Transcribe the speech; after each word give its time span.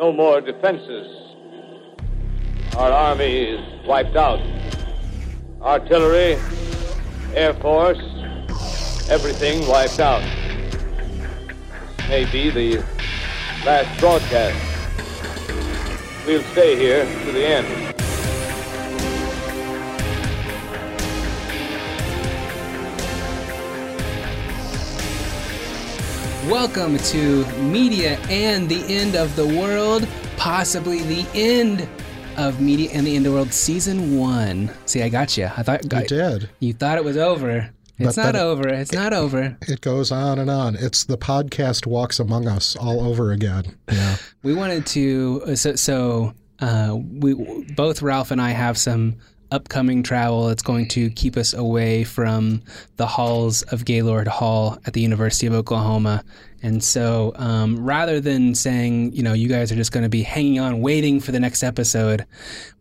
No 0.00 0.12
more 0.12 0.40
defenses. 0.40 1.36
Our 2.74 2.90
army 2.90 3.50
is 3.50 3.86
wiped 3.86 4.16
out. 4.16 4.40
Artillery, 5.60 6.38
Air 7.34 7.52
Force, 7.52 8.00
everything 9.10 9.68
wiped 9.68 10.00
out. 10.00 10.22
This 11.98 12.08
may 12.08 12.24
be 12.32 12.48
the 12.48 12.76
last 13.66 14.00
broadcast. 14.00 14.56
We'll 16.26 16.44
stay 16.44 16.76
here 16.76 17.04
to 17.04 17.32
the 17.32 17.46
end. 17.46 17.79
Welcome 26.50 26.96
to 26.98 27.46
Media 27.60 28.18
and 28.28 28.68
the 28.68 28.82
End 28.92 29.14
of 29.14 29.36
the 29.36 29.46
World, 29.46 30.08
possibly 30.36 31.00
the 31.02 31.24
end 31.32 31.88
of 32.36 32.60
Media 32.60 32.90
and 32.92 33.06
the 33.06 33.14
End 33.14 33.24
of 33.24 33.32
the 33.32 33.36
World 33.38 33.52
Season 33.52 34.18
1. 34.18 34.68
See, 34.84 35.00
I 35.00 35.08
got 35.08 35.36
you. 35.38 35.46
I 35.46 35.62
thought 35.62 35.84
You 35.84 36.08
did. 36.08 36.50
You 36.58 36.72
thought 36.72 36.98
it 36.98 37.04
was 37.04 37.16
over. 37.16 37.70
It's 37.98 38.16
But- 38.16 38.22
not 38.22 38.32
but 38.32 38.40
over. 38.42 38.68
It's 38.68 38.92
not 38.92 39.12
over. 39.12 39.56
It 39.68 39.80
goes 39.80 40.10
on 40.10 40.40
and 40.40 40.50
on. 40.50 40.74
It's 40.74 41.04
the 41.04 41.16
podcast 41.16 41.86
walks 41.86 42.18
among 42.18 42.48
us 42.48 42.74
all 42.74 43.06
over 43.06 43.30
again. 43.30 43.76
Yeah. 43.90 44.16
We 44.42 44.52
wanted 44.54 44.86
to 44.86 45.54
so, 45.54 45.76
so 45.76 46.34
uh, 46.58 46.96
we 46.98 47.34
both 47.76 48.02
Ralph 48.02 48.32
and 48.32 48.40
I 48.40 48.50
have 48.50 48.76
some 48.76 49.18
upcoming 49.50 50.02
travel. 50.02 50.48
It's 50.48 50.62
going 50.62 50.88
to 50.88 51.10
keep 51.10 51.36
us 51.36 51.54
away 51.54 52.04
from 52.04 52.62
the 52.96 53.06
halls 53.06 53.62
of 53.62 53.84
Gaylord 53.84 54.28
Hall 54.28 54.78
at 54.86 54.92
the 54.92 55.00
University 55.00 55.46
of 55.46 55.52
Oklahoma. 55.52 56.24
And 56.62 56.82
so, 56.82 57.32
um, 57.36 57.82
rather 57.84 58.20
than 58.20 58.54
saying, 58.54 59.12
you 59.12 59.22
know, 59.22 59.32
you 59.32 59.48
guys 59.48 59.72
are 59.72 59.76
just 59.76 59.92
going 59.92 60.02
to 60.02 60.10
be 60.10 60.22
hanging 60.22 60.60
on, 60.60 60.80
waiting 60.80 61.20
for 61.20 61.32
the 61.32 61.40
next 61.40 61.62
episode, 61.62 62.26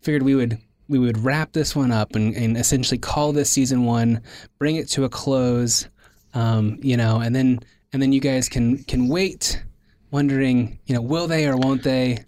figured 0.02 0.24
we 0.24 0.36
would 0.36 0.58
we 0.90 0.98
would 0.98 1.20
wrap 1.20 1.52
this 1.54 1.76
one 1.76 1.92
up 1.92 2.16
and, 2.16 2.36
and 2.36 2.58
essentially 2.58 2.98
call 2.98 3.32
this 3.32 3.50
season 3.50 3.86
one, 3.86 4.22
bring 4.58 4.76
it 4.76 4.90
to 4.90 5.04
a 5.04 5.10
close, 5.10 5.88
um, 6.34 6.80
you 6.82 6.98
know, 6.98 7.20
and 7.20 7.36
then 7.36 7.60
and 7.94 8.02
then 8.02 8.12
you 8.12 8.20
guys 8.20 8.50
can 8.50 8.84
can 8.84 9.08
wait, 9.08 9.64
wondering, 10.12 10.80
you 10.88 10.96
know, 10.96 11.02
will 11.02 11.28
they 11.28 11.48
or 11.48 11.56
won't 11.56 11.84
they? 11.84 12.24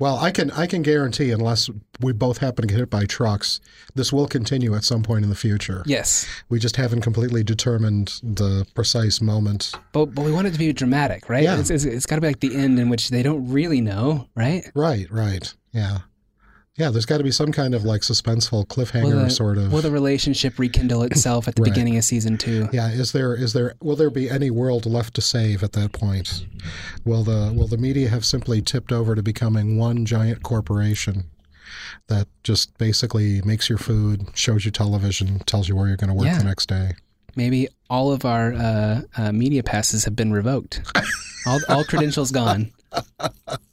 Well, 0.00 0.16
I 0.18 0.30
can 0.30 0.52
I 0.52 0.66
can 0.68 0.82
guarantee 0.82 1.32
unless 1.32 1.68
we 2.00 2.12
both 2.12 2.38
happen 2.38 2.62
to 2.62 2.68
get 2.68 2.78
hit 2.78 2.90
by 2.90 3.04
trucks, 3.04 3.58
this 3.96 4.12
will 4.12 4.28
continue 4.28 4.76
at 4.76 4.84
some 4.84 5.02
point 5.02 5.24
in 5.24 5.28
the 5.30 5.34
future. 5.36 5.82
Yes, 5.86 6.24
We 6.48 6.60
just 6.60 6.76
haven't 6.76 7.00
completely 7.00 7.42
determined 7.42 8.20
the 8.22 8.64
precise 8.74 9.20
moment. 9.20 9.72
but 9.92 10.06
but 10.14 10.24
we 10.24 10.30
want 10.30 10.46
it 10.46 10.52
to 10.52 10.58
be 10.58 10.72
dramatic, 10.72 11.28
right? 11.28 11.42
Yeah. 11.42 11.58
It's, 11.58 11.70
it's, 11.70 11.84
it's 11.84 12.06
got 12.06 12.14
to 12.16 12.20
be 12.20 12.28
like 12.28 12.40
the 12.40 12.54
end 12.54 12.78
in 12.78 12.88
which 12.88 13.08
they 13.08 13.24
don't 13.24 13.50
really 13.50 13.80
know, 13.80 14.28
right? 14.36 14.64
Right, 14.74 15.10
right. 15.10 15.52
Yeah. 15.72 15.98
Yeah, 16.78 16.90
there's 16.90 17.06
got 17.06 17.18
to 17.18 17.24
be 17.24 17.32
some 17.32 17.50
kind 17.52 17.74
of 17.74 17.84
like 17.84 18.02
suspenseful 18.02 18.66
cliffhanger 18.68 19.02
Will 19.14 19.24
the, 19.24 19.30
sort 19.30 19.58
of. 19.58 19.72
will 19.72 19.82
the 19.82 19.90
relationship 19.90 20.58
rekindle 20.58 21.02
itself 21.02 21.48
at 21.48 21.56
the 21.56 21.62
Right. 21.64 21.70
beginning 21.72 21.96
of 21.96 22.04
season 22.04 22.38
two? 22.38 22.68
yeah, 22.72 22.88
is 22.90 23.12
there 23.12 23.34
is 23.34 23.52
there 23.52 23.74
will 23.82 23.96
there 23.96 24.10
be 24.10 24.30
any 24.30 24.50
world 24.50 24.86
left 24.86 25.14
to 25.14 25.20
save 25.20 25.62
at 25.64 25.72
that 25.72 25.92
point? 25.92 26.46
Will 27.04 27.24
the 27.24 27.52
will 27.54 27.66
the 27.66 27.78
media 27.78 28.08
have 28.08 28.24
simply 28.24 28.62
tipped 28.62 28.92
over 28.92 29.14
to 29.14 29.22
becoming 29.22 29.76
one 29.76 30.06
giant 30.06 30.42
corporation 30.42 31.24
that 32.06 32.28
just 32.44 32.76
basically 32.78 33.42
makes 33.42 33.68
your 33.68 33.76
food, 33.78 34.26
shows 34.34 34.64
you 34.64 34.70
television, 34.70 35.40
tells 35.40 35.68
you 35.68 35.76
where 35.76 35.88
you're 35.88 35.96
going 35.96 36.08
to 36.08 36.14
work 36.14 36.26
Yeah. 36.26 36.38
the 36.38 36.44
next 36.44 36.66
day? 36.68 36.92
Maybe 37.36 37.68
all 37.90 38.10
of 38.12 38.24
our 38.24 38.52
uh, 38.54 39.00
uh, 39.16 39.32
media 39.32 39.62
passes 39.62 40.04
have 40.04 40.16
been 40.16 40.32
revoked. 40.32 40.80
all, 41.46 41.60
all 41.68 41.84
credentials 41.84 42.30
gone. 42.30 42.72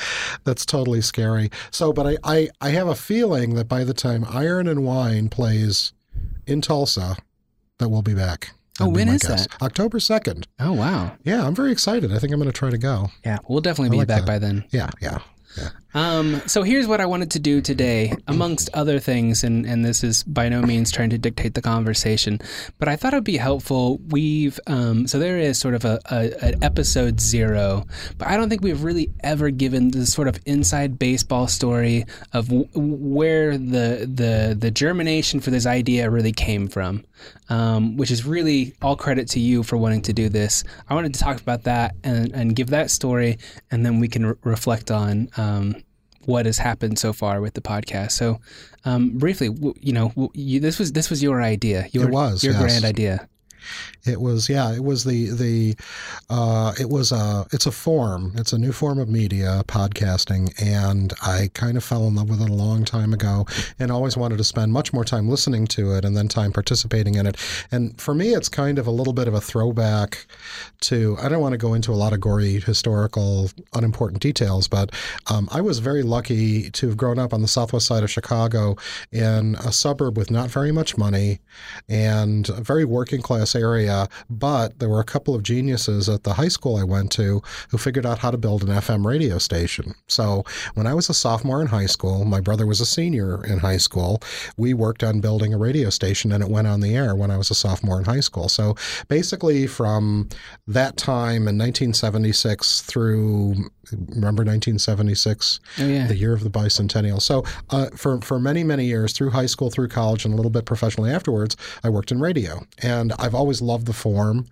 That's 0.44 0.64
totally 0.66 1.00
scary. 1.00 1.50
So, 1.70 1.92
but 1.92 2.06
I, 2.06 2.16
I, 2.24 2.48
I 2.60 2.70
have 2.70 2.88
a 2.88 2.94
feeling 2.94 3.54
that 3.54 3.68
by 3.68 3.84
the 3.84 3.94
time 3.94 4.24
Iron 4.28 4.66
and 4.68 4.84
Wine 4.84 5.28
plays 5.28 5.92
in 6.46 6.60
Tulsa, 6.60 7.16
that 7.78 7.88
we'll 7.88 8.02
be 8.02 8.14
back. 8.14 8.50
Oh, 8.78 8.84
That'd 8.84 8.94
be 8.94 8.98
when 8.98 9.08
is 9.08 9.22
guess. 9.22 9.46
that? 9.46 9.62
October 9.62 9.98
2nd. 9.98 10.44
Oh 10.60 10.72
wow. 10.72 11.16
Yeah, 11.24 11.46
I'm 11.46 11.54
very 11.54 11.72
excited. 11.72 12.12
I 12.12 12.18
think 12.18 12.32
I'm 12.32 12.38
going 12.38 12.50
to 12.52 12.58
try 12.58 12.70
to 12.70 12.78
go. 12.78 13.08
Yeah, 13.24 13.38
we'll 13.48 13.60
definitely 13.60 13.88
I 13.88 13.90
be 13.92 13.96
like 13.98 14.08
back 14.08 14.20
that. 14.20 14.26
by 14.26 14.38
then. 14.38 14.64
Yeah, 14.70 14.90
yeah, 15.00 15.18
yeah. 15.56 15.68
Um, 15.94 16.42
so 16.46 16.62
here's 16.62 16.86
what 16.86 17.00
I 17.00 17.06
wanted 17.06 17.30
to 17.30 17.38
do 17.38 17.62
today, 17.62 18.12
amongst 18.26 18.68
other 18.74 18.98
things, 18.98 19.42
and, 19.44 19.64
and 19.64 19.84
this 19.84 20.04
is 20.04 20.24
by 20.24 20.48
no 20.48 20.60
means 20.60 20.92
trying 20.92 21.10
to 21.10 21.18
dictate 21.18 21.54
the 21.54 21.62
conversation, 21.62 22.38
but 22.78 22.88
I 22.88 22.96
thought 22.96 23.14
it'd 23.14 23.24
be 23.24 23.38
helpful. 23.38 23.98
We've 24.08 24.60
um, 24.66 25.06
so 25.06 25.18
there 25.18 25.38
is 25.38 25.58
sort 25.58 25.74
of 25.74 25.84
a, 25.86 25.98
a 26.10 26.44
an 26.44 26.62
episode 26.62 27.20
zero, 27.20 27.86
but 28.18 28.28
I 28.28 28.36
don't 28.36 28.50
think 28.50 28.62
we've 28.62 28.84
really 28.84 29.10
ever 29.20 29.50
given 29.50 29.90
this 29.90 30.12
sort 30.12 30.28
of 30.28 30.38
inside 30.44 30.98
baseball 30.98 31.48
story 31.48 32.04
of 32.34 32.48
w- 32.48 32.68
where 32.74 33.56
the 33.56 34.06
the 34.12 34.56
the 34.58 34.70
germination 34.70 35.40
for 35.40 35.50
this 35.50 35.64
idea 35.64 36.10
really 36.10 36.32
came 36.32 36.68
from, 36.68 37.04
um, 37.48 37.96
which 37.96 38.10
is 38.10 38.26
really 38.26 38.74
all 38.82 38.96
credit 38.96 39.28
to 39.30 39.40
you 39.40 39.62
for 39.62 39.78
wanting 39.78 40.02
to 40.02 40.12
do 40.12 40.28
this. 40.28 40.62
I 40.90 40.94
wanted 40.94 41.14
to 41.14 41.20
talk 41.20 41.40
about 41.40 41.62
that 41.62 41.94
and, 42.04 42.32
and 42.34 42.54
give 42.54 42.68
that 42.70 42.90
story, 42.90 43.38
and 43.70 43.86
then 43.86 43.98
we 43.98 44.08
can 44.08 44.26
re- 44.26 44.34
reflect 44.42 44.90
on 44.90 45.30
um, 45.38 45.76
what 46.26 46.46
has 46.46 46.58
happened 46.58 46.98
so 46.98 47.12
far 47.12 47.40
with 47.40 47.54
the 47.54 47.60
podcast. 47.60 48.12
So, 48.12 48.40
um, 48.84 49.10
briefly, 49.18 49.48
w- 49.48 49.74
you 49.80 49.92
know, 49.92 50.08
w- 50.10 50.30
you, 50.34 50.60
this 50.60 50.78
was 50.78 50.92
this 50.92 51.08
was 51.10 51.22
your 51.22 51.42
idea. 51.42 51.86
Your, 51.92 52.08
It 52.08 52.10
was, 52.12 52.44
your 52.44 52.52
yes. 52.54 52.62
grand 52.62 52.84
idea. 52.84 53.28
It 54.06 54.20
was 54.20 54.48
yeah. 54.48 54.72
It 54.72 54.84
was 54.84 55.04
the 55.04 55.30
the 55.30 55.76
uh, 56.30 56.72
it 56.78 56.88
was 56.88 57.12
a 57.12 57.46
it's 57.52 57.66
a 57.66 57.72
form. 57.72 58.32
It's 58.36 58.52
a 58.52 58.58
new 58.58 58.72
form 58.72 58.98
of 58.98 59.08
media 59.08 59.62
podcasting, 59.66 60.52
and 60.60 61.12
I 61.22 61.50
kind 61.54 61.76
of 61.76 61.84
fell 61.84 62.06
in 62.06 62.14
love 62.14 62.30
with 62.30 62.40
it 62.40 62.48
a 62.48 62.54
long 62.54 62.84
time 62.84 63.12
ago, 63.12 63.46
and 63.78 63.90
always 63.90 64.16
wanted 64.16 64.38
to 64.38 64.44
spend 64.44 64.72
much 64.72 64.92
more 64.92 65.04
time 65.04 65.28
listening 65.28 65.66
to 65.68 65.92
it 65.92 66.04
and 66.04 66.16
then 66.16 66.28
time 66.28 66.52
participating 66.52 67.14
in 67.14 67.26
it. 67.26 67.36
And 67.70 68.00
for 68.00 68.14
me, 68.14 68.34
it's 68.34 68.48
kind 68.48 68.78
of 68.78 68.86
a 68.86 68.90
little 68.90 69.12
bit 69.12 69.28
of 69.28 69.34
a 69.34 69.40
throwback 69.40 70.26
to. 70.82 71.16
I 71.20 71.28
don't 71.28 71.40
want 71.40 71.52
to 71.52 71.58
go 71.58 71.74
into 71.74 71.92
a 71.92 71.94
lot 71.94 72.12
of 72.12 72.20
gory 72.20 72.60
historical 72.60 73.50
unimportant 73.74 74.22
details, 74.22 74.68
but 74.68 74.92
um, 75.30 75.48
I 75.50 75.60
was 75.60 75.78
very 75.80 76.02
lucky 76.02 76.70
to 76.70 76.88
have 76.88 76.96
grown 76.96 77.18
up 77.18 77.32
on 77.32 77.42
the 77.42 77.48
southwest 77.48 77.86
side 77.86 78.02
of 78.02 78.10
Chicago 78.10 78.76
in 79.10 79.56
a 79.56 79.72
suburb 79.72 80.16
with 80.16 80.30
not 80.30 80.50
very 80.50 80.72
much 80.72 80.96
money 80.96 81.40
and 81.88 82.48
a 82.48 82.60
very 82.60 82.84
working 82.84 83.22
class 83.22 83.54
area. 83.54 83.95
But 84.28 84.78
there 84.78 84.88
were 84.88 85.00
a 85.00 85.04
couple 85.04 85.34
of 85.34 85.42
geniuses 85.42 86.08
at 86.08 86.24
the 86.24 86.34
high 86.34 86.48
school 86.48 86.76
I 86.76 86.84
went 86.84 87.10
to 87.12 87.42
who 87.70 87.78
figured 87.78 88.06
out 88.06 88.18
how 88.18 88.30
to 88.30 88.38
build 88.38 88.62
an 88.62 88.68
FM 88.68 89.04
radio 89.06 89.38
station. 89.38 89.94
So 90.08 90.44
when 90.74 90.86
I 90.86 90.94
was 90.94 91.08
a 91.08 91.14
sophomore 91.14 91.60
in 91.60 91.68
high 91.68 91.86
school, 91.86 92.24
my 92.24 92.40
brother 92.40 92.66
was 92.66 92.80
a 92.80 92.86
senior 92.86 93.44
in 93.44 93.58
high 93.58 93.76
school. 93.78 94.20
We 94.56 94.74
worked 94.74 95.02
on 95.02 95.20
building 95.20 95.54
a 95.54 95.58
radio 95.58 95.90
station 95.90 96.32
and 96.32 96.42
it 96.42 96.50
went 96.50 96.66
on 96.66 96.80
the 96.80 96.94
air 96.94 97.14
when 97.14 97.30
I 97.30 97.36
was 97.36 97.50
a 97.50 97.54
sophomore 97.54 97.98
in 97.98 98.04
high 98.04 98.20
school. 98.20 98.48
So 98.48 98.74
basically, 99.08 99.66
from 99.66 100.28
that 100.66 100.96
time 100.96 101.48
in 101.48 101.56
1976 101.58 102.82
through, 102.82 103.70
remember 103.90 104.42
1976? 104.42 105.60
Oh 105.78 105.86
yeah. 105.86 106.06
the 106.06 106.16
year 106.16 106.32
of 106.32 106.42
the 106.42 106.50
bicentennial. 106.50 107.20
So, 107.20 107.44
uh, 107.70 107.88
for 107.94 108.20
for 108.20 108.38
many 108.38 108.64
many 108.64 108.86
years, 108.86 109.12
through 109.12 109.30
high 109.30 109.46
school, 109.46 109.70
through 109.70 109.88
college, 109.88 110.24
and 110.24 110.32
a 110.32 110.36
little 110.36 110.50
bit 110.50 110.64
professionally 110.64 111.10
afterwards, 111.10 111.56
I 111.84 111.90
worked 111.90 112.10
in 112.10 112.20
radio, 112.20 112.64
and 112.82 113.12
I've 113.18 113.34
always 113.34 113.60
loved 113.60 113.85
the 113.86 113.92
form. 113.92 114.46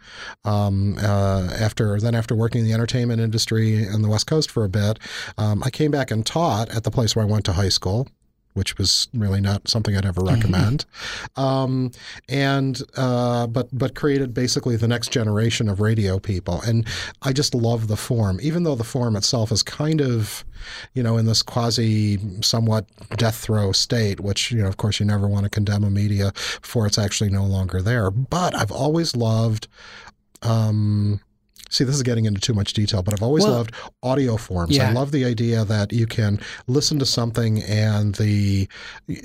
Um, 0.44 0.96
uh, 1.00 1.48
after 1.58 2.00
then, 2.00 2.14
after 2.14 2.34
working 2.34 2.60
in 2.60 2.66
the 2.66 2.72
entertainment 2.72 3.20
industry 3.20 3.84
in 3.84 4.02
the 4.02 4.08
West 4.08 4.26
Coast 4.26 4.50
for 4.50 4.64
a 4.64 4.68
bit, 4.68 4.98
um, 5.38 5.62
I 5.62 5.70
came 5.70 5.90
back 5.90 6.10
and 6.10 6.24
taught 6.24 6.70
at 6.70 6.84
the 6.84 6.90
place 6.90 7.14
where 7.14 7.24
I 7.24 7.28
went 7.28 7.44
to 7.46 7.52
high 7.52 7.68
school. 7.68 8.08
Which 8.54 8.78
was 8.78 9.08
really 9.12 9.40
not 9.40 9.68
something 9.68 9.96
I'd 9.96 10.06
ever 10.06 10.22
recommend, 10.22 10.86
um, 11.34 11.90
and 12.28 12.80
uh, 12.96 13.48
but 13.48 13.68
but 13.72 13.96
created 13.96 14.32
basically 14.32 14.76
the 14.76 14.86
next 14.88 15.10
generation 15.10 15.68
of 15.68 15.80
radio 15.80 16.20
people, 16.20 16.60
and 16.62 16.86
I 17.22 17.32
just 17.32 17.52
love 17.54 17.88
the 17.88 17.96
form, 17.96 18.38
even 18.40 18.62
though 18.62 18.76
the 18.76 18.84
form 18.84 19.16
itself 19.16 19.50
is 19.50 19.64
kind 19.64 20.00
of, 20.00 20.44
you 20.94 21.02
know, 21.02 21.16
in 21.16 21.26
this 21.26 21.42
quasi 21.42 22.18
somewhat 22.42 22.86
death 23.16 23.36
throw 23.36 23.72
state, 23.72 24.20
which, 24.20 24.52
you 24.52 24.62
know, 24.62 24.68
of 24.68 24.76
course, 24.76 25.00
you 25.00 25.06
never 25.06 25.26
want 25.26 25.44
to 25.44 25.50
condemn 25.50 25.82
a 25.82 25.90
media 25.90 26.32
before 26.60 26.86
it's 26.86 26.98
actually 26.98 27.30
no 27.30 27.44
longer 27.44 27.82
there. 27.82 28.10
But 28.10 28.54
I've 28.54 28.72
always 28.72 29.16
loved, 29.16 29.66
um, 30.42 31.20
see, 31.70 31.84
this 31.84 31.94
is 31.94 32.02
getting 32.02 32.24
into 32.24 32.40
too 32.40 32.54
much 32.54 32.72
detail, 32.72 33.02
but 33.02 33.14
I've 33.14 33.22
always 33.22 33.44
Well- 33.44 33.54
loved 33.54 33.72
audio 34.02 34.36
forms. 34.36 34.76
Yeah. 34.76 34.90
I 34.90 34.92
love 34.92 35.10
the 35.12 35.24
idea 35.24 35.64
that 35.64 35.92
you 35.92 36.06
can 36.06 36.38
listen 36.66 36.98
to 36.98 37.06
something 37.06 37.62
and 37.62 38.14
the 38.16 38.68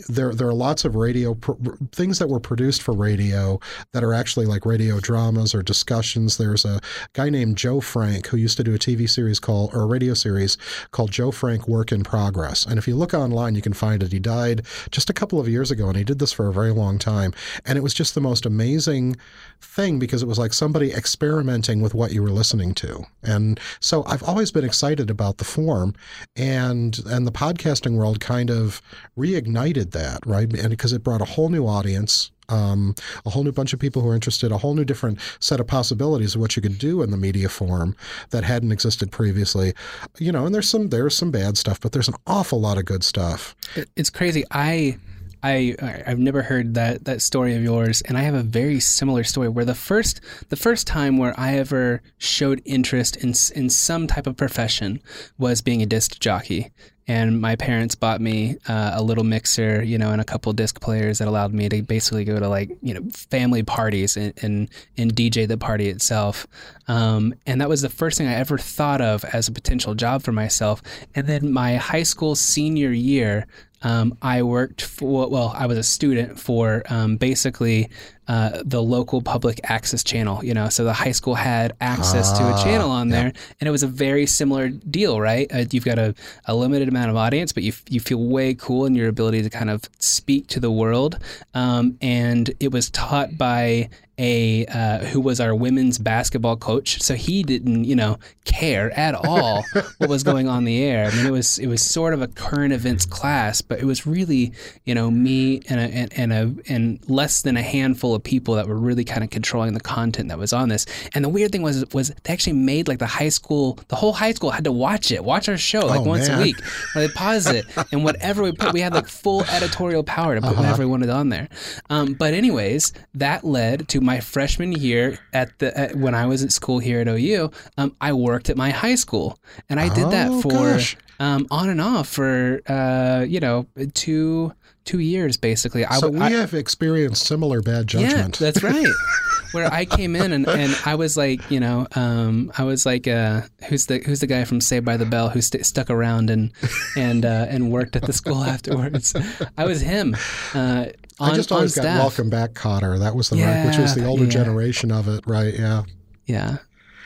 there 0.07 0.33
there 0.33 0.47
are 0.47 0.53
lots 0.53 0.86
of 0.86 0.95
radio 0.95 1.33
pro, 1.33 1.57
things 1.91 2.19
that 2.19 2.27
were 2.30 2.39
produced 2.39 2.81
for 2.81 2.94
radio 2.94 3.59
that 3.94 4.03
are 4.03 4.13
actually 4.13 4.45
like 4.45 4.65
radio 4.65 5.00
dramas 5.00 5.53
or 5.53 5.62
discussions. 5.62 6.38
There's 6.38 6.65
a 6.65 6.80
guy 7.13 7.30
named 7.30 7.57
Joe 7.57 7.81
Frank 7.81 8.27
who 8.27 8.38
used 8.38 8.57
to 8.57 8.63
do 8.63 8.74
a 8.74 8.80
TV 8.80 9.07
series 9.07 9.39
called 9.39 9.74
or 9.74 9.81
a 9.81 9.86
radio 9.86 10.13
series 10.13 10.57
called 10.91 11.12
Joe 11.12 11.31
Frank 11.31 11.68
Work 11.68 11.91
in 11.91 12.03
Progress. 12.03 12.65
And 12.65 12.77
if 12.77 12.88
you 12.88 12.95
look 12.95 13.13
online, 13.13 13.56
you 13.56 13.62
can 13.62 13.74
find 13.74 14.01
it. 14.03 14.12
He 14.12 14.19
died 14.19 14.65
just 14.91 15.09
a 15.09 15.13
couple 15.13 15.39
of 15.39 15.47
years 15.47 15.71
ago, 15.71 15.88
and 15.88 15.97
he 15.97 16.03
did 16.03 16.19
this 16.19 16.31
for 16.31 16.47
a 16.47 16.53
very 16.53 16.71
long 16.71 16.97
time. 17.00 17.33
And 17.65 17.77
it 17.77 17.81
was 17.81 17.94
just 17.94 18.15
the 18.15 18.21
most 18.21 18.45
amazing 18.45 19.18
thing 19.61 20.00
because 20.00 20.21
it 20.21 20.27
was 20.27 20.39
like 20.39 20.53
somebody 20.53 20.91
experimenting 20.91 21.81
with 21.81 21.94
what 21.94 22.11
you 22.11 22.21
were 22.21 22.31
listening 22.31 22.73
to. 22.75 23.06
And 23.23 23.59
so 23.79 24.03
I've 24.06 24.23
always 24.23 24.51
been 24.51 24.65
excited 24.65 25.09
about 25.09 25.38
the 25.38 25.45
form 25.45 25.95
and 26.35 27.00
and 27.06 27.27
the 27.27 27.31
podcasting 27.31 27.95
world 27.95 28.19
kind 28.19 28.50
of 28.50 28.81
reignited 29.17 29.91
that, 29.91 30.25
right? 30.25 30.51
And 30.53 30.69
because 30.69 30.94
it 30.94 31.03
brought 31.03 31.21
a 31.21 31.25
whole 31.25 31.50
new 31.50 31.65
audience 31.65 32.31
um, 32.50 32.95
a 33.25 33.29
whole 33.29 33.44
new 33.44 33.51
bunch 33.51 33.73
of 33.73 33.79
people 33.79 34.01
who 34.01 34.09
are 34.09 34.15
interested, 34.15 34.51
a 34.51 34.57
whole 34.57 34.73
new 34.73 34.83
different 34.83 35.19
set 35.39 35.59
of 35.59 35.67
possibilities 35.67 36.35
of 36.35 36.41
what 36.41 36.55
you 36.55 36.62
could 36.62 36.77
do 36.77 37.01
in 37.01 37.12
the 37.12 37.17
media 37.17 37.47
form 37.47 37.95
that 38.31 38.44
hadn't 38.44 38.71
existed 38.71 39.12
previously. 39.12 39.73
You 40.17 40.31
know, 40.31 40.45
and 40.45 40.53
there's 40.53 40.69
some 40.69 40.89
there's 40.89 41.15
some 41.15 41.31
bad 41.31 41.57
stuff, 41.57 41.79
but 41.79 41.91
there's 41.91 42.07
an 42.07 42.15
awful 42.27 42.59
lot 42.59 42.77
of 42.77 42.85
good 42.85 43.03
stuff. 43.03 43.55
It's 43.95 44.09
crazy. 44.09 44.44
I 44.51 44.97
I 45.41 45.75
I've 46.06 46.19
never 46.19 46.41
heard 46.41 46.74
that 46.74 47.06
that 47.06 47.21
story 47.21 47.56
of 47.56 47.63
yours, 47.63 48.01
and 48.01 48.18
I 48.18 48.21
have 48.21 48.33
a 48.33 48.44
very 48.44 48.80
similar 48.80 49.24
story 49.24 49.50
where 49.50 49.65
the 49.65 49.75
first 49.75 50.21
the 50.50 50.56
first 50.56 50.86
time 50.88 51.18
where 51.18 51.33
I 51.38 51.56
ever 51.57 52.01
showed 52.18 52.62
interest 52.65 53.15
in 53.18 53.33
in 53.56 53.69
some 53.69 54.07
type 54.07 54.27
of 54.27 54.36
profession 54.36 55.01
was 55.38 55.62
being 55.62 55.81
a 55.81 55.86
disc 55.86 56.19
jockey, 56.19 56.71
and 57.09 57.41
my 57.41 57.56
parents 57.56 57.95
bought 57.95 58.21
me 58.21 58.57
uh, 58.68 58.91
a 58.94 59.01
little 59.01 59.24
mixer, 59.24 59.81
you 59.81 59.97
know, 59.97 60.12
and 60.12 60.21
a 60.21 60.24
couple 60.25 60.53
disc 60.53 60.80
players 60.80 61.18
that 61.18 61.27
allowed 61.27 61.53
me 61.53 61.68
to 61.68 61.81
basically 61.81 62.24
go 62.24 62.39
to 62.39 62.47
like 62.47 62.69
you 62.81 62.94
know 62.94 63.01
family 63.12 63.63
parties 63.63 64.15
and 64.15 64.33
and, 64.44 64.69
and 64.97 65.15
DJ 65.15 65.47
the 65.47 65.57
party 65.57 65.88
itself, 65.88 66.45
um, 66.88 67.33
and 67.47 67.62
that 67.62 67.69
was 67.69 67.81
the 67.81 67.89
first 67.89 68.18
thing 68.18 68.27
I 68.27 68.36
ever 68.36 68.57
thought 68.57 69.01
of 69.01 69.25
as 69.25 69.47
a 69.47 69.51
potential 69.51 69.95
job 69.95 70.21
for 70.21 70.31
myself. 70.31 70.81
And 71.15 71.25
then 71.25 71.51
my 71.51 71.77
high 71.77 72.03
school 72.03 72.36
senior 72.36 72.91
year, 72.91 73.47
um, 73.81 74.17
I 74.21 74.43
worked 74.43 74.81
for, 74.81 75.29
well, 75.29 75.53
I 75.55 75.65
was 75.65 75.77
a 75.77 75.83
student 75.83 76.39
for 76.39 76.83
um, 76.89 77.17
basically 77.17 77.89
uh, 78.27 78.61
the 78.63 78.81
local 78.81 79.21
public 79.21 79.59
access 79.63 80.03
channel, 80.03 80.43
you 80.45 80.53
know, 80.53 80.69
so 80.69 80.83
the 80.83 80.93
high 80.93 81.13
school 81.13 81.33
had 81.33 81.75
access 81.81 82.31
to 82.37 82.43
a 82.43 82.51
Ah, 82.51 82.63
channel 82.63 82.91
on 82.91 83.09
yeah. 83.09 83.15
there, 83.15 83.33
and 83.59 83.67
it 83.67 83.71
was 83.71 83.81
a 83.81 83.87
very 83.87 84.25
similar 84.25 84.69
deal, 84.69 85.19
right? 85.19 85.51
Uh, 85.51 85.65
you've 85.71 85.85
got 85.85 85.97
a, 85.97 86.13
a 86.45 86.55
limited 86.55 86.87
amount 86.87 87.09
of 87.09 87.15
audience, 87.15 87.53
but 87.53 87.63
you, 87.63 87.73
you 87.89 87.99
feel 87.99 88.23
way 88.23 88.53
cool 88.53 88.85
in 88.85 88.93
your 88.93 89.07
ability 89.07 89.41
to 89.41 89.49
kind 89.49 89.69
of 89.69 89.89
speak 89.97 90.45
to 90.47 90.59
the 90.59 90.69
world. 90.69 91.17
Um, 91.55 91.97
and 92.01 92.53
it 92.59 92.71
was 92.71 92.89
taught 92.91 93.37
by 93.37 93.89
a 94.19 94.66
uh, 94.66 95.00
who 95.06 95.21
was 95.21 95.39
our 95.39 95.56
women's 95.56 95.98
basketball 95.98 96.57
coach, 96.57 97.01
so 97.01 97.16
he 97.16 97.42
didn't, 97.42 97.86
you 97.86 97.95
know, 97.95 98.18
care 98.45 98.92
at 99.00 99.16
all 99.16 99.63
what 99.98 100.10
was 100.10 100.24
going 100.24 100.48
on 100.48 100.66
the 100.66 100.83
air. 100.83 101.06
I 101.07 101.16
mean, 101.16 101.25
it 101.25 101.31
was 101.31 101.57
it 101.57 101.68
was 101.68 101.81
sort 101.81 102.13
of 102.13 102.21
a 102.21 102.27
current 102.27 102.74
events 102.74 103.06
class, 103.06 103.62
but 103.62 103.80
it 103.80 103.86
was 103.86 104.06
really, 104.06 104.51
you 104.86 104.94
know, 104.94 105.10
me 105.10 105.62
and 105.69 105.80
a, 105.80 105.83
and, 105.83 106.13
and 106.19 106.33
a 106.33 106.71
and 106.74 107.00
less 107.10 107.42
than 107.44 107.56
a 107.57 107.62
handful 107.62 108.13
of 108.13 108.21
people 108.24 108.56
that 108.56 108.68
were 108.68 108.77
really 108.77 109.06
kind 109.06 109.24
of 109.24 109.30
controlling 109.30 109.74
the 109.74 109.80
content 109.80 110.27
that 110.30 110.38
was 110.38 110.51
on 110.51 110.68
this. 110.69 110.86
And 111.15 111.24
the 111.24 111.30
weird 111.30 111.51
thing 111.54 111.62
was 111.62 111.86
was 111.94 112.10
they 112.24 112.33
actually 112.33 112.54
made 112.54 112.88
like 112.89 113.00
the 113.00 113.06
high 113.07 113.30
school, 113.30 113.80
the 113.88 113.95
whole 113.95 114.12
high 114.13 114.33
school 114.33 114.51
had 114.51 114.65
to 114.65 114.72
watch 114.74 115.12
it, 115.12 115.24
watch 115.24 115.48
our 115.48 115.57
show 115.57 115.86
like 115.86 116.01
Oh, 116.01 116.04
once 116.04 116.27
man. 116.27 116.39
a 116.39 116.44
week. 116.44 116.57
They 116.94 117.07
pause 117.07 117.48
it, 117.48 117.65
and 117.94 118.04
whatever 118.04 118.44
we 118.44 118.51
put, 118.51 118.74
we 118.74 118.81
had 118.81 118.94
like 118.94 119.07
full 119.07 119.44
editorial 119.45 120.04
power 120.04 120.36
to 120.36 120.42
put 120.42 120.50
Uh-huh. 120.51 120.62
whatever 120.62 120.83
we 120.83 120.92
wanted 120.92 121.10
on 121.10 121.30
there. 121.30 121.48
Um, 121.89 122.13
but 122.15 122.33
anyways, 122.33 122.92
that 123.13 123.45
led 123.45 123.88
to 123.89 124.01
my 124.09 124.19
freshman 124.19 124.71
year 124.71 125.19
at 125.33 125.50
the 125.59 125.69
at, 125.77 125.95
when 125.95 126.15
I 126.15 126.25
was 126.25 126.39
at 126.44 126.51
school 126.51 126.79
here 126.79 127.00
at 127.01 127.07
OU. 127.07 127.51
Um, 127.77 127.89
I 128.01 128.11
worked 128.13 128.50
at 128.50 128.57
my 128.57 128.71
high 128.71 128.95
school, 128.95 129.38
and 129.69 129.79
I 129.79 129.88
did 129.94 130.09
that 130.17 130.29
Oh, 130.31 130.41
for 130.41 130.79
um, 131.23 131.45
on 131.51 131.69
and 131.69 131.81
off 131.81 132.07
for 132.07 132.61
uh, 132.67 133.23
you 133.33 133.39
know 133.39 133.67
two 133.94 134.51
two 134.85 135.00
years 135.00 135.38
basically. 135.38 135.85
I, 135.85 135.97
So 136.00 136.09
we 136.09 136.19
I, 136.19 136.31
have 136.31 136.53
experienced 136.56 137.27
similar 137.27 137.61
bad 137.61 137.85
judgment. 137.88 138.39
yeah, 138.39 138.45
that's 138.45 138.63
right. 138.63 138.88
Where 139.51 139.71
I 139.81 139.85
came 139.85 140.15
in 140.15 140.31
and, 140.31 140.47
and 140.47 140.71
I 140.85 140.94
was 140.94 141.17
like, 141.17 141.41
you 141.50 141.59
know, 141.59 141.88
um, 141.95 142.51
I 142.55 142.63
was 142.63 142.85
like, 142.85 143.07
uh, 143.07 143.41
who's 143.67 143.88
the 143.88 143.97
who's 144.05 144.19
the 144.19 144.27
guy 144.27 144.44
from 144.45 144.62
Saved 144.62 144.85
by 144.85 144.95
the 144.97 145.05
Bell 145.07 145.29
who 145.29 145.41
st- 145.41 145.65
stuck 145.65 145.89
around 145.89 146.29
and 146.29 146.51
and 146.95 147.25
uh, 147.25 147.45
and 147.50 147.71
worked 147.71 147.95
at 147.95 148.03
the 148.03 148.13
school 148.13 148.44
afterwards? 148.55 149.15
I 149.57 149.65
was 149.65 149.81
him. 149.81 150.15
Uh, 150.53 150.85
on, 151.19 151.31
I 151.31 151.36
just 151.36 151.51
always 151.51 151.75
got 151.75 151.81
staff. 151.81 152.00
welcome 152.00 152.30
back 152.30 152.54
Kotter. 152.54 153.00
That 153.00 153.16
was 153.16 153.30
the 153.30 153.38
right, 153.38 153.66
which 153.66 153.77
was 153.77 153.95
the 153.95 154.06
older 154.06 154.24
yeah. 154.24 154.30
generation 154.30 154.92
of 154.92 155.07
it, 155.07 155.24
right? 155.27 155.54
Yeah. 155.54 155.83
Yeah. 156.25 156.57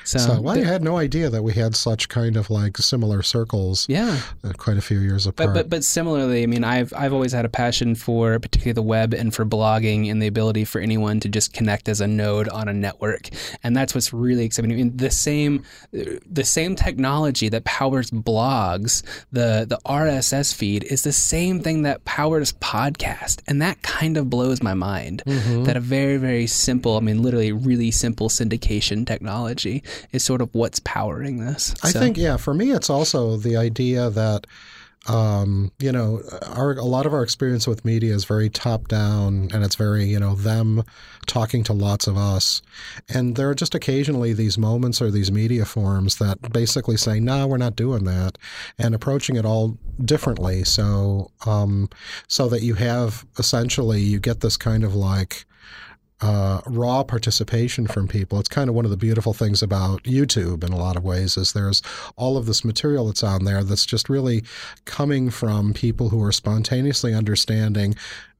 So, 0.04 0.20
So 0.20 0.48
I 0.48 0.60
had 0.60 0.84
no 0.84 0.98
idea 0.98 1.30
that 1.30 1.44
we 1.44 1.54
had 1.54 1.76
such 1.76 2.10
kind 2.10 2.36
of 2.36 2.50
like 2.50 2.78
similar 2.78 3.22
circles, 3.22 3.86
yeah. 3.90 4.20
uh, 4.44 4.54
quite 4.58 4.78
a 4.78 4.82
few 4.82 5.00
years 5.00 5.26
apart. 5.26 5.50
But, 5.50 5.54
but 5.54 5.70
but 5.70 5.84
similarly, 5.84 6.44
I 6.44 6.46
mean, 6.46 6.64
I've 6.64 6.94
I've 6.96 7.14
always 7.14 7.32
had 7.32 7.46
a 7.46 7.50
passion 7.50 7.96
for 7.96 8.40
particularly 8.40 8.74
the 8.74 8.82
web 8.82 9.14
and 9.14 9.34
for 9.34 9.46
blogging 9.46 10.12
and 10.12 10.22
the 10.22 10.28
ability 10.28 10.66
for 10.66 10.82
anyone 10.82 11.20
to 11.22 11.30
just 11.30 11.54
connect 11.54 11.88
as 11.90 12.02
a 12.02 12.08
node 12.08 12.50
on 12.50 12.68
a 12.68 12.74
network, 12.74 13.30
and 13.64 13.76
that's 13.76 13.96
what's 13.96 14.14
really 14.14 14.46
exciting. 14.46 14.72
I 14.72 14.76
mean, 14.76 14.98
the 14.98 15.12
same 15.12 15.64
the 15.92 16.44
same 16.44 16.76
technology 16.76 17.50
that 17.50 17.64
powers 17.64 18.12
blogs, 18.12 19.04
the 19.32 19.66
the 19.68 19.80
RSS 19.86 20.54
feed 20.54 20.84
is 20.86 21.04
the 21.04 21.14
same 21.14 21.62
thing 21.62 21.84
that 21.84 22.04
powers 22.06 22.54
podcast, 22.54 23.42
and 23.48 23.62
that 23.62 23.82
kind 23.82 24.18
of 24.18 24.30
blows 24.30 24.62
my 24.62 24.74
mind. 24.74 25.24
Mm-hmm. 25.26 25.64
That 25.64 25.78
a 25.78 25.80
very 25.80 26.18
very 26.18 26.48
simple, 26.48 26.98
I 26.98 27.00
mean, 27.00 27.22
literally 27.22 27.52
really 27.52 27.92
simple 27.92 28.30
syndication 28.30 29.06
technology 29.06 29.84
is 30.12 30.24
sort 30.24 30.42
of 30.42 30.50
what's 30.54 30.80
powering 30.80 31.38
this. 31.46 31.74
I 31.84 31.92
So- 31.92 32.00
think, 32.00 32.18
yeah, 32.18 32.38
for 32.38 32.54
me, 32.54 32.72
it's 32.72 32.90
also 32.90 33.38
the 33.38 33.56
idea 33.58 34.10
that, 34.10 34.48
um, 35.06 35.70
you 35.80 35.92
know, 35.92 36.22
our 36.48 36.72
a 36.74 36.86
lot 36.86 37.06
of 37.06 37.14
our 37.14 37.24
experience 37.24 37.68
with 37.68 37.84
media 37.84 38.14
is 38.16 38.24
very 38.24 38.50
top 38.50 38.88
down, 38.88 39.50
and 39.54 39.62
it's 39.64 39.76
very, 39.76 40.06
you 40.06 40.18
know, 40.18 40.34
them 40.34 40.84
talking 41.28 41.62
to 41.66 41.74
lots 41.74 42.08
of 42.08 42.16
us, 42.18 42.62
and 43.10 43.36
there 43.36 43.50
are 43.50 43.56
just 43.56 43.76
occasionally 43.76 44.32
these 44.32 44.58
moments 44.58 45.02
or 45.02 45.12
these 45.12 45.30
media 45.30 45.66
forms 45.66 46.16
that 46.20 46.54
basically 46.54 46.96
say, 46.96 47.20
"No, 47.20 47.48
we're 47.48 47.58
not 47.58 47.76
doing 47.76 48.06
that," 48.06 48.38
and 48.80 48.96
approaching 48.96 49.36
it 49.36 49.44
all 49.46 49.78
differently. 50.06 50.64
So, 50.64 51.32
um, 51.46 51.90
so 52.30 52.48
that 52.48 52.62
you 52.64 52.76
have 52.76 53.26
essentially 53.38 54.02
you 54.02 54.20
get 54.22 54.40
this 54.40 54.56
kind 54.56 54.86
of 54.86 54.96
like 54.96 55.46
uh, 56.24 56.62
raw 56.66 57.04
participation 57.04 57.86
from 57.86 58.08
people. 58.08 58.40
It's 58.40 58.48
kind 58.48 58.70
of 58.70 58.76
one 58.76 58.86
of 58.86 58.92
the 58.92 58.98
beautiful 58.98 59.34
things 59.34 59.62
about 59.62 60.04
YouTube 60.04 60.64
in 60.64 60.72
a 60.72 60.78
lot 60.78 60.96
of 60.96 61.04
ways 61.04 61.36
is 61.36 61.52
there's 61.52 61.82
all 62.16 62.38
of 62.38 62.46
this 62.46 62.64
material 62.64 63.08
that's 63.08 63.24
on 63.24 63.44
there 63.44 63.62
that's 63.62 63.86
just 63.86 64.08
really 64.08 64.44
coming 64.86 65.30
from 65.30 65.74
people 65.74 66.10
who 66.10 66.24
are 66.24 66.32
spontaneously 66.32 67.14
understanding 67.14 67.96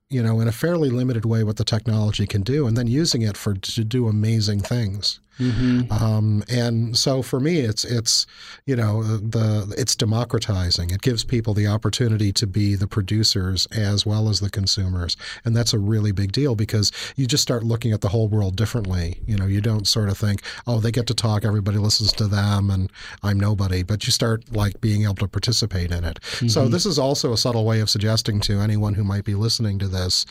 you 0.10 0.24
know 0.24 0.40
in 0.40 0.48
a 0.48 0.52
fairly 0.52 0.90
limited 0.90 1.26
way 1.26 1.44
what 1.44 1.58
the 1.58 1.64
technology 1.64 2.28
can 2.28 2.42
do 2.42 2.68
and 2.68 2.78
then 2.78 2.88
using 2.88 3.22
it 3.22 3.36
for 3.36 3.56
to 3.56 3.84
do 3.84 4.08
amazing 4.08 4.60
things 4.60 5.20
Mhm. 5.40 5.92
um, 5.92 6.44
and 6.50 6.98
so 6.98 7.22
for 7.22 7.40
me, 7.40 7.60
it's 7.60 7.84
it's 7.84 8.26
you 8.66 8.76
know 8.76 9.04
the 9.04 9.74
it's 9.78 9.96
democratizing. 9.96 10.90
It 10.92 11.02
gives 11.02 11.24
people 11.24 11.54
the 11.54 11.68
opportunity 11.68 12.32
to 12.34 12.48
be 12.48 12.76
the 12.76 12.88
producers 12.88 13.66
as 13.72 14.06
well 14.06 14.30
as 14.30 14.40
the 14.40 14.50
consumers, 14.50 15.18
and 15.44 15.56
that's 15.56 15.74
a 15.74 15.80
really 15.80 16.12
big 16.12 16.32
deal 16.32 16.56
because 16.56 16.92
you 17.16 17.26
just 17.26 17.44
start 17.44 17.64
looking 17.64 17.92
at 17.92 18.02
the 18.02 18.10
whole 18.10 18.28
world 18.28 18.56
differently. 18.56 19.22
You 19.26 19.38
know, 19.38 19.46
you 19.46 19.62
don't 19.62 19.88
sort 19.88 20.10
of 20.10 20.18
think, 20.18 20.42
oh, 20.68 20.80
they 20.80 20.92
get 20.92 21.08
to 21.08 21.14
talk, 21.14 21.46
everybody 21.46 21.78
listens 21.78 22.12
to 22.14 22.28
them, 22.28 22.70
and 22.70 22.92
I'm 23.24 23.40
nobody. 23.40 23.84
But 23.84 24.06
you 24.06 24.12
start 24.12 24.56
like 24.56 24.80
being 24.82 25.04
able 25.04 25.16
to 25.16 25.28
participate 25.28 25.92
in 25.92 26.04
it. 26.04 26.20
So 26.48 26.68
this 26.68 26.86
is 26.86 27.00
also 27.00 27.34
a 27.34 27.38
subtle 27.38 27.66
way 27.66 27.80
of 27.80 27.90
suggesting 27.90 28.40
to 28.42 28.60
anyone 28.60 28.94
who 28.94 29.04
might 29.04 29.24
be 29.24 29.36
listening 29.36 29.80
to 29.80 29.88
this, 29.88 30.26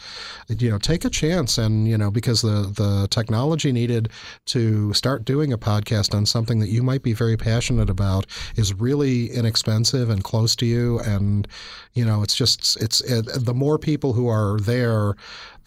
you 0.49 0.71
know, 0.71 0.79
take 0.79 1.05
a 1.05 1.11
chance 1.11 1.59
and 1.59 1.89
you 1.89 1.99
know 1.99 2.11
because 2.11 2.43
the 2.43 2.73
the 2.77 3.09
technology 3.11 3.73
needed 3.73 4.09
to 4.47 4.92
start 4.95 5.25
doing 5.25 5.53
a 5.53 5.59
podcast 5.59 6.15
on 6.15 6.27
something 6.27 6.59
that 6.61 6.69
you 6.69 6.83
might 6.83 7.03
be 7.03 7.13
very 7.13 7.37
passionate 7.37 7.91
about 7.91 8.27
is 8.57 8.75
really 8.75 9.31
inexpensive 9.31 10.11
and 10.11 10.25
close 10.25 10.57
to 10.57 10.67
you. 10.67 10.99
And 11.01 11.47
you 11.95 12.05
know 12.05 12.23
it's 12.23 12.35
just 12.35 12.81
it's 12.81 13.01
it, 13.03 13.27
the 13.45 13.55
more 13.55 13.79
people 13.79 14.13
who 14.13 14.29
are 14.29 14.59
there 14.61 15.15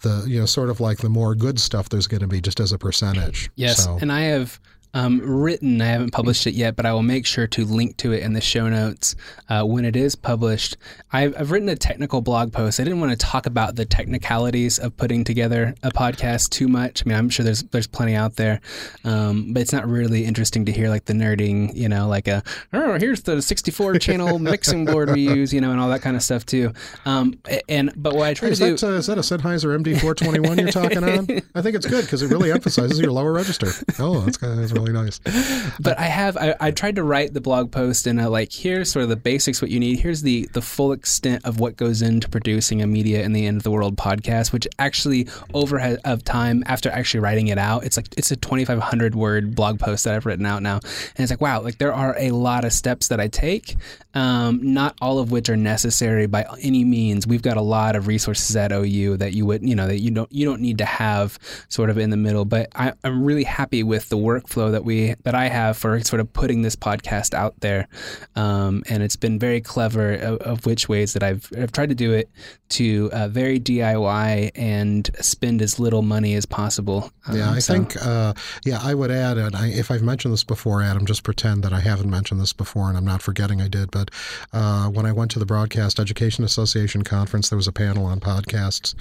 the 0.02 0.24
you 0.26 0.38
know 0.38 0.46
sort 0.46 0.70
of 0.70 0.80
like 0.80 0.98
the 0.98 1.08
more 1.08 1.34
good 1.34 1.60
stuff 1.60 1.88
there's 1.88 2.06
going 2.06 2.20
to 2.20 2.26
be 2.26 2.40
just 2.40 2.60
as 2.60 2.72
a 2.72 2.78
percentage. 2.78 3.50
Yes, 3.56 3.84
so, 3.84 3.98
and 4.00 4.12
I 4.12 4.22
have 4.22 4.60
um, 4.96 5.20
written. 5.20 5.82
I 5.82 5.88
haven't 5.88 6.12
published 6.12 6.46
it 6.46 6.54
yet, 6.54 6.74
but 6.74 6.86
I 6.86 6.92
will 6.94 7.02
make 7.02 7.26
sure 7.26 7.46
to 7.48 7.66
link 7.66 7.98
to 7.98 8.12
it 8.12 8.22
in 8.22 8.32
the 8.32 8.40
show 8.40 8.70
notes 8.70 9.14
uh, 9.50 9.62
when 9.62 9.84
it 9.84 9.94
is 9.94 10.16
published. 10.16 10.78
I've, 11.12 11.38
I've 11.38 11.50
written 11.50 11.68
a 11.68 11.76
technical 11.76 12.22
blog 12.22 12.50
post. 12.50 12.80
I 12.80 12.84
didn't 12.84 13.00
want 13.00 13.12
to 13.12 13.18
talk 13.18 13.44
about 13.44 13.76
the 13.76 13.84
technicalities 13.84 14.78
of 14.78 14.96
putting 14.96 15.22
together 15.22 15.74
a 15.82 15.90
podcast 15.90 16.48
too 16.48 16.66
much. 16.66 17.02
I 17.04 17.08
mean, 17.10 17.18
I'm 17.18 17.28
sure 17.28 17.44
there's 17.44 17.62
there's 17.64 17.86
plenty 17.86 18.14
out 18.14 18.36
there, 18.36 18.62
um, 19.04 19.52
but 19.52 19.60
it's 19.60 19.72
not 19.72 19.86
really 19.86 20.24
interesting 20.24 20.64
to 20.64 20.72
hear 20.72 20.88
like 20.88 21.04
the 21.04 21.12
nerding. 21.12 21.76
You 21.76 21.90
know, 21.90 22.08
like 22.08 22.26
a 22.26 22.42
oh, 22.72 22.98
here's 22.98 23.20
the 23.20 23.42
64 23.42 23.94
channel 23.98 24.38
mixing 24.38 24.86
board 24.86 25.10
we 25.10 25.20
use. 25.20 25.52
You 25.52 25.60
know, 25.60 25.72
and 25.72 25.80
all 25.80 25.90
that 25.90 26.00
kind 26.00 26.16
of 26.16 26.22
stuff 26.22 26.46
too. 26.46 26.72
Um, 27.04 27.38
and 27.68 27.92
but 27.96 28.14
what 28.14 28.28
I 28.28 28.32
try 28.32 28.48
is 28.48 28.60
to 28.60 28.64
do. 28.64 28.76
that, 28.76 28.86
uh, 28.86 28.92
is 28.92 29.06
that 29.08 29.18
a 29.18 29.20
Sennheiser 29.20 29.78
MD421 29.78 30.58
you're 30.58 30.68
talking 30.68 31.04
on? 31.04 31.42
I 31.54 31.60
think 31.60 31.76
it's 31.76 31.86
good 31.86 32.06
because 32.06 32.22
it 32.22 32.30
really 32.30 32.50
emphasizes 32.50 32.98
your 32.98 33.12
lower 33.12 33.32
register. 33.32 33.68
Oh, 33.98 34.20
that's, 34.22 34.38
that's 34.38 34.72
really 34.72 34.85
really 34.86 35.04
nice. 35.04 35.20
But 35.80 35.98
I 35.98 36.04
have 36.04 36.36
I, 36.36 36.54
I 36.60 36.70
tried 36.70 36.96
to 36.96 37.02
write 37.02 37.34
the 37.34 37.40
blog 37.40 37.70
post 37.70 38.06
and 38.06 38.20
uh, 38.20 38.30
like 38.30 38.52
here's 38.52 38.90
sort 38.90 39.02
of 39.02 39.08
the 39.08 39.16
basics 39.16 39.60
what 39.60 39.70
you 39.70 39.80
need. 39.80 40.00
Here's 40.00 40.22
the 40.22 40.48
the 40.52 40.62
full 40.62 40.92
extent 40.92 41.44
of 41.44 41.60
what 41.60 41.76
goes 41.76 42.02
into 42.02 42.28
producing 42.28 42.82
a 42.82 42.86
media 42.86 43.22
in 43.22 43.32
the 43.32 43.46
end 43.46 43.56
of 43.56 43.62
the 43.62 43.70
world 43.70 43.96
podcast, 43.96 44.52
which 44.52 44.66
actually 44.78 45.28
over 45.54 45.98
of 46.04 46.24
time 46.24 46.62
after 46.66 46.90
actually 46.90 47.20
writing 47.20 47.48
it 47.48 47.58
out, 47.58 47.84
it's 47.84 47.96
like 47.96 48.08
it's 48.16 48.30
a 48.30 48.36
2,500 48.36 49.14
word 49.14 49.54
blog 49.54 49.78
post 49.78 50.04
that 50.04 50.14
I've 50.14 50.26
written 50.26 50.46
out 50.46 50.62
now, 50.62 50.76
and 50.76 51.18
it's 51.18 51.30
like 51.30 51.40
wow, 51.40 51.60
like 51.60 51.78
there 51.78 51.92
are 51.92 52.16
a 52.18 52.30
lot 52.30 52.64
of 52.64 52.72
steps 52.72 53.08
that 53.08 53.20
I 53.20 53.28
take, 53.28 53.76
um, 54.16 54.60
not 54.62 54.96
all 55.02 55.18
of 55.18 55.30
which 55.30 55.50
are 55.50 55.58
necessary 55.58 56.26
by 56.26 56.46
any 56.62 56.84
means. 56.84 57.26
We've 57.26 57.42
got 57.42 57.58
a 57.58 57.62
lot 57.62 57.96
of 57.96 58.06
resources 58.06 58.56
at 58.56 58.72
OU 58.72 59.18
that 59.18 59.34
you 59.34 59.44
would 59.44 59.62
you 59.62 59.74
know 59.74 59.86
that 59.86 59.98
you 59.98 60.10
don't 60.10 60.32
you 60.32 60.46
don't 60.46 60.62
need 60.62 60.78
to 60.78 60.86
have 60.86 61.38
sort 61.68 61.90
of 61.90 61.98
in 61.98 62.08
the 62.08 62.16
middle, 62.16 62.46
but 62.46 62.70
I, 62.74 62.94
I'm 63.04 63.22
really 63.22 63.44
happy 63.44 63.82
with 63.82 64.08
the 64.08 64.16
workflow 64.16 64.72
that 64.72 64.86
we 64.86 65.14
that 65.24 65.34
I 65.34 65.48
have 65.48 65.76
for 65.76 66.00
sort 66.00 66.20
of 66.20 66.32
putting 66.32 66.62
this 66.62 66.74
podcast 66.74 67.34
out 67.34 67.60
there, 67.60 67.88
um, 68.36 68.84
and 68.88 69.02
it's 69.02 69.16
been 69.16 69.38
very 69.38 69.60
clever 69.60 70.14
of, 70.14 70.38
of, 70.38 70.66
which 70.66 70.88
ways 70.88 71.12
that 71.12 71.22
I've 71.22 71.52
I've 71.54 71.72
tried 71.72 71.90
to 71.90 71.94
do 71.94 72.14
it 72.14 72.30
to 72.70 73.10
uh, 73.12 73.28
very 73.28 73.60
DIY 73.60 74.50
and 74.54 75.10
spend 75.20 75.60
as 75.60 75.78
little 75.78 76.00
money 76.00 76.34
as 76.34 76.46
possible. 76.46 77.12
Um, 77.26 77.36
yeah, 77.36 77.50
I 77.50 77.58
so. 77.58 77.74
think 77.74 78.02
uh, 78.02 78.32
yeah 78.64 78.80
I 78.82 78.94
would 78.94 79.10
add, 79.10 79.36
and 79.36 79.54
I, 79.54 79.68
if 79.68 79.90
I've 79.90 80.02
mentioned 80.02 80.32
this 80.32 80.44
before, 80.44 80.80
Adam, 80.80 81.04
just 81.04 81.22
pretend 81.22 81.64
that 81.64 81.74
I 81.74 81.80
haven't 81.80 82.08
mentioned 82.08 82.40
this 82.40 82.54
before, 82.54 82.88
and 82.88 82.96
I'm 82.96 83.04
not 83.04 83.20
forgetting 83.20 83.60
I 83.60 83.68
did. 83.68 83.90
But 83.90 84.05
uh, 84.52 84.88
when 84.88 85.06
I 85.06 85.12
went 85.12 85.30
to 85.32 85.38
the 85.38 85.46
Broadcast 85.46 85.98
Education 85.98 86.44
Association 86.44 87.02
conference, 87.02 87.48
there 87.48 87.56
was 87.56 87.68
a 87.68 87.72
panel 87.72 88.04
on 88.04 88.20
podcasts, 88.20 88.94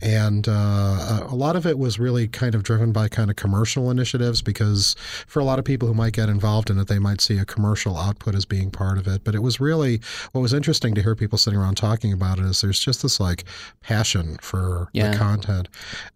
and 0.00 0.48
uh, 0.48 1.26
a 1.28 1.34
lot 1.34 1.56
of 1.56 1.66
it 1.66 1.78
was 1.78 1.98
really 1.98 2.28
kind 2.28 2.54
of 2.54 2.62
driven 2.62 2.92
by 2.92 3.08
kind 3.08 3.30
of 3.30 3.36
commercial 3.36 3.90
initiatives 3.90 4.42
because 4.42 4.94
for 5.26 5.40
a 5.40 5.44
lot 5.44 5.58
of 5.58 5.64
people 5.64 5.88
who 5.88 5.94
might 5.94 6.12
get 6.12 6.28
involved 6.28 6.70
in 6.70 6.78
it, 6.78 6.88
they 6.88 6.98
might 6.98 7.20
see 7.20 7.38
a 7.38 7.44
commercial 7.44 7.96
output 7.96 8.34
as 8.34 8.44
being 8.44 8.70
part 8.70 8.98
of 8.98 9.06
it. 9.06 9.24
But 9.24 9.34
it 9.34 9.42
was 9.42 9.60
really 9.60 10.00
what 10.32 10.40
was 10.40 10.52
interesting 10.52 10.94
to 10.94 11.02
hear 11.02 11.14
people 11.14 11.38
sitting 11.38 11.58
around 11.58 11.76
talking 11.76 12.12
about 12.12 12.38
it 12.38 12.44
is 12.44 12.60
there's 12.60 12.80
just 12.80 13.02
this 13.02 13.20
like 13.20 13.44
passion 13.80 14.36
for 14.40 14.88
yeah. 14.92 15.10
the 15.10 15.18
content, 15.18 15.68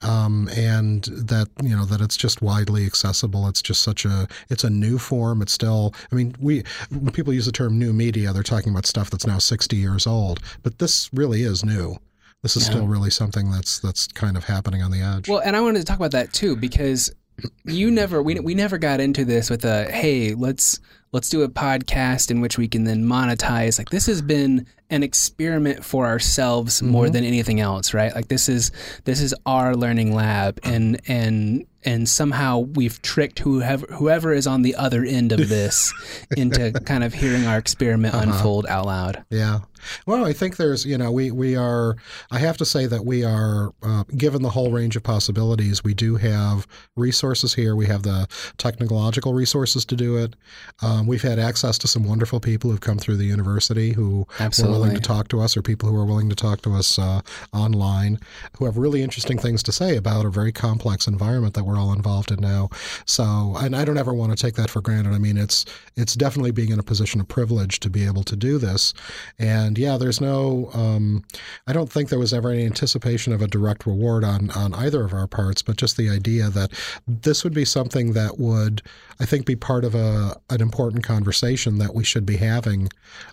um, 0.02 0.48
and 0.56 1.04
that 1.04 1.48
you 1.62 1.76
know 1.76 1.84
that 1.84 2.00
it's 2.00 2.16
just 2.16 2.42
widely 2.42 2.86
accessible. 2.86 3.48
It's 3.48 3.62
just 3.62 3.82
such 3.82 4.04
a 4.04 4.26
it's 4.48 4.64
a 4.64 4.70
new 4.70 4.98
form. 4.98 5.42
It's 5.42 5.52
still 5.52 5.94
I 6.12 6.14
mean 6.14 6.34
we 6.40 6.62
when 6.90 7.12
people 7.12 7.32
use 7.32 7.46
the 7.46 7.52
term 7.52 7.78
new 7.78 7.92
media, 7.92 8.25
they're 8.32 8.42
talking 8.42 8.72
about 8.72 8.86
stuff 8.86 9.10
that's 9.10 9.26
now 9.26 9.38
60 9.38 9.76
years 9.76 10.06
old, 10.06 10.40
but 10.62 10.78
this 10.78 11.10
really 11.12 11.42
is 11.42 11.64
new 11.64 11.98
this 12.42 12.56
is 12.56 12.68
yeah. 12.68 12.74
still 12.74 12.86
really 12.86 13.10
something 13.10 13.50
that's 13.50 13.80
that's 13.80 14.06
kind 14.06 14.36
of 14.36 14.44
happening 14.44 14.80
on 14.80 14.92
the 14.92 15.00
edge. 15.00 15.28
Well, 15.28 15.40
and 15.40 15.56
I 15.56 15.60
wanted 15.60 15.80
to 15.80 15.84
talk 15.84 15.96
about 15.96 16.12
that 16.12 16.32
too 16.32 16.54
because 16.54 17.12
you 17.64 17.90
never 17.90 18.22
we 18.22 18.38
we 18.40 18.54
never 18.54 18.78
got 18.78 19.00
into 19.00 19.24
this 19.24 19.50
with 19.50 19.64
a 19.64 19.90
hey 19.90 20.34
let's 20.34 20.80
let's 21.12 21.28
do 21.28 21.42
a 21.42 21.48
podcast 21.48 22.30
in 22.30 22.40
which 22.40 22.56
we 22.56 22.68
can 22.68 22.84
then 22.84 23.04
monetize 23.04 23.78
like 23.78 23.90
this 23.90 24.06
has 24.06 24.22
been 24.22 24.66
an 24.90 25.02
experiment 25.02 25.84
for 25.84 26.06
ourselves 26.06 26.80
mm-hmm. 26.80 26.92
more 26.92 27.10
than 27.10 27.24
anything 27.24 27.60
else 27.60 27.92
right 27.92 28.14
like 28.14 28.28
this 28.28 28.48
is 28.48 28.70
this 29.04 29.20
is 29.20 29.34
our 29.44 29.74
learning 29.74 30.14
lab 30.14 30.58
and 30.62 31.00
and 31.08 31.66
and 31.86 32.08
somehow 32.08 32.58
we've 32.58 33.00
tricked 33.00 33.38
whoever 33.38 33.86
whoever 33.86 34.32
is 34.32 34.46
on 34.46 34.62
the 34.62 34.74
other 34.74 35.04
end 35.04 35.32
of 35.32 35.48
this 35.48 35.94
into 36.36 36.72
kind 36.72 37.04
of 37.04 37.14
hearing 37.14 37.46
our 37.46 37.56
experiment 37.56 38.14
uh-huh. 38.14 38.24
unfold 38.24 38.66
out 38.66 38.86
loud. 38.86 39.24
Yeah. 39.30 39.60
Well, 40.06 40.24
I 40.24 40.32
think 40.32 40.56
there's, 40.56 40.84
you 40.84 40.98
know, 40.98 41.10
we, 41.10 41.30
we 41.30 41.56
are, 41.56 41.96
I 42.30 42.38
have 42.38 42.56
to 42.58 42.64
say 42.64 42.86
that 42.86 43.04
we 43.04 43.24
are, 43.24 43.72
uh, 43.82 44.04
given 44.16 44.42
the 44.42 44.50
whole 44.50 44.70
range 44.70 44.96
of 44.96 45.02
possibilities, 45.02 45.82
we 45.84 45.94
do 45.94 46.16
have 46.16 46.66
resources 46.96 47.54
here. 47.54 47.76
We 47.76 47.86
have 47.86 48.02
the 48.02 48.28
technological 48.58 49.34
resources 49.34 49.84
to 49.86 49.96
do 49.96 50.16
it. 50.16 50.36
Um, 50.82 51.06
we've 51.06 51.22
had 51.22 51.38
access 51.38 51.78
to 51.78 51.88
some 51.88 52.04
wonderful 52.04 52.40
people 52.40 52.70
who've 52.70 52.80
come 52.80 52.98
through 52.98 53.16
the 53.16 53.24
university 53.24 53.92
who 53.92 54.26
Absolutely. 54.38 54.74
were 54.74 54.80
willing 54.80 54.96
to 54.96 55.02
talk 55.02 55.28
to 55.28 55.40
us 55.40 55.56
or 55.56 55.62
people 55.62 55.88
who 55.88 55.96
are 55.96 56.04
willing 56.04 56.28
to 56.28 56.36
talk 56.36 56.62
to 56.62 56.74
us 56.74 56.98
uh, 56.98 57.20
online 57.52 58.18
who 58.58 58.64
have 58.64 58.76
really 58.76 59.02
interesting 59.02 59.38
things 59.38 59.62
to 59.62 59.72
say 59.72 59.96
about 59.96 60.24
a 60.24 60.30
very 60.30 60.52
complex 60.52 61.06
environment 61.06 61.54
that 61.54 61.64
we're 61.64 61.78
all 61.78 61.92
involved 61.92 62.30
in 62.30 62.40
now. 62.40 62.68
So, 63.04 63.56
and 63.56 63.74
I 63.76 63.84
don't 63.84 63.98
ever 63.98 64.14
want 64.14 64.36
to 64.36 64.42
take 64.42 64.54
that 64.54 64.70
for 64.70 64.80
granted. 64.80 65.12
I 65.12 65.18
mean, 65.18 65.36
it's, 65.36 65.64
it's 65.96 66.14
definitely 66.14 66.50
being 66.50 66.70
in 66.70 66.78
a 66.78 66.82
position 66.82 67.20
of 67.20 67.28
privilege 67.28 67.80
to 67.80 67.90
be 67.90 68.04
able 68.06 68.24
to 68.24 68.36
do 68.36 68.58
this. 68.58 68.94
And 69.38 69.75
yeah, 69.78 69.96
there's 69.96 70.20
no. 70.20 70.70
Um, 70.74 71.24
I 71.66 71.72
don't 71.72 71.90
think 71.90 72.08
there 72.08 72.18
was 72.18 72.32
ever 72.32 72.50
any 72.50 72.64
anticipation 72.64 73.32
of 73.32 73.42
a 73.42 73.46
direct 73.46 73.86
reward 73.86 74.24
on 74.24 74.50
on 74.50 74.74
either 74.74 75.04
of 75.04 75.12
our 75.12 75.26
parts, 75.26 75.62
but 75.62 75.76
just 75.76 75.96
the 75.96 76.10
idea 76.10 76.48
that 76.50 76.72
this 77.06 77.44
would 77.44 77.54
be 77.54 77.64
something 77.64 78.12
that 78.12 78.38
would, 78.38 78.82
I 79.20 79.26
think, 79.26 79.46
be 79.46 79.56
part 79.56 79.84
of 79.84 79.94
a 79.94 80.36
an 80.50 80.60
important 80.60 81.04
conversation 81.04 81.78
that 81.78 81.94
we 81.94 82.04
should 82.04 82.26
be 82.26 82.36
having, 82.36 82.88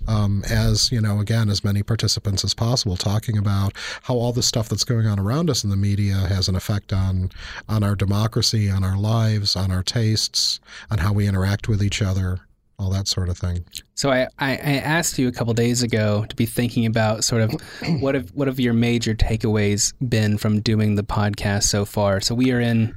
um, 0.07 0.43
as 0.50 0.91
you 0.91 1.01
know, 1.01 1.19
again, 1.19 1.50
as 1.50 1.63
many 1.63 1.83
participants 1.83 2.43
as 2.43 2.53
possible, 2.53 2.97
talking 2.97 3.38
about 3.38 3.73
how 4.03 4.15
all 4.15 4.33
the 4.33 4.43
stuff 4.43 4.69
that's 4.69 4.83
going 4.83 5.07
on 5.07 5.19
around 5.19 5.50
us 5.50 5.63
in 5.63 5.69
the 5.69 5.75
media 5.75 6.15
has 6.15 6.47
an 6.47 6.55
effect 6.55 6.93
on 6.93 7.31
on 7.69 7.83
our 7.83 7.95
democracy, 7.95 8.69
on 8.69 8.83
our 8.83 8.97
lives, 8.97 9.55
on 9.55 9.71
our 9.71 9.83
tastes, 9.83 10.59
on 10.91 11.00
how 11.00 11.13
we 11.13 11.27
interact 11.27 11.67
with 11.67 11.83
each 11.83 12.01
other 12.01 12.41
all 12.79 12.89
that 12.89 13.07
sort 13.07 13.29
of 13.29 13.38
thing. 13.38 13.65
So 13.95 14.12
I, 14.12 14.27
I, 14.39 14.51
I 14.51 14.75
asked 14.77 15.19
you 15.19 15.27
a 15.27 15.31
couple 15.31 15.53
days 15.53 15.83
ago 15.83 16.25
to 16.27 16.35
be 16.35 16.45
thinking 16.45 16.85
about 16.85 17.23
sort 17.23 17.41
of 17.41 17.51
what 18.01 18.15
have 18.15 18.29
what 18.31 18.47
have 18.47 18.59
your 18.59 18.73
major 18.73 19.13
takeaways 19.13 19.93
been 20.07 20.38
from 20.38 20.62
doing 20.62 20.95
the 20.95 21.03
podcast 21.03 21.63
so 21.63 21.85
far. 21.85 22.19
So 22.19 22.33
we 22.33 22.51
are 22.51 22.59
in 22.59 22.95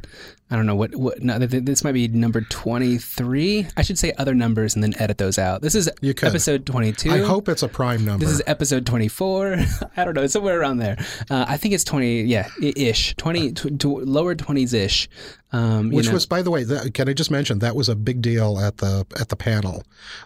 I 0.48 0.54
don't 0.54 0.66
know 0.66 0.76
what 0.76 0.94
what. 0.94 1.20
No, 1.20 1.38
this 1.40 1.82
might 1.82 1.92
be 1.92 2.06
number 2.06 2.40
twenty 2.40 2.98
three. 2.98 3.66
I 3.76 3.82
should 3.82 3.98
say 3.98 4.12
other 4.16 4.32
numbers 4.32 4.76
and 4.76 4.82
then 4.82 4.94
edit 5.00 5.18
those 5.18 5.38
out. 5.38 5.60
This 5.60 5.74
is 5.74 5.90
episode 6.04 6.64
twenty 6.64 6.92
two. 6.92 7.10
I 7.10 7.18
hope 7.18 7.48
it's 7.48 7.64
a 7.64 7.68
prime 7.68 8.04
number. 8.04 8.24
This 8.24 8.32
is 8.32 8.42
episode 8.46 8.86
twenty 8.86 9.08
four. 9.08 9.56
I 9.96 10.04
don't 10.04 10.14
know, 10.14 10.28
somewhere 10.28 10.60
around 10.60 10.78
there. 10.78 10.98
Uh, 11.28 11.46
I 11.48 11.56
think 11.56 11.74
it's 11.74 11.82
twenty. 11.82 12.22
Yeah, 12.22 12.48
ish. 12.62 13.16
Twenty 13.16 13.54
lower 13.82 14.36
twenties 14.36 14.72
ish. 14.72 15.08
Um, 15.50 15.90
Which 15.90 16.06
know. 16.06 16.12
was, 16.12 16.26
by 16.26 16.42
the 16.42 16.50
way, 16.50 16.64
the, 16.64 16.90
can 16.92 17.08
I 17.08 17.12
just 17.12 17.30
mention 17.30 17.60
that 17.60 17.74
was 17.74 17.88
a 17.88 17.96
big 17.96 18.22
deal 18.22 18.60
at 18.60 18.76
the 18.76 19.04
at 19.18 19.30
the 19.30 19.36
panel. 19.36 19.82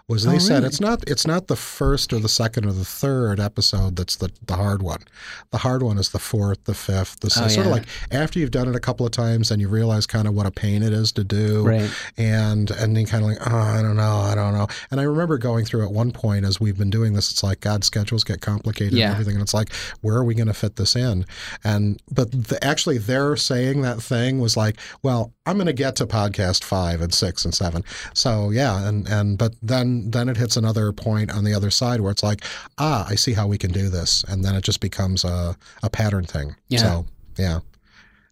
Was 0.07 0.23
they 0.23 0.35
oh, 0.35 0.39
said 0.39 0.60
it's 0.65 0.81
not 0.81 1.03
it's 1.07 1.27
not 1.27 1.47
the 1.47 1.55
first 1.55 2.11
or 2.11 2.19
the 2.19 2.29
second 2.29 2.65
or 2.65 2.73
the 2.73 2.83
third 2.83 3.39
episode 3.39 3.95
that's 3.95 4.15
the 4.15 4.31
the 4.45 4.55
hard 4.55 4.81
one. 4.81 5.01
The 5.51 5.59
hard 5.59 5.83
one 5.83 5.97
is 5.97 6.09
the 6.09 6.19
fourth, 6.19 6.63
the 6.65 6.73
fifth, 6.73 7.19
the 7.19 7.27
oh, 7.27 7.47
sort 7.47 7.51
yeah. 7.53 7.59
of 7.61 7.67
like 7.67 7.85
after 8.11 8.39
you've 8.39 8.51
done 8.51 8.67
it 8.67 8.75
a 8.75 8.79
couple 8.79 9.05
of 9.05 9.11
times 9.11 9.51
and 9.51 9.61
you 9.61 9.67
realize 9.67 10.07
kind 10.07 10.27
of 10.27 10.33
what 10.33 10.45
a 10.45 10.51
pain 10.51 10.81
it 10.81 10.93
is 10.93 11.11
to 11.13 11.23
do, 11.23 11.63
right. 11.63 11.91
and 12.17 12.71
and 12.71 12.97
then 12.97 13.05
kind 13.05 13.23
of 13.23 13.29
like 13.29 13.39
oh 13.47 13.55
I 13.55 13.81
don't 13.81 13.97
know 13.97 14.17
I 14.17 14.33
don't 14.33 14.53
know. 14.53 14.67
And 14.89 14.99
I 14.99 15.03
remember 15.03 15.37
going 15.37 15.65
through 15.65 15.85
at 15.85 15.91
one 15.91 16.11
point 16.11 16.45
as 16.45 16.59
we've 16.59 16.77
been 16.77 16.89
doing 16.89 17.13
this, 17.13 17.31
it's 17.31 17.43
like 17.43 17.59
God 17.59 17.83
schedules 17.83 18.23
get 18.23 18.41
complicated 18.41 18.93
yeah. 18.93 19.05
and 19.05 19.13
everything, 19.13 19.35
and 19.35 19.43
it's 19.43 19.53
like 19.53 19.71
where 20.01 20.15
are 20.15 20.23
we 20.23 20.33
going 20.33 20.47
to 20.47 20.53
fit 20.53 20.77
this 20.77 20.95
in? 20.95 21.25
And 21.63 22.01
but 22.11 22.31
the, 22.31 22.63
actually, 22.63 22.97
they're 22.97 23.35
saying 23.35 23.81
that 23.83 24.01
thing 24.01 24.39
was 24.39 24.57
like 24.57 24.77
well 25.03 25.11
well, 25.11 25.33
I'm 25.45 25.57
going 25.57 25.67
to 25.67 25.73
get 25.73 25.97
to 25.97 26.07
podcast 26.07 26.63
five 26.63 27.01
and 27.01 27.13
six 27.13 27.43
and 27.43 27.53
seven. 27.53 27.83
So 28.13 28.49
yeah, 28.49 28.87
and 28.87 29.07
and 29.09 29.37
but 29.37 29.55
then 29.61 30.09
then 30.09 30.29
it 30.29 30.37
hits 30.37 30.50
another 30.57 30.91
point 30.91 31.31
on 31.31 31.43
the 31.43 31.53
other 31.53 31.71
side 31.71 32.01
where 32.01 32.11
it's 32.11 32.23
like, 32.23 32.43
ah, 32.77 33.05
I 33.09 33.15
see 33.15 33.33
how 33.33 33.47
we 33.47 33.57
can 33.57 33.71
do 33.71 33.89
this, 33.89 34.23
and 34.27 34.43
then 34.43 34.55
it 34.55 34.63
just 34.63 34.79
becomes 34.79 35.23
a 35.23 35.55
a 35.83 35.89
pattern 35.89 36.25
thing. 36.25 36.55
Yeah. 36.69 36.79
So 36.79 37.05
yeah. 37.37 37.59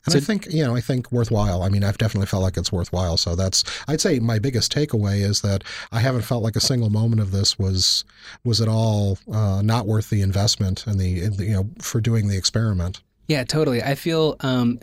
And 0.05 0.13
so, 0.13 0.17
I 0.17 0.21
think, 0.21 0.47
you 0.51 0.63
know, 0.63 0.77
I 0.77 0.81
think 0.81 1.11
worthwhile. 1.11 1.61
I 1.61 1.67
mean, 1.67 1.83
I've 1.83 1.97
definitely 1.97 2.27
felt 2.27 2.41
like 2.41 2.55
it's 2.55 2.71
worthwhile. 2.71 3.17
So 3.17 3.35
that's, 3.35 3.65
I'd 3.85 3.99
say 3.99 4.19
my 4.19 4.39
biggest 4.39 4.73
takeaway 4.73 5.19
is 5.19 5.41
that 5.41 5.65
I 5.91 5.99
haven't 5.99 6.21
felt 6.21 6.41
like 6.41 6.55
a 6.55 6.61
single 6.61 6.89
moment 6.89 7.21
of 7.21 7.31
this 7.31 7.59
was, 7.59 8.05
was 8.45 8.61
at 8.61 8.69
all 8.69 9.19
uh, 9.29 9.61
not 9.61 9.87
worth 9.87 10.09
the 10.09 10.21
investment 10.21 10.87
and 10.87 11.01
the, 11.01 11.29
you 11.37 11.51
know, 11.51 11.69
for 11.81 11.99
doing 11.99 12.29
the 12.29 12.37
experiment. 12.37 13.01
Yeah, 13.27 13.43
totally. 13.43 13.83
I 13.83 13.95
feel 13.95 14.37
um, 14.39 14.79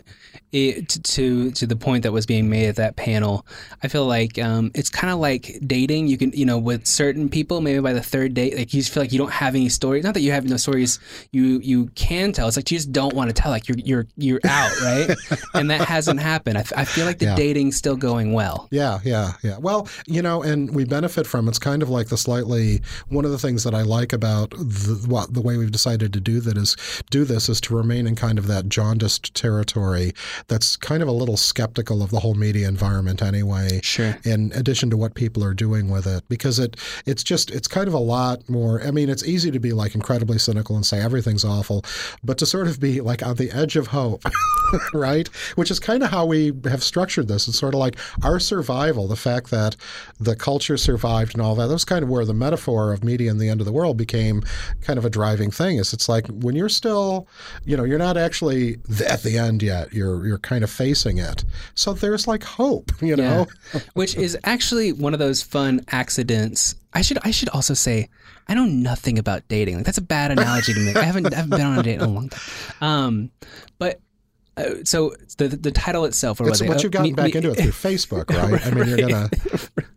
it, 0.65 0.89
to 1.03 1.51
to 1.51 1.65
the 1.65 1.75
point 1.75 2.03
that 2.03 2.11
was 2.11 2.25
being 2.25 2.49
made 2.49 2.67
at 2.67 2.75
that 2.75 2.95
panel. 2.95 3.45
I 3.83 3.87
feel 3.87 4.05
like 4.05 4.39
um, 4.39 4.71
it's 4.73 4.89
kind 4.89 5.11
of 5.11 5.19
like 5.19 5.59
dating. 5.65 6.07
You 6.07 6.17
can, 6.17 6.31
you 6.31 6.45
know, 6.45 6.57
with 6.57 6.85
certain 6.85 7.29
people, 7.29 7.61
maybe 7.61 7.79
by 7.79 7.93
the 7.93 8.01
third 8.01 8.33
date, 8.33 8.57
like 8.57 8.73
you 8.73 8.81
just 8.81 8.93
feel 8.93 9.03
like 9.03 9.11
you 9.11 9.17
don't 9.17 9.31
have 9.31 9.55
any 9.55 9.69
stories. 9.69 10.03
Not 10.03 10.13
that 10.13 10.21
you 10.21 10.31
have 10.31 10.45
no 10.45 10.57
stories, 10.57 10.99
you 11.31 11.59
you 11.59 11.87
can 11.95 12.31
tell. 12.31 12.47
It's 12.47 12.57
like 12.57 12.71
you 12.71 12.77
just 12.77 12.91
don't 12.91 13.13
want 13.13 13.29
to 13.29 13.33
tell. 13.33 13.51
Like 13.51 13.67
you're 13.67 13.79
you're 13.83 14.07
you're 14.15 14.39
out, 14.45 14.79
right? 14.81 15.09
and 15.53 15.69
that 15.71 15.81
hasn't 15.81 16.21
happened. 16.21 16.57
I, 16.57 16.61
f- 16.61 16.73
I 16.75 16.85
feel 16.85 17.05
like 17.05 17.19
the 17.19 17.25
yeah. 17.25 17.35
dating's 17.35 17.75
still 17.75 17.97
going 17.97 18.33
well. 18.33 18.67
Yeah, 18.71 18.99
yeah, 19.03 19.33
yeah. 19.43 19.57
Well, 19.57 19.87
you 20.05 20.21
know, 20.21 20.41
and 20.43 20.73
we 20.73 20.85
benefit 20.85 21.27
from 21.27 21.47
it's 21.47 21.59
kind 21.59 21.81
of 21.81 21.89
like 21.89 22.07
the 22.07 22.17
slightly 22.17 22.81
one 23.09 23.25
of 23.25 23.31
the 23.31 23.39
things 23.39 23.63
that 23.63 23.73
I 23.73 23.81
like 23.81 24.13
about 24.13 24.51
the, 24.51 25.05
what 25.07 25.33
the 25.33 25.41
way 25.41 25.57
we've 25.57 25.71
decided 25.71 26.13
to 26.13 26.19
do 26.19 26.39
that 26.41 26.57
is 26.57 26.77
do 27.09 27.25
this 27.25 27.49
is 27.49 27.59
to 27.61 27.75
remain 27.75 28.07
in 28.07 28.15
kind 28.15 28.27
kind 28.27 28.39
of 28.39 28.47
that 28.47 28.67
jaundiced 28.69 29.33
territory 29.33 30.13
that's 30.47 30.77
kind 30.77 31.03
of 31.03 31.09
a 31.09 31.11
little 31.11 31.35
skeptical 31.35 32.01
of 32.01 32.09
the 32.09 32.19
whole 32.19 32.33
media 32.33 32.67
environment 32.67 33.21
anyway. 33.21 33.81
Sure. 33.83 34.17
In 34.23 34.51
addition 34.55 34.89
to 34.91 34.97
what 34.97 35.13
people 35.13 35.43
are 35.43 35.53
doing 35.53 35.89
with 35.89 36.07
it, 36.07 36.23
because 36.29 36.57
it 36.57 36.77
it's 37.05 37.23
just 37.23 37.51
it's 37.51 37.67
kind 37.67 37.87
of 37.87 37.93
a 37.93 37.99
lot 37.99 38.47
more. 38.49 38.81
I 38.81 38.91
mean, 38.91 39.09
it's 39.09 39.25
easy 39.25 39.51
to 39.51 39.59
be 39.59 39.73
like 39.73 39.93
incredibly 39.93 40.37
cynical 40.37 40.75
and 40.75 40.85
say 40.85 41.01
everything's 41.01 41.43
awful, 41.43 41.83
but 42.23 42.37
to 42.37 42.45
sort 42.45 42.67
of 42.67 42.79
be 42.79 43.01
like 43.01 43.21
on 43.23 43.35
the 43.35 43.51
edge 43.51 43.75
of 43.75 43.87
hope, 43.87 44.23
right? 44.93 45.27
Which 45.55 45.69
is 45.69 45.79
kind 45.79 46.01
of 46.01 46.11
how 46.11 46.25
we 46.25 46.53
have 46.63 46.83
structured 46.83 47.27
this. 47.27 47.47
It's 47.47 47.59
sort 47.59 47.73
of 47.73 47.79
like 47.79 47.97
our 48.23 48.39
survival, 48.39 49.07
the 49.07 49.15
fact 49.15 49.51
that 49.51 49.75
the 50.19 50.35
culture 50.35 50.77
survived 50.77 51.33
and 51.33 51.41
all 51.41 51.55
that. 51.55 51.67
That 51.67 51.73
was 51.73 51.85
kind 51.85 52.03
of 52.03 52.09
where 52.09 52.23
the 52.23 52.33
metaphor 52.33 52.93
of 52.93 53.03
media 53.03 53.29
and 53.29 53.39
the 53.39 53.49
end 53.49 53.59
of 53.59 53.65
the 53.65 53.73
world 53.73 53.97
became 53.97 54.43
kind 54.81 54.97
of 54.97 55.03
a 55.03 55.09
driving 55.09 55.51
thing. 55.51 55.77
Is 55.77 55.91
it's 55.91 56.07
like 56.07 56.27
when 56.27 56.55
you're 56.55 56.69
still, 56.69 57.27
you 57.65 57.75
know, 57.75 57.83
you're 57.83 57.99
not 57.99 58.15
actually 58.15 58.77
at 59.05 59.23
the 59.23 59.37
end 59.37 59.61
yet. 59.61 59.91
You're 59.91 60.25
you're 60.27 60.37
kind 60.37 60.63
of 60.63 60.69
facing 60.69 61.17
it. 61.17 61.43
So 61.75 61.93
there's 61.93 62.27
like 62.27 62.43
hope, 62.43 62.91
you 63.01 63.15
know. 63.15 63.47
Yeah. 63.73 63.79
Which 63.93 64.15
is 64.15 64.37
actually 64.43 64.91
one 64.93 65.13
of 65.13 65.19
those 65.19 65.41
fun 65.41 65.81
accidents. 65.89 66.75
I 66.93 67.01
should 67.01 67.19
I 67.23 67.31
should 67.31 67.49
also 67.49 67.73
say 67.73 68.09
I 68.47 68.53
know 68.53 68.65
nothing 68.65 69.19
about 69.19 69.47
dating. 69.47 69.77
Like 69.77 69.85
that's 69.85 69.97
a 69.97 70.03
bad 70.03 70.31
analogy 70.31 70.73
to 70.73 70.79
make. 70.79 70.95
I 70.95 71.03
haven't 71.03 71.33
I 71.33 71.37
haven't 71.37 71.51
been 71.51 71.61
on 71.61 71.79
a 71.79 71.83
date 71.83 71.95
in 71.95 72.01
a 72.01 72.07
long 72.07 72.29
time. 72.29 72.41
Um, 72.81 73.31
but 73.77 73.99
uh, 74.57 74.83
so 74.83 75.13
the 75.37 75.49
the 75.49 75.71
title 75.71 76.05
itself, 76.05 76.41
or 76.41 76.49
it's 76.49 76.61
what 76.61 76.81
you've 76.81 76.91
gotten 76.91 77.09
me, 77.09 77.13
back 77.13 77.33
me, 77.33 77.37
into 77.37 77.51
it 77.51 77.57
through 77.57 77.71
Facebook, 77.71 78.29
right? 78.29 78.51
right 78.51 78.65
I 78.65 78.71
mean, 78.71 78.87
you're 78.87 78.97
gonna. 78.97 79.29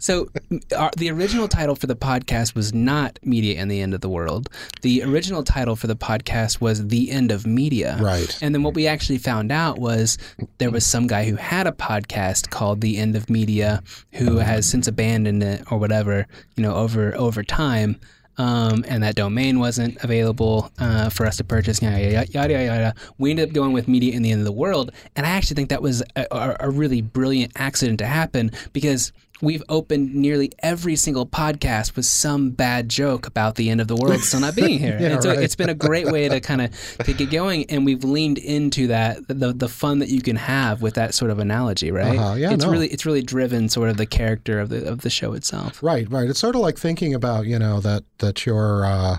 so 0.00 0.28
our, 0.76 0.90
the 0.96 1.10
original 1.10 1.48
title 1.48 1.74
for 1.74 1.86
the 1.86 1.96
podcast 1.96 2.54
was 2.54 2.72
not 2.74 3.18
media 3.22 3.58
and 3.58 3.70
the 3.70 3.80
end 3.80 3.94
of 3.94 4.00
the 4.00 4.08
world 4.08 4.48
the 4.82 5.02
original 5.02 5.42
title 5.42 5.76
for 5.76 5.86
the 5.86 5.96
podcast 5.96 6.60
was 6.60 6.88
the 6.88 7.10
end 7.10 7.30
of 7.30 7.46
media 7.46 7.98
right 8.00 8.38
and 8.42 8.54
then 8.54 8.62
what 8.62 8.74
we 8.74 8.86
actually 8.86 9.18
found 9.18 9.50
out 9.50 9.78
was 9.78 10.18
there 10.58 10.70
was 10.70 10.86
some 10.86 11.06
guy 11.06 11.24
who 11.24 11.36
had 11.36 11.66
a 11.66 11.72
podcast 11.72 12.50
called 12.50 12.80
the 12.80 12.98
end 12.98 13.16
of 13.16 13.30
media 13.30 13.82
who 14.12 14.38
has 14.38 14.66
since 14.66 14.86
abandoned 14.86 15.42
it 15.42 15.62
or 15.70 15.78
whatever 15.78 16.26
you 16.56 16.62
know 16.62 16.74
over 16.74 17.16
over 17.16 17.42
time 17.42 17.98
um, 18.38 18.84
and 18.86 19.02
that 19.02 19.14
domain 19.14 19.58
wasn't 19.58 20.02
available 20.04 20.70
uh, 20.78 21.08
for 21.08 21.26
us 21.26 21.36
to 21.38 21.44
purchase. 21.44 21.80
Yada, 21.80 22.26
yada, 22.30 22.52
yada, 22.52 22.64
yada. 22.64 22.94
We 23.18 23.30
ended 23.30 23.48
up 23.48 23.54
going 23.54 23.72
with 23.72 23.88
Media 23.88 24.14
in 24.14 24.22
the 24.22 24.30
End 24.30 24.40
of 24.40 24.44
the 24.44 24.52
World, 24.52 24.92
and 25.14 25.26
I 25.26 25.30
actually 25.30 25.54
think 25.54 25.70
that 25.70 25.82
was 25.82 26.02
a, 26.16 26.26
a, 26.30 26.56
a 26.60 26.70
really 26.70 27.00
brilliant 27.00 27.52
accident 27.56 27.98
to 28.00 28.06
happen 28.06 28.50
because 28.72 29.12
we've 29.40 29.62
opened 29.68 30.14
nearly 30.14 30.52
every 30.60 30.96
single 30.96 31.26
podcast 31.26 31.96
with 31.96 32.06
some 32.06 32.50
bad 32.50 32.88
joke 32.88 33.26
about 33.26 33.56
the 33.56 33.70
end 33.70 33.80
of 33.80 33.88
the 33.88 33.96
world 33.96 34.20
still 34.20 34.40
not 34.40 34.54
being 34.54 34.78
here. 34.78 34.96
yeah, 35.00 35.08
and 35.08 35.22
so 35.22 35.30
right. 35.30 35.40
it's 35.40 35.56
been 35.56 35.68
a 35.68 35.74
great 35.74 36.06
way 36.06 36.28
to 36.28 36.40
kind 36.40 36.62
of 36.62 36.70
to 37.04 37.12
get 37.12 37.30
going, 37.30 37.64
and 37.70 37.84
we've 37.84 38.04
leaned 38.04 38.38
into 38.38 38.86
that 38.88 39.26
the 39.28 39.52
the 39.52 39.68
fun 39.68 39.98
that 39.98 40.08
you 40.08 40.20
can 40.20 40.36
have 40.36 40.82
with 40.82 40.94
that 40.94 41.14
sort 41.14 41.30
of 41.30 41.38
analogy, 41.38 41.90
right? 41.90 42.18
Uh-huh. 42.18 42.34
Yeah, 42.34 42.52
it's 42.52 42.64
no. 42.64 42.70
really 42.70 42.88
it's 42.88 43.06
really 43.06 43.22
driven 43.22 43.68
sort 43.68 43.88
of 43.88 43.96
the 43.96 44.06
character 44.06 44.60
of 44.60 44.68
the 44.68 44.86
of 44.88 45.02
the 45.02 45.10
show 45.10 45.32
itself. 45.32 45.82
Right, 45.82 46.10
right. 46.10 46.28
It's 46.28 46.40
sort 46.40 46.54
of 46.54 46.60
like 46.60 46.78
thinking 46.78 47.14
about 47.14 47.46
you 47.46 47.58
know 47.58 47.80
that 47.80 48.04
that 48.18 48.46
you're. 48.46 48.84
Uh, 48.84 49.18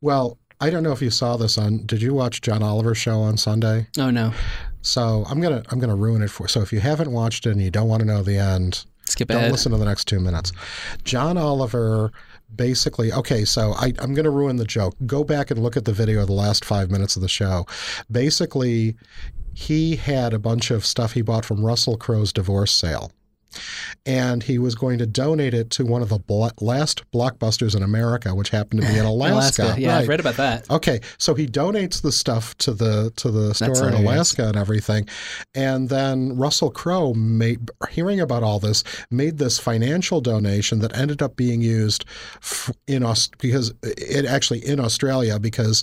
well, 0.00 0.38
I 0.60 0.70
don't 0.70 0.82
know 0.82 0.92
if 0.92 1.02
you 1.02 1.10
saw 1.10 1.36
this 1.36 1.58
on. 1.58 1.86
Did 1.86 2.02
you 2.02 2.14
watch 2.14 2.40
John 2.40 2.62
Oliver's 2.62 2.98
show 2.98 3.20
on 3.20 3.36
Sunday? 3.36 3.88
Oh 3.98 4.10
no, 4.10 4.32
So 4.80 5.24
I'm 5.28 5.40
gonna 5.40 5.62
I'm 5.70 5.78
gonna 5.80 5.96
ruin 5.96 6.22
it 6.22 6.30
for. 6.30 6.48
So 6.48 6.60
if 6.60 6.72
you 6.72 6.80
haven't 6.80 7.10
watched 7.10 7.46
it 7.46 7.50
and 7.50 7.60
you 7.60 7.70
don't 7.70 7.88
want 7.88 8.00
to 8.00 8.06
know 8.06 8.22
the 8.22 8.38
end, 8.38 8.84
skip 9.06 9.28
don't 9.28 9.38
ahead. 9.38 9.52
listen 9.52 9.72
to 9.72 9.78
the 9.78 9.84
next 9.84 10.06
two 10.06 10.20
minutes. 10.20 10.52
John 11.04 11.36
Oliver 11.36 12.12
basically 12.54 13.12
okay 13.12 13.44
so 13.44 13.72
I, 13.72 13.94
i'm 13.98 14.14
going 14.14 14.24
to 14.24 14.30
ruin 14.30 14.56
the 14.56 14.66
joke 14.66 14.94
go 15.06 15.24
back 15.24 15.50
and 15.50 15.62
look 15.62 15.74
at 15.76 15.84
the 15.86 15.92
video 15.92 16.20
of 16.20 16.26
the 16.26 16.34
last 16.34 16.64
five 16.64 16.90
minutes 16.90 17.16
of 17.16 17.22
the 17.22 17.28
show 17.28 17.66
basically 18.10 18.94
he 19.54 19.96
had 19.96 20.34
a 20.34 20.38
bunch 20.38 20.70
of 20.70 20.84
stuff 20.84 21.12
he 21.12 21.22
bought 21.22 21.44
from 21.46 21.64
russell 21.64 21.96
crowe's 21.96 22.32
divorce 22.32 22.70
sale 22.70 23.10
and 24.06 24.42
he 24.42 24.58
was 24.58 24.74
going 24.74 24.98
to 24.98 25.06
donate 25.06 25.54
it 25.54 25.70
to 25.70 25.84
one 25.84 26.02
of 26.02 26.08
the 26.08 26.18
last 26.60 27.02
blockbusters 27.12 27.76
in 27.76 27.82
america 27.82 28.34
which 28.34 28.50
happened 28.50 28.82
to 28.82 28.88
be 28.88 28.98
in 28.98 29.04
alaska, 29.14 29.74
Yeah, 29.78 29.92
Right. 29.94 30.02
I've 30.02 30.08
read 30.08 30.20
about 30.20 30.36
that. 30.36 30.70
Okay, 30.70 31.00
so 31.18 31.34
he 31.34 31.46
donates 31.46 32.02
the 32.02 32.12
stuff 32.12 32.56
to 32.58 32.72
the 32.72 33.12
to 33.16 33.30
the 33.30 33.54
store 33.54 33.88
in. 33.88 33.94
Alaska 33.94 34.48
and 34.48 34.56
everything, 34.56 35.08
and 35.54 35.88
then 35.88 36.36
Russell 36.36 36.70
Crowe, 36.70 37.12
made, 37.14 37.70
hearing 37.90 38.20
about 38.20 38.42
all 38.42 38.58
this, 38.58 38.84
made 39.10 39.38
this 39.38 39.58
financial 39.58 40.20
donation 40.20 40.78
that 40.80 40.96
ended 40.96 41.20
up 41.22 41.36
being 41.36 41.60
used 41.62 42.04
in 42.86 43.02
Aus- 43.04 43.30
because 43.38 43.72
it 43.82 44.24
actually 44.24 44.60
in 44.66 44.80
Australia 44.80 45.38
because 45.38 45.82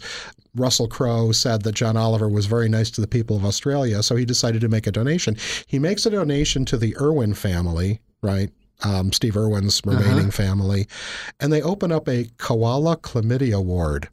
Russell 0.55 0.87
Crowe 0.87 1.31
said 1.31 1.63
that 1.63 1.75
John 1.75 1.97
Oliver 1.97 2.27
was 2.27 2.45
very 2.45 2.69
nice 2.69 2.89
to 2.91 3.01
the 3.01 3.07
people 3.07 3.35
of 3.35 3.45
Australia, 3.45 4.01
so 4.03 4.15
he 4.15 4.25
decided 4.25 4.61
to 4.61 4.69
make 4.69 4.87
a 4.87 4.91
donation. 4.91 5.37
He 5.67 5.79
makes 5.79 6.05
a 6.05 6.09
donation 6.09 6.65
to 6.65 6.77
the 6.77 6.95
Irwin 6.97 7.33
family, 7.33 8.01
right? 8.21 8.51
Um, 8.83 9.11
Steve 9.11 9.35
Irwin's 9.35 9.81
remaining 9.85 10.31
family, 10.31 10.87
and 11.39 11.51
they 11.51 11.61
open 11.61 11.91
up 11.91 12.07
a 12.07 12.29
koala 12.37 12.97
chlamydia 12.97 13.63
ward. 13.63 14.07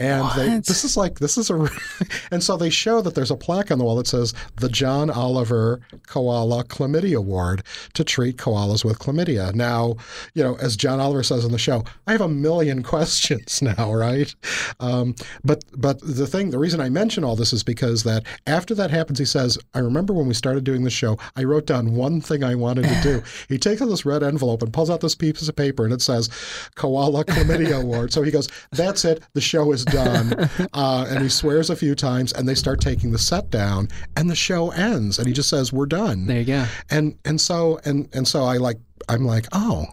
And 0.00 0.26
they, 0.34 0.58
this 0.60 0.82
is 0.82 0.96
like 0.96 1.18
this 1.18 1.36
is 1.36 1.50
a, 1.50 1.68
and 2.30 2.42
so 2.42 2.56
they 2.56 2.70
show 2.70 3.02
that 3.02 3.14
there's 3.14 3.30
a 3.30 3.36
plaque 3.36 3.70
on 3.70 3.78
the 3.78 3.84
wall 3.84 3.96
that 3.96 4.06
says 4.06 4.32
the 4.56 4.70
John 4.70 5.10
Oliver 5.10 5.82
Koala 6.06 6.64
Chlamydia 6.64 7.22
Ward 7.22 7.62
to 7.92 8.02
treat 8.02 8.38
koalas 8.38 8.82
with 8.82 8.98
chlamydia. 8.98 9.54
Now, 9.54 9.96
you 10.32 10.42
know, 10.42 10.56
as 10.56 10.74
John 10.74 11.00
Oliver 11.00 11.22
says 11.22 11.44
in 11.44 11.52
the 11.52 11.58
show, 11.58 11.84
I 12.06 12.12
have 12.12 12.22
a 12.22 12.28
million 12.28 12.82
questions 12.90 13.60
now, 13.60 13.92
right? 13.92 14.34
Um, 14.80 15.14
but 15.44 15.64
but 15.76 16.00
the 16.00 16.26
thing, 16.26 16.48
the 16.48 16.58
reason 16.58 16.80
I 16.80 16.88
mention 16.88 17.22
all 17.22 17.36
this 17.36 17.52
is 17.52 17.62
because 17.62 18.02
that 18.04 18.24
after 18.46 18.74
that 18.76 18.90
happens, 18.90 19.18
he 19.18 19.26
says, 19.26 19.58
I 19.74 19.80
remember 19.80 20.14
when 20.14 20.28
we 20.28 20.34
started 20.34 20.64
doing 20.64 20.84
the 20.84 20.90
show, 20.90 21.18
I 21.36 21.44
wrote 21.44 21.66
down 21.66 21.94
one 21.94 22.22
thing 22.22 22.42
I 22.42 22.54
wanted 22.54 22.84
to 22.84 23.00
do. 23.02 23.22
he 23.50 23.58
takes 23.58 23.82
out 23.82 23.90
this 23.90 24.06
red 24.06 24.22
envelope 24.22 24.62
and 24.62 24.72
pulls 24.72 24.88
out 24.88 25.02
this 25.02 25.14
piece 25.14 25.46
of 25.46 25.56
paper, 25.56 25.84
and 25.84 25.92
it 25.92 26.00
says 26.00 26.30
Koala 26.74 27.26
Chlamydia 27.26 27.82
Award. 27.82 28.14
So 28.14 28.22
he 28.22 28.30
goes, 28.30 28.48
"That's 28.72 29.04
it. 29.04 29.22
The 29.34 29.42
show 29.42 29.72
is 29.72 29.84
done." 29.90 30.48
Uh, 30.72 31.04
and 31.08 31.22
he 31.22 31.28
swears 31.28 31.68
a 31.68 31.76
few 31.76 31.94
times, 31.94 32.32
and 32.32 32.48
they 32.48 32.54
start 32.54 32.80
taking 32.80 33.10
the 33.10 33.18
set 33.18 33.50
down, 33.50 33.88
and 34.16 34.30
the 34.30 34.34
show 34.34 34.70
ends, 34.70 35.18
and 35.18 35.26
he 35.26 35.32
just 35.32 35.48
says, 35.48 35.72
"We're 35.72 35.86
done." 35.86 36.26
There 36.26 36.38
you 36.38 36.44
go. 36.44 36.66
And 36.90 37.18
and 37.24 37.40
so 37.40 37.80
and 37.84 38.08
and 38.12 38.26
so 38.26 38.44
I 38.44 38.58
like 38.58 38.78
I'm 39.08 39.24
like, 39.24 39.46
oh 39.52 39.86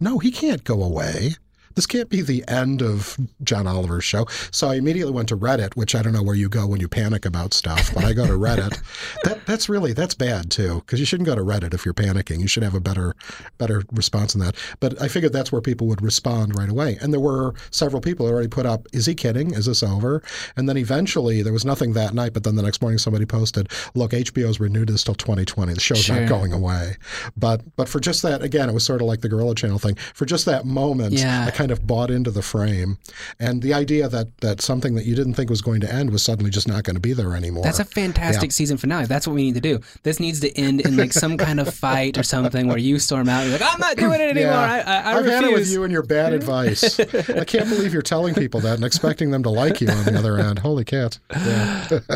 no, 0.00 0.18
he 0.18 0.30
can't 0.30 0.64
go 0.64 0.82
away. 0.82 1.34
This 1.78 1.86
can't 1.86 2.08
be 2.08 2.22
the 2.22 2.42
end 2.48 2.82
of 2.82 3.16
John 3.44 3.68
Oliver's 3.68 4.02
show. 4.02 4.26
So 4.50 4.68
I 4.68 4.74
immediately 4.74 5.12
went 5.12 5.28
to 5.28 5.36
Reddit, 5.36 5.76
which 5.76 5.94
I 5.94 6.02
don't 6.02 6.12
know 6.12 6.24
where 6.24 6.34
you 6.34 6.48
go 6.48 6.66
when 6.66 6.80
you 6.80 6.88
panic 6.88 7.24
about 7.24 7.54
stuff, 7.54 7.94
but 7.94 8.04
I 8.04 8.12
go 8.14 8.26
to 8.26 8.32
Reddit. 8.32 8.82
that 9.22 9.46
that's 9.46 9.68
really 9.68 9.92
that's 9.92 10.16
bad 10.16 10.50
too, 10.50 10.80
because 10.80 10.98
you 10.98 11.06
shouldn't 11.06 11.28
go 11.28 11.36
to 11.36 11.40
Reddit 11.40 11.74
if 11.74 11.84
you're 11.84 11.94
panicking. 11.94 12.40
You 12.40 12.48
should 12.48 12.64
have 12.64 12.74
a 12.74 12.80
better 12.80 13.14
better 13.58 13.84
response 13.92 14.32
than 14.32 14.42
that. 14.44 14.56
But 14.80 15.00
I 15.00 15.06
figured 15.06 15.32
that's 15.32 15.52
where 15.52 15.60
people 15.60 15.86
would 15.86 16.02
respond 16.02 16.56
right 16.58 16.68
away. 16.68 16.98
And 17.00 17.12
there 17.12 17.20
were 17.20 17.54
several 17.70 18.02
people 18.02 18.26
who 18.26 18.32
already 18.32 18.48
put 18.48 18.66
up, 18.66 18.88
"Is 18.92 19.06
he 19.06 19.14
kidding? 19.14 19.54
Is 19.54 19.66
this 19.66 19.84
over?" 19.84 20.20
And 20.56 20.68
then 20.68 20.78
eventually 20.78 21.42
there 21.42 21.52
was 21.52 21.64
nothing 21.64 21.92
that 21.92 22.12
night, 22.12 22.32
but 22.32 22.42
then 22.42 22.56
the 22.56 22.62
next 22.64 22.82
morning 22.82 22.98
somebody 22.98 23.24
posted, 23.24 23.68
"Look, 23.94 24.10
HBO's 24.12 24.58
renewed 24.58 24.88
this 24.88 25.04
till 25.04 25.14
2020. 25.14 25.74
The 25.74 25.80
show's 25.80 25.98
Sure. 26.02 26.18
not 26.18 26.28
going 26.28 26.52
away." 26.52 26.96
But 27.36 27.60
but 27.76 27.88
for 27.88 28.00
just 28.00 28.22
that, 28.22 28.42
again, 28.42 28.68
it 28.68 28.72
was 28.72 28.82
sort 28.82 29.00
of 29.00 29.06
like 29.06 29.20
the 29.20 29.28
Gorilla 29.28 29.54
Channel 29.54 29.78
thing. 29.78 29.96
For 30.12 30.26
just 30.26 30.44
that 30.46 30.66
moment, 30.66 31.12
Yeah. 31.12 31.44
I 31.46 31.52
kind 31.52 31.67
of 31.70 31.86
bought 31.86 32.10
into 32.10 32.30
the 32.30 32.42
frame, 32.42 32.98
and 33.38 33.62
the 33.62 33.74
idea 33.74 34.08
that 34.08 34.38
that 34.40 34.60
something 34.60 34.94
that 34.94 35.04
you 35.04 35.14
didn't 35.14 35.34
think 35.34 35.50
was 35.50 35.62
going 35.62 35.80
to 35.80 35.92
end 35.92 36.10
was 36.10 36.22
suddenly 36.22 36.50
just 36.50 36.68
not 36.68 36.84
going 36.84 36.96
to 36.96 37.00
be 37.00 37.12
there 37.12 37.34
anymore. 37.34 37.64
That's 37.64 37.78
a 37.78 37.84
fantastic 37.84 38.52
season 38.52 38.76
finale. 38.76 39.06
That's 39.06 39.26
what 39.26 39.34
we 39.34 39.42
need 39.42 39.54
to 39.54 39.60
do. 39.60 39.80
This 40.02 40.20
needs 40.20 40.40
to 40.40 40.56
end 40.58 40.80
in 40.80 40.96
like 40.96 41.12
some 41.12 41.36
kind 41.36 41.60
of 41.60 41.72
fight 41.74 42.18
or 42.18 42.22
something 42.22 42.68
where 42.68 42.78
you 42.78 42.98
storm 42.98 43.28
out. 43.28 43.42
And 43.42 43.50
you're 43.50 43.58
like, 43.58 43.74
I'm 43.74 43.80
not 43.80 43.96
doing 43.96 44.20
it 44.20 44.30
anymore. 44.30 44.52
I, 44.52 44.80
I, 44.80 45.12
I 45.12 45.14
have 45.14 45.26
had 45.26 45.44
it 45.44 45.52
with 45.52 45.70
you 45.70 45.84
and 45.84 45.92
your 45.92 46.02
bad 46.02 46.32
advice. 46.32 46.98
I 47.00 47.44
can't 47.44 47.68
believe 47.68 47.92
you're 47.92 48.02
telling 48.02 48.34
people 48.34 48.60
that 48.60 48.74
and 48.74 48.84
expecting 48.84 49.30
them 49.30 49.42
to 49.42 49.50
like 49.50 49.80
you 49.80 49.88
on 49.88 50.04
the 50.04 50.18
other 50.18 50.38
end. 50.38 50.60
Holy 50.60 50.84
cat! 50.84 51.18
Yeah. 51.30 51.88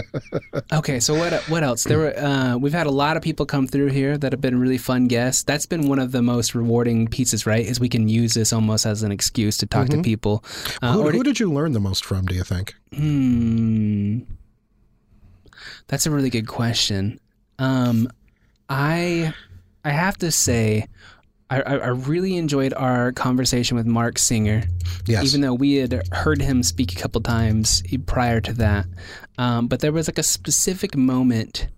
Okay, 0.73 1.01
so 1.01 1.15
what 1.15 1.33
what 1.49 1.63
else? 1.63 1.85
There 1.85 1.99
were 1.99 2.17
uh, 2.19 2.57
we've 2.57 2.73
had 2.73 2.87
a 2.87 2.91
lot 2.91 3.17
of 3.17 3.23
people 3.23 3.45
come 3.47 3.67
through 3.67 3.89
here 3.89 4.17
that 4.17 4.33
have 4.33 4.41
been 4.41 4.59
really 4.59 4.79
fun 4.79 5.07
guests. 5.07 5.43
That's 5.43 5.67
been 5.67 5.89
one 5.89 5.99
of 5.99 6.13
the 6.13 6.23
most 6.23 6.55
rewarding 6.55 7.09
pieces, 7.09 7.47
right? 7.47 7.65
Is 7.65 7.79
we 7.81 7.89
can 7.89 8.09
use 8.09 8.35
this 8.35 8.53
almost 8.53 8.87
as 8.87 9.03
an 9.03 9.13
excuse 9.13 9.33
to 9.51 9.67
talk 9.67 9.89
to 9.89 10.03
people. 10.03 10.45
Uh, 10.81 10.93
Who, 10.93 11.11
who 11.11 11.23
did 11.23 11.41
you 11.41 11.53
learn 11.53 11.73
the 11.73 11.81
most 11.81 12.05
from? 12.05 12.27
Do 12.27 12.35
you 12.35 12.45
think? 12.45 12.75
Hmm. 12.95 14.21
That's 15.89 16.07
a 16.07 16.11
really 16.11 16.31
good 16.31 16.47
question. 16.47 17.21
Um, 17.59 18.09
I 18.69 19.33
I 19.85 19.91
have 19.91 20.17
to 20.19 20.31
say, 20.31 20.87
I, 21.51 21.61
I 21.61 21.75
I 21.77 21.89
really 21.89 22.37
enjoyed 22.37 22.73
our 22.75 23.13
conversation 23.13 23.77
with 23.77 23.87
Mark 23.87 24.19
Singer. 24.19 24.65
Yes. 25.07 25.25
Even 25.25 25.41
though 25.41 25.55
we 25.55 25.75
had 25.75 26.03
heard 26.13 26.41
him 26.41 26.63
speak 26.63 26.93
a 26.93 26.97
couple 27.01 27.21
times 27.21 27.83
prior 28.07 28.41
to 28.41 28.53
that, 28.55 28.87
um, 29.39 29.67
but 29.67 29.81
there 29.81 29.93
was 29.93 30.09
like 30.09 30.19
a 30.19 30.23
specific 30.23 30.97
moment 30.97 31.69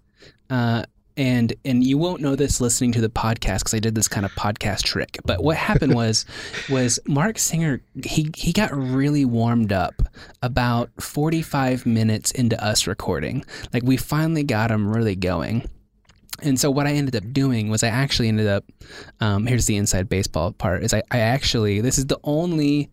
uh, 0.51 0.85
and 1.17 1.53
and 1.65 1.85
you 1.85 1.97
won't 1.97 2.21
know 2.21 2.35
this 2.35 2.61
listening 2.61 2.93
to 2.93 3.01
the 3.01 3.09
podcast 3.09 3.61
because 3.61 3.75
I 3.75 3.79
did 3.79 3.95
this 3.95 4.09
kind 4.09 4.27
of 4.27 4.33
podcast 4.33 4.83
trick. 4.83 5.19
But 5.25 5.43
what 5.43 5.57
happened 5.57 5.95
was 5.97 6.27
was 6.69 6.99
Mark 7.07 7.39
Singer 7.39 7.83
he 8.05 8.31
he 8.37 8.53
got 8.53 8.75
really 8.75 9.25
warmed 9.25 9.73
up 9.73 9.95
about 10.43 10.91
45 11.01 11.87
minutes 11.87 12.31
into 12.33 12.63
us 12.63 12.87
recording. 12.87 13.45
Like 13.73 13.83
we 13.85 13.97
finally 13.97 14.45
got 14.45 14.71
him 14.71 14.93
really 14.93 15.17
going. 15.17 15.69
And 16.43 16.59
so 16.59 16.71
what 16.71 16.87
I 16.87 16.93
ended 16.93 17.15
up 17.15 17.33
doing 17.33 17.71
was 17.71 17.85
I 17.85 17.89
actually 17.89 18.29
ended 18.29 18.49
up 18.49 18.65
um, 19.21 19.47
here's 19.47 19.67
the 19.67 19.77
inside 19.77 20.09
baseball 20.09 20.53
part 20.53 20.83
is 20.83 20.93
I, 20.93 21.03
I 21.11 21.21
actually 21.21 21.81
this 21.81 21.99
is 21.99 22.07
the 22.07 22.19
only 22.25 22.91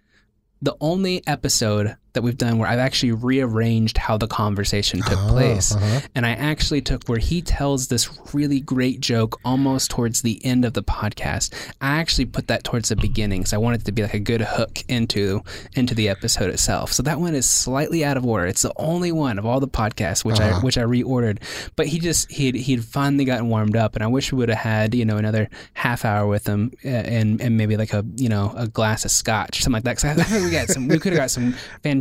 the 0.62 0.76
only 0.80 1.26
episode 1.26 1.96
that 2.14 2.22
we've 2.22 2.38
done 2.38 2.58
where 2.58 2.70
I've 2.70 2.80
actually 2.80 3.14
rearranged 3.14 3.98
how 3.98 4.18
the 4.18 4.28
conversation 4.28 5.02
took 5.02 5.20
place. 5.30 5.74
uh-huh. 5.74 6.02
And 6.16 6.26
I 6.26 6.32
actually 6.32 6.82
took 6.82 7.08
where 7.08 7.20
he 7.20 7.42
tells 7.42 7.88
this 7.88 8.10
really 8.34 8.60
great 8.60 9.00
joke 9.00 9.40
almost 9.46 9.92
towards 9.92 10.22
the 10.22 10.44
end 10.46 10.66
of 10.66 10.74
the 10.74 10.84
podcast. 10.84 11.54
I 11.80 12.00
actually 12.00 12.26
put 12.26 12.48
that 12.48 12.64
towards 12.64 12.90
the 12.90 12.96
beginning 12.96 13.42
because 13.42 13.54
I 13.54 13.58
wanted 13.58 13.82
it 13.82 13.86
to 13.86 13.92
be 13.92 14.02
like 14.02 14.14
a 14.14 14.20
good 14.20 14.42
hook 14.42 14.84
into 14.88 15.42
into 15.76 15.96
the 15.96 16.10
episode 16.10 16.50
itself. 16.50 16.92
So 16.92 17.04
that 17.04 17.20
one 17.20 17.34
is 17.34 17.50
slightly 17.50 18.04
out 18.04 18.18
of 18.18 18.26
order. 18.26 18.46
It's 18.46 18.62
the 18.62 18.74
only 18.76 19.12
one 19.12 19.40
of 19.40 19.46
all 19.46 19.60
the 19.60 19.68
podcasts 19.68 20.26
which 20.26 20.40
I 20.40 20.60
which 20.60 20.78
I 20.78 20.84
reordered. 20.84 21.40
But 21.76 21.88
he 21.88 22.00
just 22.00 22.32
he'd 22.32 22.56
he'd 22.56 22.84
finally 22.84 23.26
gotten 23.26 23.50
warmed 23.50 23.76
up, 23.76 23.96
and 23.96 24.04
I 24.04 24.08
wish 24.08 24.32
we 24.32 24.38
would 24.40 24.50
have 24.50 24.58
had 24.58 24.96
you 24.96 25.06
know 25.06 25.18
another 25.18 25.50
half 25.74 26.04
hour 26.06 26.28
with 26.28 26.46
him 26.46 26.72
uh, 26.84 26.90
and 26.90 27.42
and 27.42 27.58
maybe 27.58 27.78
like 27.78 27.94
a 27.94 28.06
you 28.18 28.30
know 28.30 28.54
a 28.58 28.68
glass 28.68 29.06
of 29.06 29.12
scotch 29.12 29.60
or 29.60 29.62
something 29.62 29.78
like 29.78 29.84
that. 29.84 29.96
Because 29.96 30.20
I 30.20 30.24
think 30.24 30.46
we 30.46 30.52
got 30.52 30.68
some 30.68 30.88
we 30.88 31.00
could 31.00 31.14
have 31.14 31.22
got 31.22 31.32
some 31.32 31.54
fantastic 31.84 32.01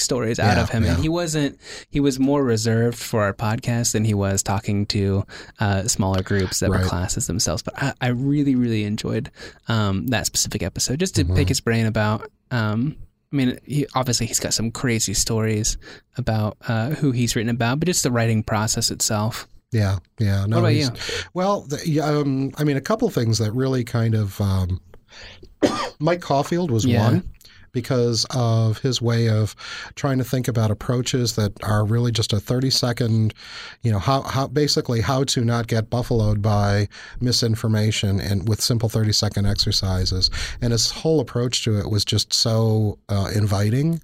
stories 0.00 0.38
out 0.38 0.56
Yeah, 0.56 0.62
of 0.62 0.70
him, 0.70 0.84
and 0.84 0.98
he 1.00 1.08
wasn't 1.08 1.58
he 1.90 2.00
was 2.00 2.18
more 2.18 2.42
reserved 2.44 2.98
for 2.98 3.22
our 3.22 3.32
podcast 3.34 3.92
than 3.92 4.04
he 4.04 4.14
was 4.14 4.42
talking 4.42 4.86
to 4.86 5.24
uh, 5.60 5.82
smaller 5.84 6.22
groups 6.22 6.60
that 6.60 6.70
Right. 6.70 6.82
were 6.82 6.88
classes 6.88 7.26
themselves. 7.26 7.62
But 7.62 7.74
I, 7.82 7.92
I 8.00 8.08
really 8.08 8.54
really 8.54 8.84
enjoyed 8.84 9.30
um, 9.68 10.06
that 10.08 10.26
specific 10.26 10.62
episode 10.62 11.00
just 11.00 11.14
to 11.16 11.24
Mm-hmm. 11.24 11.36
pick 11.36 11.48
his 11.48 11.60
brain 11.60 11.86
about. 11.86 12.30
Um, 12.50 12.96
I 13.32 13.36
mean, 13.36 13.58
he, 13.64 13.86
obviously 13.94 14.24
he's 14.26 14.40
got 14.40 14.54
some 14.54 14.70
crazy 14.70 15.12
stories 15.14 15.76
about 16.16 16.56
uh, 16.66 16.90
who 16.90 17.12
he's 17.12 17.36
written 17.36 17.50
about, 17.50 17.78
but 17.78 17.86
just 17.86 18.02
the 18.02 18.10
writing 18.10 18.42
process 18.42 18.90
itself. 18.90 19.46
Yeah, 19.70 19.98
yeah. 20.18 20.46
No, 20.46 20.60
about 20.60 20.68
you? 20.74 20.88
Well, 21.34 21.60
the, 21.62 22.00
um, 22.00 22.52
I 22.56 22.64
mean, 22.64 22.78
a 22.78 22.80
couple 22.80 23.10
things 23.10 23.36
that 23.36 23.52
really 23.52 23.84
kind 23.84 24.14
of 24.14 24.40
um, 24.40 24.80
Mike 25.98 26.22
Caulfield 26.22 26.70
was 26.70 26.86
Yeah. 26.86 27.04
one 27.04 27.30
because 27.72 28.26
of 28.34 28.78
his 28.78 29.00
way 29.00 29.28
of 29.28 29.54
trying 29.94 30.18
to 30.18 30.24
think 30.24 30.48
about 30.48 30.70
approaches 30.70 31.36
that 31.36 31.52
are 31.62 31.84
really 31.84 32.12
just 32.12 32.32
a 32.32 32.40
30 32.40 32.70
second, 32.70 33.34
you 33.82 33.92
know, 33.92 33.98
how, 33.98 34.22
how 34.22 34.46
basically 34.46 35.00
how 35.00 35.24
to 35.24 35.44
not 35.44 35.66
get 35.66 35.90
buffaloed 35.90 36.42
by 36.42 36.88
misinformation 37.20 38.20
and 38.20 38.48
with 38.48 38.60
simple 38.60 38.88
30 38.88 39.12
second 39.12 39.46
exercises. 39.46 40.30
And 40.60 40.72
his 40.72 40.90
whole 40.90 41.20
approach 41.20 41.64
to 41.64 41.78
it 41.78 41.90
was 41.90 42.04
just 42.04 42.32
so 42.32 42.98
uh, 43.08 43.30
inviting 43.34 44.00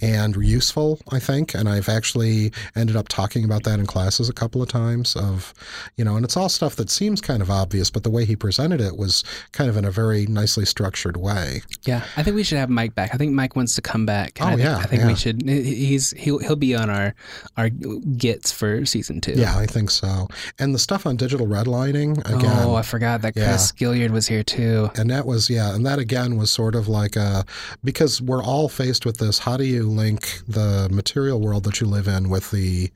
and 0.00 0.36
useful, 0.36 0.98
I 1.10 1.18
think. 1.18 1.54
And 1.54 1.68
I've 1.68 1.88
actually 1.88 2.52
ended 2.76 2.96
up 2.96 3.08
talking 3.08 3.44
about 3.44 3.64
that 3.64 3.78
in 3.78 3.86
classes 3.86 4.28
a 4.28 4.32
couple 4.32 4.62
of 4.62 4.68
times 4.68 5.16
of, 5.16 5.52
you 5.96 6.04
know, 6.04 6.16
and 6.16 6.24
it's 6.24 6.36
all 6.36 6.48
stuff 6.48 6.76
that 6.76 6.90
seems 6.90 7.20
kind 7.20 7.42
of 7.42 7.50
obvious, 7.50 7.90
but 7.90 8.02
the 8.02 8.10
way 8.10 8.24
he 8.24 8.36
presented 8.36 8.80
it 8.80 8.96
was 8.96 9.24
kind 9.52 9.68
of 9.70 9.76
in 9.76 9.84
a 9.84 9.90
very 9.90 10.26
nicely 10.26 10.64
structured 10.64 11.16
way. 11.16 11.62
Yeah, 11.82 12.04
I 12.16 12.22
think 12.22 12.36
we 12.36 12.42
should 12.42 12.58
have 12.58 12.70
Mike 12.70 12.94
back. 12.94 13.10
I 13.14 13.16
think 13.16 13.32
Mike 13.32 13.56
wants 13.56 13.74
to 13.76 13.82
come 13.82 14.06
back. 14.06 14.38
Oh, 14.40 14.46
I 14.46 14.50
think, 14.50 14.60
yeah, 14.62 14.76
I 14.78 14.82
think 14.84 15.02
yeah. 15.02 15.08
we 15.08 15.14
should. 15.14 15.42
he- 15.48 15.90
He's 15.90 16.10
he'll 16.12 16.38
he'll 16.38 16.56
be 16.56 16.74
on 16.74 16.90
our 16.90 17.14
our 17.56 17.68
gets 17.68 18.52
for 18.52 18.84
season 18.84 19.20
two. 19.20 19.32
Yeah, 19.32 19.56
I 19.56 19.66
think 19.66 19.90
so. 19.90 20.28
And 20.58 20.74
the 20.74 20.78
stuff 20.78 21.06
on 21.06 21.16
digital 21.16 21.46
redlining, 21.46 22.18
again. 22.26 22.52
Oh, 22.64 22.74
I 22.74 22.82
forgot 22.82 23.22
that 23.22 23.34
Yeah. 23.36 23.48
Chris 23.48 23.72
Gilliard 23.72 24.10
was 24.10 24.26
here 24.26 24.42
too. 24.42 24.90
And 24.96 25.10
that 25.10 25.26
was, 25.26 25.48
yeah, 25.50 25.74
and 25.74 25.84
that 25.86 25.98
again 25.98 26.36
was 26.36 26.50
sort 26.50 26.74
of 26.74 26.86
like 26.88 27.16
a, 27.16 27.44
because 27.82 28.20
we're 28.20 28.42
all 28.42 28.68
faced 28.68 29.04
with 29.06 29.18
this. 29.18 29.38
How 29.40 29.56
do 29.60 29.66
you 29.66 29.88
link 29.88 30.40
the 30.48 30.88
material 30.90 31.40
world 31.40 31.64
that 31.64 31.80
you 31.80 31.86
live 31.86 32.08
in 32.08 32.28
with 32.28 32.50
the, 32.50 32.90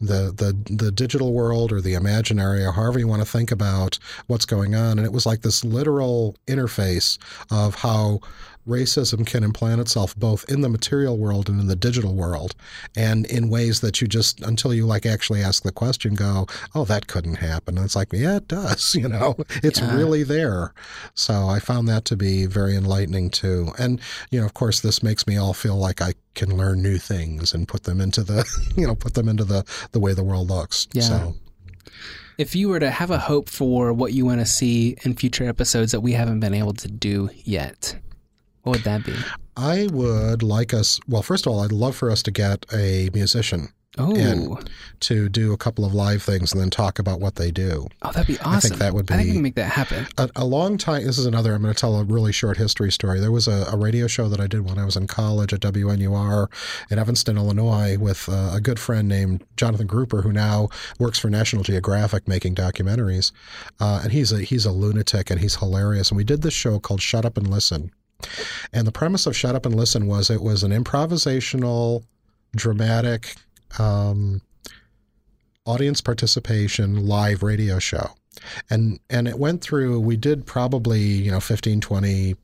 the, 0.00 0.32
the, 0.34 0.74
the 0.74 0.90
digital 0.90 1.32
world 1.32 1.72
or 1.72 1.80
the 1.80 1.94
imaginary 1.94 2.64
or 2.64 2.72
however 2.72 2.98
you 2.98 3.06
want 3.06 3.22
to 3.22 3.28
think 3.28 3.52
about 3.52 3.98
what's 4.26 4.46
going 4.46 4.74
on? 4.74 4.98
And 4.98 5.06
it 5.06 5.12
was 5.12 5.26
like 5.26 5.42
this 5.42 5.64
literal 5.64 6.36
interface 6.46 7.18
of 7.50 7.76
how 7.76 8.20
racism 8.68 9.26
can 9.26 9.42
implant 9.42 9.80
itself 9.80 10.14
both 10.16 10.44
in 10.48 10.60
the 10.60 10.68
material 10.68 11.16
world 11.18 11.48
and 11.48 11.60
in 11.60 11.66
the 11.66 11.74
digital 11.76 12.14
world 12.14 12.54
and 12.96 13.26
in 13.26 13.48
ways 13.48 13.80
that 13.80 14.00
you 14.00 14.06
just 14.06 14.40
until 14.42 14.72
you 14.74 14.86
like 14.86 15.06
actually 15.06 15.42
ask 15.42 15.62
the 15.62 15.72
question 15.72 16.14
go 16.14 16.46
oh 16.74 16.84
that 16.84 17.06
couldn't 17.06 17.36
happen. 17.36 17.76
And 17.76 17.84
it's 17.84 17.96
like 17.96 18.12
yeah 18.12 18.36
it 18.36 18.48
does 18.48 18.94
you 19.02 19.08
know? 19.08 19.34
It's 19.62 19.80
Yeah. 19.80 19.96
really 19.96 20.22
there. 20.22 20.72
So 21.14 21.48
i 21.48 21.58
found 21.58 21.88
that 21.88 22.04
to 22.06 22.16
be 22.16 22.46
very 22.46 22.76
enlightening 22.76 23.30
too. 23.30 23.72
And 23.78 24.00
you 24.30 24.38
know 24.40 24.46
of 24.46 24.54
course 24.54 24.80
this 24.80 25.02
makes 25.02 25.26
me 25.26 25.36
all 25.36 25.54
feel 25.54 25.76
like 25.76 26.00
i 26.02 26.12
can 26.34 26.56
learn 26.56 26.82
new 26.82 26.98
things 26.98 27.52
and 27.54 27.66
put 27.66 27.84
them 27.84 28.00
into 28.00 28.22
the 28.22 28.44
you 28.76 28.86
know 28.86 28.94
put 28.94 29.14
them 29.14 29.28
into 29.28 29.44
the 29.44 29.64
the 29.92 30.00
way 30.00 30.12
the 30.14 30.24
world 30.24 30.48
looks. 30.50 30.86
Yeah. 30.92 31.02
so 31.02 31.34
If 32.38 32.54
you 32.54 32.68
were 32.68 32.80
to 32.80 32.90
have 32.90 33.10
a 33.10 33.18
hope 33.18 33.48
for 33.48 33.92
what 33.92 34.12
you 34.12 34.24
want 34.24 34.40
to 34.40 34.46
see 34.46 34.96
in 35.02 35.14
future 35.14 35.44
episodes 35.48 35.92
that 35.92 36.00
we 36.00 36.12
haven't 36.12 36.40
been 36.40 36.54
able 36.54 36.72
to 36.74 36.88
do 36.88 37.30
yet, 37.44 37.96
what 38.62 38.72
would 38.76 38.84
that 38.84 39.04
be? 39.04 39.14
i 39.56 39.88
would 39.92 40.42
like 40.42 40.72
us 40.74 41.00
well 41.08 41.22
first 41.22 41.46
of 41.46 41.52
all 41.52 41.60
i'd 41.60 41.72
love 41.72 41.96
for 41.96 42.10
us 42.10 42.22
to 42.22 42.30
get 42.30 42.64
a 42.72 43.10
musician 43.14 43.68
Oh, 43.98 44.14
And- 44.14 44.70
to 45.00 45.28
do 45.28 45.52
a 45.52 45.56
couple 45.56 45.84
of 45.84 45.92
live 45.92 46.22
things 46.22 46.52
and 46.52 46.60
then 46.60 46.70
talk 46.70 47.00
about 47.00 47.18
what 47.18 47.34
they 47.34 47.50
do 47.50 47.88
oh, 48.02 48.12
that'd 48.12 48.28
be 48.28 48.38
awesome. 48.38 48.52
I 48.54 48.60
think 48.60 48.76
that 48.76 48.94
would 48.94 49.06
be. 49.06 49.14
I 49.14 49.16
think 49.16 49.26
we 49.30 49.32
can 49.34 49.42
make 49.42 49.56
that 49.56 49.72
happen. 49.72 50.06
a, 50.16 50.30
a 50.36 50.44
long 50.44 50.78
time. 50.78 51.04
This 51.04 51.18
is 51.18 51.26
another. 51.26 51.54
I'm 51.54 51.62
going 51.62 51.74
to 51.74 51.78
tell 51.80 51.96
a 51.98 52.04
really 52.04 52.30
short 52.30 52.56
history 52.56 52.92
story. 52.92 53.18
There 53.18 53.32
was 53.32 53.48
a, 53.48 53.66
a 53.68 53.76
radio 53.76 54.06
show 54.06 54.28
that 54.28 54.38
I 54.38 54.46
did 54.46 54.60
when 54.60 54.78
I 54.78 54.84
was 54.84 54.94
in 54.96 55.08
college 55.08 55.52
at 55.52 55.58
WNUR 55.60 56.46
in 56.88 56.98
Evanston, 57.00 57.36
Illinois, 57.36 57.98
with 57.98 58.28
uh, 58.28 58.52
a 58.54 58.60
good 58.60 58.78
friend 58.78 59.08
named 59.08 59.44
Jonathan 59.56 59.88
Grouper, 59.88 60.22
who 60.22 60.32
now 60.32 60.68
works 61.00 61.18
for 61.18 61.28
National 61.28 61.64
Geographic 61.64 62.28
making 62.28 62.54
documentaries. 62.54 63.32
Uh, 63.80 64.00
and 64.04 64.12
he's 64.12 64.30
a 64.30 64.40
he's 64.42 64.66
a 64.66 64.70
lunatic 64.72 65.30
and 65.30 65.40
he's 65.40 65.56
hilarious. 65.56 66.10
And 66.12 66.16
we 66.16 66.24
did 66.24 66.42
this 66.42 66.54
show 66.54 66.78
called 66.78 67.02
Shut 67.02 67.24
Up 67.24 67.36
and 67.36 67.48
Listen. 67.50 67.90
And 68.72 68.86
the 68.86 68.92
premise 68.92 69.26
of 69.26 69.36
Shut 69.36 69.54
Up 69.54 69.66
and 69.66 69.74
Listen 69.74 70.06
was 70.06 70.30
it 70.30 70.42
was 70.42 70.62
an 70.62 70.72
improvisational, 70.72 72.04
dramatic. 72.54 73.34
Um, 73.78 74.42
audience 75.66 76.00
participation 76.00 77.06
live 77.06 77.42
radio 77.42 77.78
show 77.78 78.10
and 78.70 78.98
and 79.10 79.28
it 79.28 79.38
went 79.38 79.60
through 79.60 80.00
we 80.00 80.16
did 80.16 80.46
probably 80.46 81.00
you 81.00 81.30
know 81.30 81.38
15 81.38 81.80
20 81.80 82.34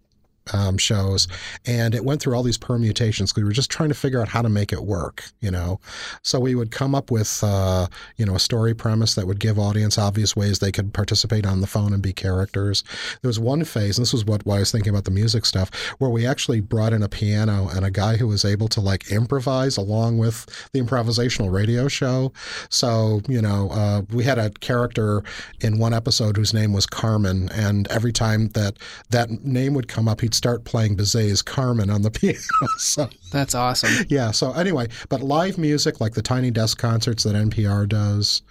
um, 0.52 0.78
shows 0.78 1.28
and 1.64 1.94
it 1.94 2.04
went 2.04 2.20
through 2.20 2.35
all 2.35 2.42
these 2.42 2.59
permutations. 2.59 3.35
We 3.35 3.44
were 3.44 3.52
just 3.52 3.70
trying 3.70 3.88
to 3.90 3.94
figure 3.94 4.20
out 4.20 4.28
how 4.28 4.42
to 4.42 4.48
make 4.48 4.72
it 4.72 4.85
work 4.85 5.24
you 5.40 5.50
know? 5.50 5.80
So 6.22 6.40
we 6.40 6.54
would 6.54 6.70
come 6.70 6.94
up 6.94 7.11
with 7.11 7.42
uh, 7.44 7.87
you 8.16 8.26
know 8.26 8.35
a 8.35 8.40
story 8.40 8.74
premise 8.74 9.14
that 9.14 9.26
would 9.26 9.38
give 9.38 9.59
audience 9.59 9.98
obvious 9.98 10.35
ways 10.35 10.59
they 10.59 10.72
could 10.72 10.92
participate 10.92 11.46
on 11.46 11.61
the 11.61 11.66
phone 11.66 11.92
and 11.92 12.02
be 12.02 12.12
characters. 12.12 12.82
There 13.22 13.28
was 13.28 13.38
one 13.38 13.64
phase 13.64 13.98
and 13.98 14.04
this 14.04 14.12
was 14.12 14.24
what, 14.24 14.42
i 14.46 14.59
was 14.59 14.72
thinking 14.72 14.90
about 14.90 15.04
the 15.04 15.11
music 15.11 15.44
stuff 15.44 15.70
where 15.98 16.11
we 16.11 16.26
actually 16.26 16.61
brought 16.61 16.92
in 16.92 17.02
a 17.02 17.09
piano 17.09 17.68
and 17.74 17.85
a 17.85 17.90
guy 17.90 18.16
who 18.16 18.26
was 18.26 18.44
able 18.44 18.68
to 18.68 18.80
like 18.80 19.11
improvise 19.11 19.76
along 19.76 20.18
with 20.18 20.46
the 20.72 20.80
improvisational 20.80 21.52
radio 21.52 21.88
show. 21.88 22.32
So 22.68 23.20
you 23.28 23.42
know 23.42 23.68
uh, 23.70 24.02
we 24.12 24.24
had 24.24 24.38
a 24.38 24.50
character 24.50 25.22
in 25.61 25.78
one 25.78 25.94
episode 25.94 26.37
whose 26.37 26.54
name 26.54 26.72
was 26.72 26.87
carmen 26.87 27.48
and 27.52 27.87
every 27.88 28.12
time 28.12 28.48
that 28.50 28.78
that 29.11 29.30
name 29.44 29.74
would 29.74 29.88
come 29.88 30.09
up 30.09 30.20
he'd 30.20 30.35
start 30.37 30.64
playing 30.64 30.96
Bizet's 30.96 31.42
Carmen 31.42 31.90
on 31.90 32.03
the 32.03 32.11
piano. 32.18 32.38
so 32.79 33.09
That's 33.33 33.55
awesome. 33.55 34.07
yeah. 34.09 34.31
So 34.31 34.53
anyway, 34.53 34.88
but 35.09 35.20
live 35.22 35.59
music 35.59 36.01
like 36.01 36.14
the 36.14 36.22
Tiny 36.22 36.51
Desk 36.51 36.79
concerts 36.79 37.22
that 37.25 37.35
NPR 37.35 37.88
does, 37.88 38.42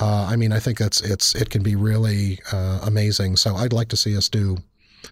uh, 0.00 0.26
I 0.30 0.36
mean, 0.36 0.52
I 0.52 0.58
think 0.60 0.80
it's 0.80 1.00
it's 1.00 1.34
it 1.34 1.50
can 1.50 1.62
be 1.62 1.76
really 1.76 2.38
uh, 2.52 2.80
amazing. 2.84 3.36
So 3.36 3.56
I'd 3.56 3.72
like 3.72 3.88
to 3.88 3.96
see 3.96 4.16
us 4.16 4.28
do 4.28 4.56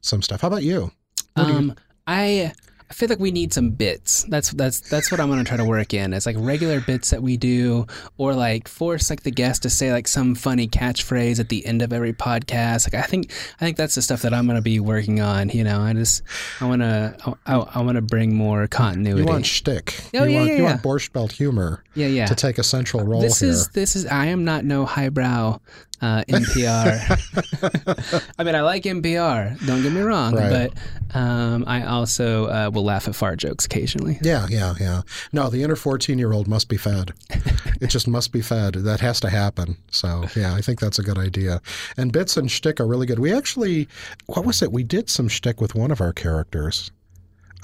some 0.03 0.23
stuff. 0.23 0.41
How 0.43 0.49
about 0.49 0.63
you? 0.63 0.91
Do 1.37 1.43
you- 1.43 1.49
Um, 1.49 1.75
I 2.07 2.53
I 2.91 2.93
feel 2.93 3.09
like 3.09 3.21
we 3.21 3.31
need 3.31 3.53
some 3.53 3.71
bits. 3.71 4.25
That's 4.25 4.51
that's 4.51 4.81
that's 4.81 5.13
what 5.13 5.21
I'm 5.21 5.29
gonna 5.29 5.45
try 5.45 5.57
to 5.57 5.65
work 5.65 5.95
in. 5.95 6.13
It's 6.13 6.27
like 6.27 6.35
regular 6.39 6.81
bits 6.81 7.11
that 7.11 7.23
we 7.23 7.37
do, 7.37 7.87
or 8.19 8.35
like 8.35 8.67
force 8.67 9.11
like 9.11 9.23
the 9.23 9.31
guest 9.31 9.63
to 9.63 9.71
say 9.71 9.93
like 9.93 10.09
some 10.09 10.35
funny 10.35 10.67
catchphrase 10.67 11.39
at 11.39 11.51
the 11.51 11.65
end 11.65 11.83
of 11.83 11.93
every 11.93 12.13
podcast. 12.13 12.93
Like 12.93 13.03
I 13.03 13.07
think 13.07 13.31
I 13.61 13.65
think 13.65 13.77
that's 13.77 13.95
the 13.95 14.03
stuff 14.03 14.23
that 14.23 14.35
I'm 14.35 14.49
gonna 14.49 14.61
be 14.61 14.81
working 14.81 15.21
on. 15.21 15.51
You 15.51 15.63
know, 15.63 15.81
I 15.81 15.93
just 15.93 16.23
I 16.61 16.67
wanna 16.67 17.17
I, 17.47 17.59
I 17.59 17.81
wanna 17.81 18.03
bring 18.03 18.35
more 18.35 18.67
continuity. 18.67 19.21
You 19.21 19.27
want 19.27 19.47
shtick? 19.47 19.95
Oh, 20.15 20.25
you 20.25 20.31
yeah, 20.31 20.39
want, 20.39 20.49
yeah, 20.49 20.57
You 20.57 20.63
yeah. 20.65 20.71
want 20.71 20.83
Borscht 20.83 21.13
Belt 21.13 21.31
humor 21.31 21.85
yeah, 21.95 22.09
yeah. 22.09 22.27
to 22.27 22.35
take 22.35 22.59
a 22.59 22.65
central 22.65 23.05
role 23.05 23.21
this 23.21 23.39
here. 23.39 23.51
is 23.51 23.69
this 23.69 23.95
is 23.95 24.05
I 24.07 24.27
am 24.27 24.45
not 24.45 24.65
no 24.65 24.85
highbrow 24.85 25.61
uh, 26.03 26.25
NPR. 26.29 28.31
I 28.39 28.45
mean, 28.45 28.55
I 28.55 28.61
like 28.63 28.85
NPR. 28.85 29.65
Don't 29.67 29.83
get 29.83 29.93
me 29.93 30.01
wrong, 30.01 30.35
Right. 30.35 30.71
but 31.11 31.17
um, 31.19 31.65
I 31.67 31.85
also 31.85 32.47
uh, 32.47 32.71
will 32.73 32.85
laugh 32.85 33.09
at 33.09 33.15
fart 33.15 33.39
jokes 33.39 33.67
occasionally. 33.67 34.19
Yeah, 34.23 34.47
yeah, 34.49 34.75
yeah. 34.81 35.03
No, 35.33 35.51
the 35.51 35.63
inner 35.63 35.77
14 35.77 36.19
year 36.19 36.33
old 36.33 36.49
must 36.49 36.69
be 36.69 36.77
fed. 36.77 37.13
it 37.81 37.89
just 37.89 38.09
must 38.09 38.33
be 38.33 38.41
fed. 38.43 38.75
That 38.75 39.01
has 39.01 39.21
to 39.21 39.31
happen. 39.31 39.77
So 39.91 40.25
yeah, 40.37 40.55
I 40.55 40.61
think 40.61 40.81
that's 40.81 40.99
a 40.99 41.03
good 41.03 41.19
idea. 41.19 41.61
And 41.97 42.13
bits 42.13 42.37
and 42.37 42.51
shtick 42.51 42.81
are 42.81 42.87
really 42.87 43.07
good. 43.07 43.19
We 43.19 43.33
actually, 43.33 43.89
what 44.27 44.45
was 44.47 44.63
it? 44.63 44.73
We 44.73 44.85
did 44.85 45.11
some 45.11 45.29
shtick 45.29 45.61
with 45.61 45.75
one 45.75 45.91
of 45.91 46.01
our 46.01 46.13
characters. 46.13 46.91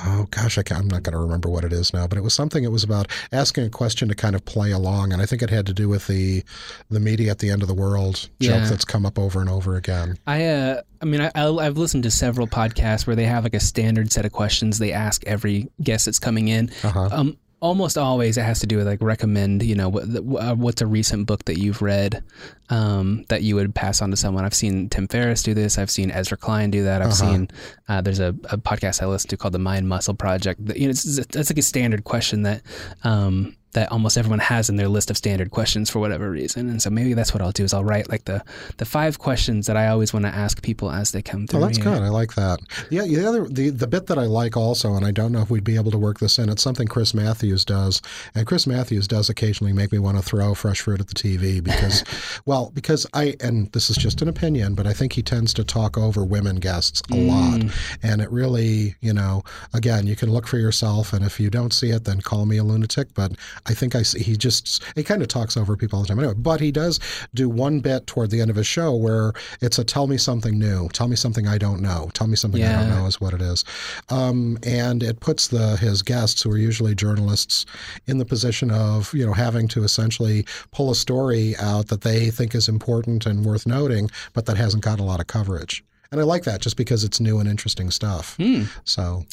Oh 0.05 0.27
gosh, 0.31 0.59
I 0.59 0.63
am 0.75 0.89
not 0.89 1.03
going 1.03 1.13
to 1.15 1.19
remember 1.19 1.49
what 1.49 1.65
it 1.65 1.73
is 1.73 1.93
now, 1.95 2.07
but 2.07 2.19
it 2.19 2.21
was 2.21 2.35
something. 2.35 2.65
It 2.65 2.71
was 2.73 2.85
about 2.85 3.09
asking 3.33 3.65
a 3.65 3.71
question 3.71 4.09
to 4.09 4.15
kind 4.15 4.35
of 4.35 4.45
play 4.45 4.71
along, 4.71 5.13
and 5.13 5.23
I 5.23 5.27
think 5.27 5.43
it 5.43 5.51
had 5.51 5.67
to 5.67 5.73
do 5.73 5.89
with 5.89 6.07
the 6.07 6.43
the 6.91 7.01
media 7.01 7.31
at 7.31 7.39
the 7.39 7.51
end 7.51 7.63
of 7.63 7.69
the 7.69 7.75
world 7.75 8.29
Yeah. 8.39 8.59
joke 8.61 8.69
that's 8.71 8.85
come 8.85 9.07
up 9.07 9.19
over 9.19 9.41
and 9.41 9.49
over 9.49 9.77
again. 9.77 10.19
I 10.27 10.45
uh, 10.45 10.83
I 11.01 11.05
mean, 11.05 11.21
I, 11.21 11.31
I've 11.35 11.79
listened 11.79 12.03
to 12.05 12.11
several 12.11 12.47
podcasts 12.47 13.07
where 13.07 13.17
they 13.17 13.25
have 13.27 13.45
like 13.45 13.55
a 13.55 13.61
standard 13.61 14.13
set 14.13 14.25
of 14.25 14.33
questions 14.33 14.79
they 14.79 14.93
ask 14.93 15.25
every 15.27 15.69
guest 15.83 16.07
that's 16.07 16.19
coming 16.19 16.49
in. 16.49 16.71
Uh-huh. 16.83 17.09
Um, 17.13 17.37
almost 17.61 17.97
always 17.97 18.37
it 18.37 18.43
has 18.43 18.61
to 18.61 18.67
do 18.67 18.77
with 18.77 18.87
like 18.87 19.01
recommend, 19.03 19.63
you 19.63 19.75
know, 19.75 19.89
what, 19.89 20.05
uh, 20.05 20.55
what's 20.55 20.83
a 20.83 20.87
recent 20.87 21.27
book 21.27 21.45
that 21.47 21.59
you've 21.59 21.81
read 21.83 22.23
um, 22.69 23.25
that 23.29 23.43
you 23.43 23.55
would 23.55 23.75
pass 23.75 24.03
on 24.03 24.11
to 24.11 24.17
someone. 24.17 24.45
I've 24.45 24.55
seen 24.55 24.89
Tim 24.89 25.09
Ferriss 25.09 25.43
do 25.43 25.55
this. 25.55 25.79
I've 25.79 25.91
seen 25.91 26.11
Ezra 26.11 26.37
Klein 26.37 26.71
do 26.71 26.85
that. 26.85 27.01
I've 27.03 27.09
Uh-huh. 27.09 27.33
seen 27.33 27.49
uh, 27.89 28.01
there's 28.03 28.21
a, 28.21 28.29
a 28.51 28.59
podcast 28.59 29.03
I 29.03 29.07
listen 29.07 29.31
to 29.31 29.37
called 29.37 29.55
the 29.55 29.59
Mind 29.59 29.89
Muscle 29.89 30.15
Project. 30.15 30.65
That, 30.67 30.77
You 30.77 30.87
know, 30.87 30.91
it's, 30.91 31.19
it's 31.19 31.51
like 31.51 31.59
a 31.59 31.63
standard 31.63 32.05
question 32.05 32.43
that. 32.43 32.63
Um, 33.05 33.57
that 33.77 33.93
almost 33.93 34.17
everyone 34.17 34.39
has 34.39 34.71
in 34.71 34.77
their 34.77 34.89
list 34.89 35.11
of 35.11 35.17
standard 35.19 35.51
questions 35.51 35.91
for 35.91 35.99
whatever 35.99 36.31
reason, 36.31 36.69
and 36.71 36.81
so 36.81 36.89
maybe 36.89 37.13
that's 37.13 37.35
what 37.35 37.43
I'll 37.43 37.53
do 37.53 37.63
is 37.63 37.75
I'll 37.75 37.85
write 37.85 38.09
like 38.09 38.25
the 38.25 38.43
the 38.79 38.87
five 38.87 39.19
questions 39.19 39.67
that 39.67 39.77
I 39.77 39.89
always 39.89 40.15
want 40.15 40.25
to 40.25 40.35
ask 40.35 40.63
people 40.63 40.91
as 40.91 41.13
they 41.13 41.21
come 41.21 41.47
through. 41.47 41.61
Oh, 41.61 41.67
that's 41.67 41.77
here. 41.77 41.85
good. 41.85 42.03
I 42.03 42.09
like 42.09 42.35
that. 42.35 42.61
Yeah, 42.91 43.03
the 43.03 43.27
other 43.27 43.45
the 43.45 43.69
the 43.71 43.87
bit 43.87 44.07
that 44.07 44.19
I 44.19 44.25
like 44.25 44.57
also, 44.57 44.95
and 44.95 45.05
I 45.05 45.11
don't 45.11 45.31
know 45.31 45.43
if 45.43 45.51
we'd 45.51 45.63
be 45.63 45.77
able 45.77 45.91
to 45.91 45.99
work 45.99 46.19
this 46.19 46.39
in. 46.39 46.49
It's 46.49 46.63
something 46.63 46.89
Chris 46.89 47.13
Matthews 47.13 47.65
does, 47.65 48.01
and 48.35 48.47
Chris 48.47 48.67
Matthews 48.67 49.07
does 49.07 49.29
occasionally 49.29 49.75
make 49.75 49.93
me 49.93 49.99
want 49.99 50.17
to 50.17 50.23
throw 50.23 50.55
fresh 50.55 50.81
fruit 50.81 51.01
at 51.01 51.09
the 51.09 51.15
TV 51.15 51.63
because, 51.63 52.03
well, 52.47 52.73
because 52.75 53.07
I 53.13 53.37
and 53.41 53.71
this 53.73 53.91
is 53.91 53.97
just 53.97 54.23
an 54.23 54.29
opinion, 54.29 54.75
but 54.75 54.87
I 54.87 54.95
think 54.95 55.13
he 55.13 55.23
tends 55.23 55.53
to 55.55 55.65
talk 55.65 55.99
over 55.99 56.25
women 56.25 56.57
guests 56.57 57.03
a 57.13 57.17
lot, 57.17 57.61
mm. 57.61 57.97
and 58.03 58.23
it 58.23 58.31
really, 58.31 58.97
you 59.03 59.13
know, 59.13 59.43
again, 59.75 60.07
you 60.07 60.17
can 60.17 60.33
look 60.33 60.47
for 60.47 60.59
yourself, 60.59 61.13
and 61.13 61.25
if 61.25 61.39
you 61.39 61.51
don't 61.51 61.73
see 61.73 61.91
it, 61.91 62.05
then 62.05 62.21
call 62.23 62.47
me 62.47 62.57
a 62.57 62.65
lunatic. 62.65 63.13
But 63.15 63.33
I 63.69 63.75
think 63.75 63.95
I 63.95 64.03
he 64.03 64.37
just 64.37 64.83
he 64.95 65.03
kind 65.03 65.23
of 65.23 65.29
talks 65.29 65.57
over 65.57 65.77
people 65.77 65.99
all 65.99 66.03
the 66.03 66.09
time 66.09 66.19
anyway. 66.19 66.35
But 66.37 66.61
he 66.61 66.73
does 66.73 67.01
do 67.35 67.49
one 67.49 67.81
bit 67.81 68.07
toward 68.07 68.31
the 68.31 68.41
end 68.41 68.51
of 68.51 68.57
his 68.57 68.67
show 68.67 68.95
where 68.95 69.33
it's 69.61 69.79
a 69.79 69.85
tell 69.85 70.07
me 70.07 70.17
something 70.17 70.59
new, 70.59 70.89
tell 70.91 71.09
me 71.09 71.17
something 71.17 71.47
I 71.47 71.59
don't 71.59 71.81
know, 71.81 72.11
tell 72.15 72.27
me 72.27 72.37
something 72.37 72.63
I 72.63 72.73
don't 72.73 72.91
know 72.91 73.07
is 73.07 73.21
what 73.21 73.35
it 73.35 73.43
is, 73.43 73.65
um, 74.09 74.59
and 74.63 75.03
it 75.03 75.21
puts 75.21 75.49
the 75.49 75.77
his 75.77 76.03
guests 76.03 76.43
who 76.43 76.51
are 76.51 76.59
usually 76.59 76.95
journalists 76.95 77.67
in 78.07 78.19
the 78.19 78.25
position 78.25 78.71
of 78.71 79.13
you 79.15 79.27
know 79.27 79.33
having 79.33 79.69
to 79.69 79.85
essentially 79.85 80.47
pull 80.71 80.91
a 80.91 80.95
story 80.95 81.55
out 81.59 81.89
that 81.89 82.03
they 82.03 82.31
think 82.31 82.55
is 82.55 82.69
important 82.69 83.27
and 83.27 83.45
worth 83.45 83.67
noting, 83.67 84.11
but 84.33 84.47
that 84.47 84.57
hasn't 84.57 84.83
got 84.83 85.01
a 85.01 85.03
lot 85.03 85.21
of 85.21 85.27
coverage. 85.27 85.85
And 86.13 86.21
I 86.21 86.25
like 86.25 86.45
that 86.45 86.61
just 86.61 86.77
because 86.77 87.03
it's 87.05 87.21
new 87.21 87.39
and 87.41 87.49
interesting 87.49 87.91
stuff. 87.91 88.37
So. 88.85 89.25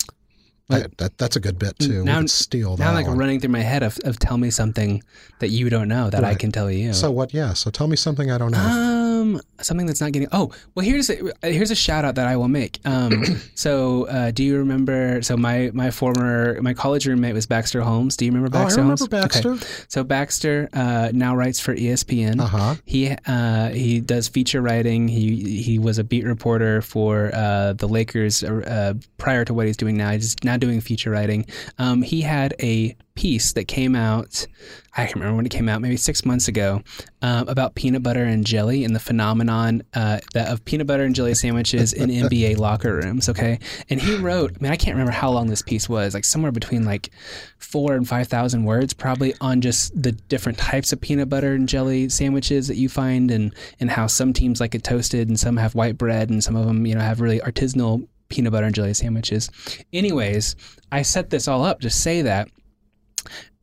I, 0.70 0.86
that, 0.98 1.18
that's 1.18 1.36
a 1.36 1.40
good 1.40 1.60
bit 1.60 1.78
too. 1.78 2.04
Now- 2.04 2.26
steal 2.26 2.78
that 2.78 2.84
Now, 2.86 2.94
like 2.94 3.08
one. 3.08 3.18
running 3.18 3.40
through 3.40 3.52
my 3.52 3.60
head 3.62 3.84
of, 3.84 4.00
of 4.06 4.18
tell 4.18 4.38
me 4.38 4.50
something 4.50 5.04
that 5.40 5.50
you 5.50 5.70
don't 5.70 5.88
know 5.90 6.10
that 6.10 6.24
I 6.24 6.36
can 6.36 6.52
tell 6.52 6.72
you. 6.72 6.94
So 6.94 7.12
what? 7.12 7.34
Yeah. 7.34 7.54
So 7.54 7.70
tell 7.70 7.88
me 7.88 7.96
something 7.98 8.32
I 8.32 8.38
don't 8.38 8.52
know. 8.52 8.58
Uh, 8.60 9.03
Um, 9.24 9.42
something 9.62 9.86
that's 9.88 10.02
not 10.02 10.12
getting. 10.12 10.28
Oh, 10.32 10.52
well, 10.76 10.86
here's 10.86 11.10
a, 11.10 11.32
here's 11.42 11.72
a 11.72 11.76
shout 11.76 12.06
out 12.06 12.16
that 12.16 12.28
I 12.28 12.36
will 12.38 12.48
make. 12.48 12.80
Um, 12.86 13.24
so 13.56 14.06
uh, 14.08 14.32
do 14.32 14.44
you 14.44 14.58
remember? 14.58 15.22
So 15.22 15.38
my 15.38 15.72
my 15.74 15.92
former 15.92 16.62
my 16.62 16.74
college 16.74 17.08
roommate 17.08 17.34
was 17.34 17.46
Baxter 17.48 17.82
Holmes. 17.82 18.18
Do 18.18 18.26
you 18.26 18.32
remember 18.32 18.56
Oh, 18.58 18.60
I 18.62 18.64
Baxter? 18.64 18.82
remember 18.82 19.00
Holmes? 19.00 19.08
Baxter. 19.10 19.52
Okay. 19.52 19.66
So 19.88 20.04
Baxter 20.04 20.70
uh, 20.74 21.12
now 21.14 21.36
writes 21.36 21.60
for 21.60 21.76
ESPN. 21.76 22.40
Uh 22.42 22.46
huh. 22.46 22.76
He 22.86 23.16
uh, 23.26 23.70
he 23.70 24.00
does 24.00 24.28
feature 24.28 24.62
writing. 24.62 25.08
He 25.08 25.62
he 25.62 25.80
was 25.80 25.98
a 25.98 26.04
beat 26.04 26.26
reporter 26.26 26.82
for 26.82 27.32
uh, 27.34 27.74
the 27.74 27.88
Lakers 27.88 28.44
uh, 28.44 28.94
prior 29.18 29.46
to 29.46 29.54
what 29.54 29.66
he's 29.68 29.78
doing 29.78 29.98
now. 29.98 30.12
He's 30.12 30.36
now 30.44 30.58
doing 30.58 30.82
feature 30.82 31.10
writing. 31.12 31.46
Um, 31.80 32.02
he 32.02 32.22
had 32.22 32.54
a 32.62 32.96
piece 33.16 33.54
that 33.54 33.68
came 33.68 33.96
out. 33.96 34.48
I 34.96 35.06
can't 35.06 35.16
remember 35.16 35.38
when 35.38 35.46
it 35.46 35.50
came 35.50 35.68
out. 35.70 35.82
Maybe 35.82 35.98
six 35.98 36.24
months 36.26 36.48
ago 36.48 36.82
um, 37.22 37.48
about 37.48 37.76
peanut 37.76 38.04
butter 38.04 38.24
and 38.24 38.46
jelly 38.46 38.84
and 38.84 38.96
the 38.96 39.00
phenomenon 39.00 39.84
uh, 39.94 40.20
that 40.34 40.52
of 40.52 40.64
peanut 40.66 40.88
butter 40.88 41.04
and 41.04 41.16
jelly 41.16 41.34
sandwiches 41.34 41.94
in 41.94 42.10
NBA 42.30 42.58
locker 42.58 42.96
rooms. 42.96 43.30
Okay, 43.30 43.60
and 43.90 44.00
he 44.00 44.16
wrote. 44.18 44.52
I 44.52 44.64
mean, 44.64 44.72
I 44.72 44.76
can't 44.76 44.96
remember 44.96 45.12
how 45.12 45.32
long 45.32 45.48
this 45.48 45.62
piece 45.62 45.90
was. 45.90 46.14
Like 46.14 46.26
somewhere 46.26 46.52
between 46.52 46.86
like 46.86 47.10
four 47.58 47.94
and 47.96 48.08
five 48.08 48.28
thousand 48.28 48.66
words, 48.66 48.94
probably 48.94 49.34
on 49.42 49.62
just 49.62 50.00
the 50.00 50.12
different 50.12 50.58
types 50.58 50.94
of 50.94 51.02
peanut 51.02 51.30
butter 51.30 51.54
and 51.54 51.68
jelly 51.68 52.10
sandwiches 52.10 52.68
that 52.68 52.78
you 52.78 52.90
find, 52.90 53.32
and 53.32 53.54
and 53.80 53.90
how 53.90 54.08
some 54.08 54.34
teams 54.34 54.60
like 54.60 54.76
it 54.76 54.84
toasted, 54.84 55.28
and 55.28 55.40
some 55.40 55.58
have 55.58 55.76
white 55.76 55.98
bread, 55.98 56.30
and 56.30 56.44
some 56.44 56.56
of 56.56 56.66
them 56.66 56.86
you 56.86 56.94
know 56.94 57.02
have 57.02 57.22
really 57.22 57.40
artisanal 57.40 58.08
peanut 58.30 58.52
butter 58.52 58.66
and 58.66 58.76
jelly 58.76 58.94
sandwiches. 58.94 59.50
Anyways, 59.92 60.56
I 60.92 61.04
set 61.04 61.30
this 61.30 61.48
all 61.48 61.64
up 61.64 61.82
to 61.82 61.90
say 61.90 62.24
that. 62.24 62.50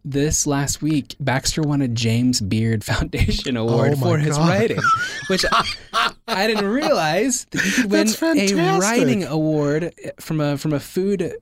This 0.02 0.46
last 0.46 0.80
week, 0.80 1.14
Baxter 1.20 1.60
won 1.60 1.82
a 1.82 1.88
James 1.88 2.40
Beard 2.40 2.82
Foundation 2.90 3.56
oh 3.58 3.68
Award 3.68 3.92
Oh 3.92 3.96
for 3.96 4.18
his 4.18 4.36
God. 4.36 4.48
writing, 4.48 4.80
which 5.28 5.44
I, 5.52 6.12
I 6.26 6.46
didn't 6.46 6.68
realize 6.68 7.44
that 7.50 7.64
you 7.66 7.72
could 7.72 7.90
win 7.90 8.08
a 8.08 8.78
writing 8.78 9.24
award 9.24 9.92
from 10.18 10.40
a 10.40 10.56
from 10.56 10.72
a 10.72 10.80
food 10.80 11.34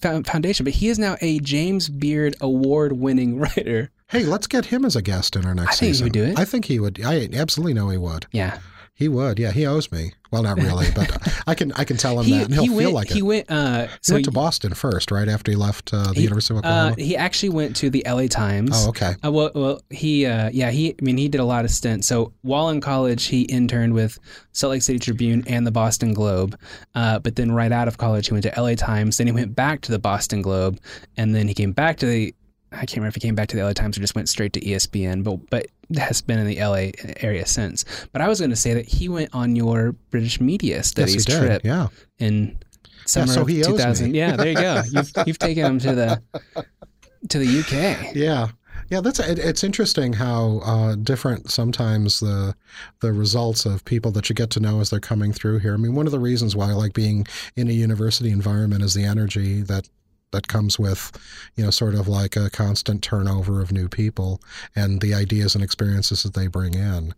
foundation. 0.00 0.64
But 0.64 0.74
he 0.74 0.88
is 0.88 0.98
now 0.98 1.16
a 1.22 1.38
James 1.40 1.88
Beard 1.88 2.36
Award 2.42 2.92
winning 2.92 3.38
writer. 3.40 3.90
Hey, 4.08 4.24
let's 4.24 4.46
get 4.46 4.66
him 4.66 4.84
as 4.84 4.96
a 4.96 5.02
guest 5.02 5.34
in 5.34 5.46
our 5.46 5.54
next 5.54 5.68
I 5.68 5.70
think 5.76 5.80
he 5.80 5.92
season. 5.94 6.04
would 6.04 6.12
do 6.12 6.24
it. 6.24 6.38
I 6.38 6.44
think 6.44 6.66
he 6.66 6.78
would. 6.78 7.00
I 7.02 7.28
absolutely 7.32 7.72
know 7.72 7.88
he 7.88 7.96
would. 7.96 8.26
Yeah, 8.32 8.58
He 8.96 9.08
would. 9.08 9.40
Yeah, 9.40 9.50
he 9.50 9.66
owes 9.66 9.90
me. 9.90 10.12
Well, 10.30 10.44
not 10.44 10.56
really, 10.56 10.86
but 10.94 11.10
I 11.48 11.54
can 11.56 11.72
I 11.72 11.82
can 11.84 11.96
tell 11.96 12.18
him 12.20 12.26
he 12.26 12.32
that, 12.38 12.44
and 12.44 12.54
he'll 12.54 12.62
he 12.62 12.68
feel 12.68 12.76
went 12.76 12.92
like 12.92 13.08
he 13.10 13.22
went. 13.22 13.50
Uh, 13.50 13.86
He 13.88 13.92
so 14.02 14.14
went 14.14 14.24
to 14.26 14.30
Boston 14.30 14.72
first, 14.74 15.10
right 15.10 15.26
after 15.28 15.50
he 15.50 15.56
left 15.56 15.92
uh, 15.92 16.08
the 16.08 16.14
he- 16.14 16.22
University 16.22 16.54
of 16.56 16.64
uh, 16.64 16.68
Oklahoma. 16.68 16.94
he 17.02 17.16
actually 17.16 17.48
went 17.48 17.74
to 17.76 17.90
the 17.90 18.04
LA 18.06 18.26
Times. 18.28 18.70
oh, 18.72 18.90
okay. 18.90 19.14
Uh, 19.24 19.32
well, 19.32 19.50
well, 19.54 19.80
he, 19.90 20.26
uh, 20.26 20.48
yeah, 20.52 20.70
he. 20.70 20.90
I 20.90 20.94
mean, 21.02 21.16
he 21.18 21.26
did 21.28 21.40
a 21.40 21.44
lot 21.44 21.64
of 21.64 21.72
stints. 21.72 22.06
So 22.06 22.32
while 22.42 22.68
in 22.68 22.80
college, 22.80 23.24
he 23.26 23.42
interned 23.42 23.94
with 23.94 24.16
Salt 24.52 24.70
Lake 24.70 24.82
City 24.82 25.00
Tribune 25.00 25.42
and 25.48 25.66
the 25.66 25.72
Boston 25.72 26.14
Globe. 26.14 26.56
Uh, 26.94 27.18
but 27.18 27.34
then 27.34 27.50
right 27.50 27.72
out 27.72 27.88
of 27.88 27.98
college, 27.98 28.28
he 28.28 28.32
went 28.32 28.44
to 28.44 28.52
LA 28.60 28.74
Times. 28.76 29.16
Then 29.16 29.26
he 29.26 29.32
went 29.32 29.56
back 29.56 29.80
to 29.82 29.90
the 29.92 29.98
Boston 29.98 30.40
Globe, 30.40 30.78
and 31.16 31.34
then 31.34 31.48
he 31.48 31.54
came 31.54 31.72
back 31.72 31.96
to 31.98 32.06
the. 32.06 32.34
I 32.74 32.78
can't 32.86 32.96
remember 32.96 33.08
if 33.08 33.14
he 33.14 33.20
came 33.20 33.34
back 33.34 33.48
to 33.48 33.56
the 33.56 33.62
LA 33.62 33.72
Times 33.72 33.96
or 33.96 34.00
just 34.00 34.14
went 34.14 34.28
straight 34.28 34.52
to 34.54 34.60
ESPN, 34.60 35.22
but 35.24 35.38
but 35.50 35.66
has 35.98 36.20
been 36.22 36.38
in 36.38 36.46
the 36.46 36.58
LA 36.60 36.90
area 37.20 37.46
since. 37.46 37.84
But 38.12 38.22
I 38.22 38.28
was 38.28 38.38
going 38.40 38.50
to 38.50 38.56
say 38.56 38.74
that 38.74 38.86
he 38.86 39.08
went 39.08 39.30
on 39.34 39.54
your 39.56 39.92
British 40.10 40.40
media 40.40 40.76
Yes, 40.76 40.88
studies 40.88 41.24
did. 41.24 41.38
trip 41.38 41.62
Yeah. 41.64 41.88
in 42.18 42.56
summer 43.06 43.32
so 43.32 43.42
of 43.42 43.48
he 43.48 43.60
owes 43.62 43.68
me. 43.68 43.76
2000. 43.76 44.14
Yeah, 44.14 44.36
there 44.36 44.48
you 44.48 44.54
go. 44.54 44.82
You've 44.92 45.12
you've 45.26 45.38
taken 45.38 45.64
him 45.64 45.78
to 45.80 45.94
the 45.94 46.22
to 47.28 47.38
the 47.38 47.60
UK. 47.60 48.14
Yeah. 48.14 48.48
Yeah, 48.90 49.00
that's 49.00 49.18
it, 49.18 49.38
it's 49.38 49.64
interesting 49.64 50.12
how 50.14 50.58
uh, 50.64 50.94
different 50.96 51.50
sometimes 51.50 52.20
the 52.20 52.54
the 53.00 53.12
results 53.12 53.64
of 53.64 53.84
people 53.84 54.10
that 54.12 54.28
you 54.28 54.34
get 54.34 54.50
to 54.50 54.60
know 54.60 54.80
as 54.80 54.90
they're 54.90 55.00
coming 55.00 55.32
through 55.32 55.60
here. 55.60 55.74
I 55.74 55.76
mean, 55.78 55.94
one 55.94 56.06
of 56.06 56.12
the 56.12 56.18
reasons 56.18 56.54
why 56.54 56.68
I 56.68 56.72
like 56.72 56.92
being 56.92 57.26
in 57.56 57.68
a 57.68 57.72
university 57.72 58.30
environment 58.30 58.82
is 58.82 58.92
the 58.92 59.04
energy 59.04 59.62
that 59.62 59.88
that 60.34 60.48
comes 60.48 60.78
with, 60.78 61.10
you 61.56 61.64
know, 61.64 61.70
sort 61.70 61.94
of 61.94 62.06
like 62.08 62.36
a 62.36 62.50
constant 62.50 63.02
turnover 63.02 63.62
of 63.62 63.72
new 63.72 63.88
people 63.88 64.40
and 64.76 65.00
the 65.00 65.14
ideas 65.14 65.54
and 65.54 65.64
experiences 65.64 66.22
that 66.24 66.34
they 66.34 66.46
bring 66.46 66.74
in. 66.74 67.14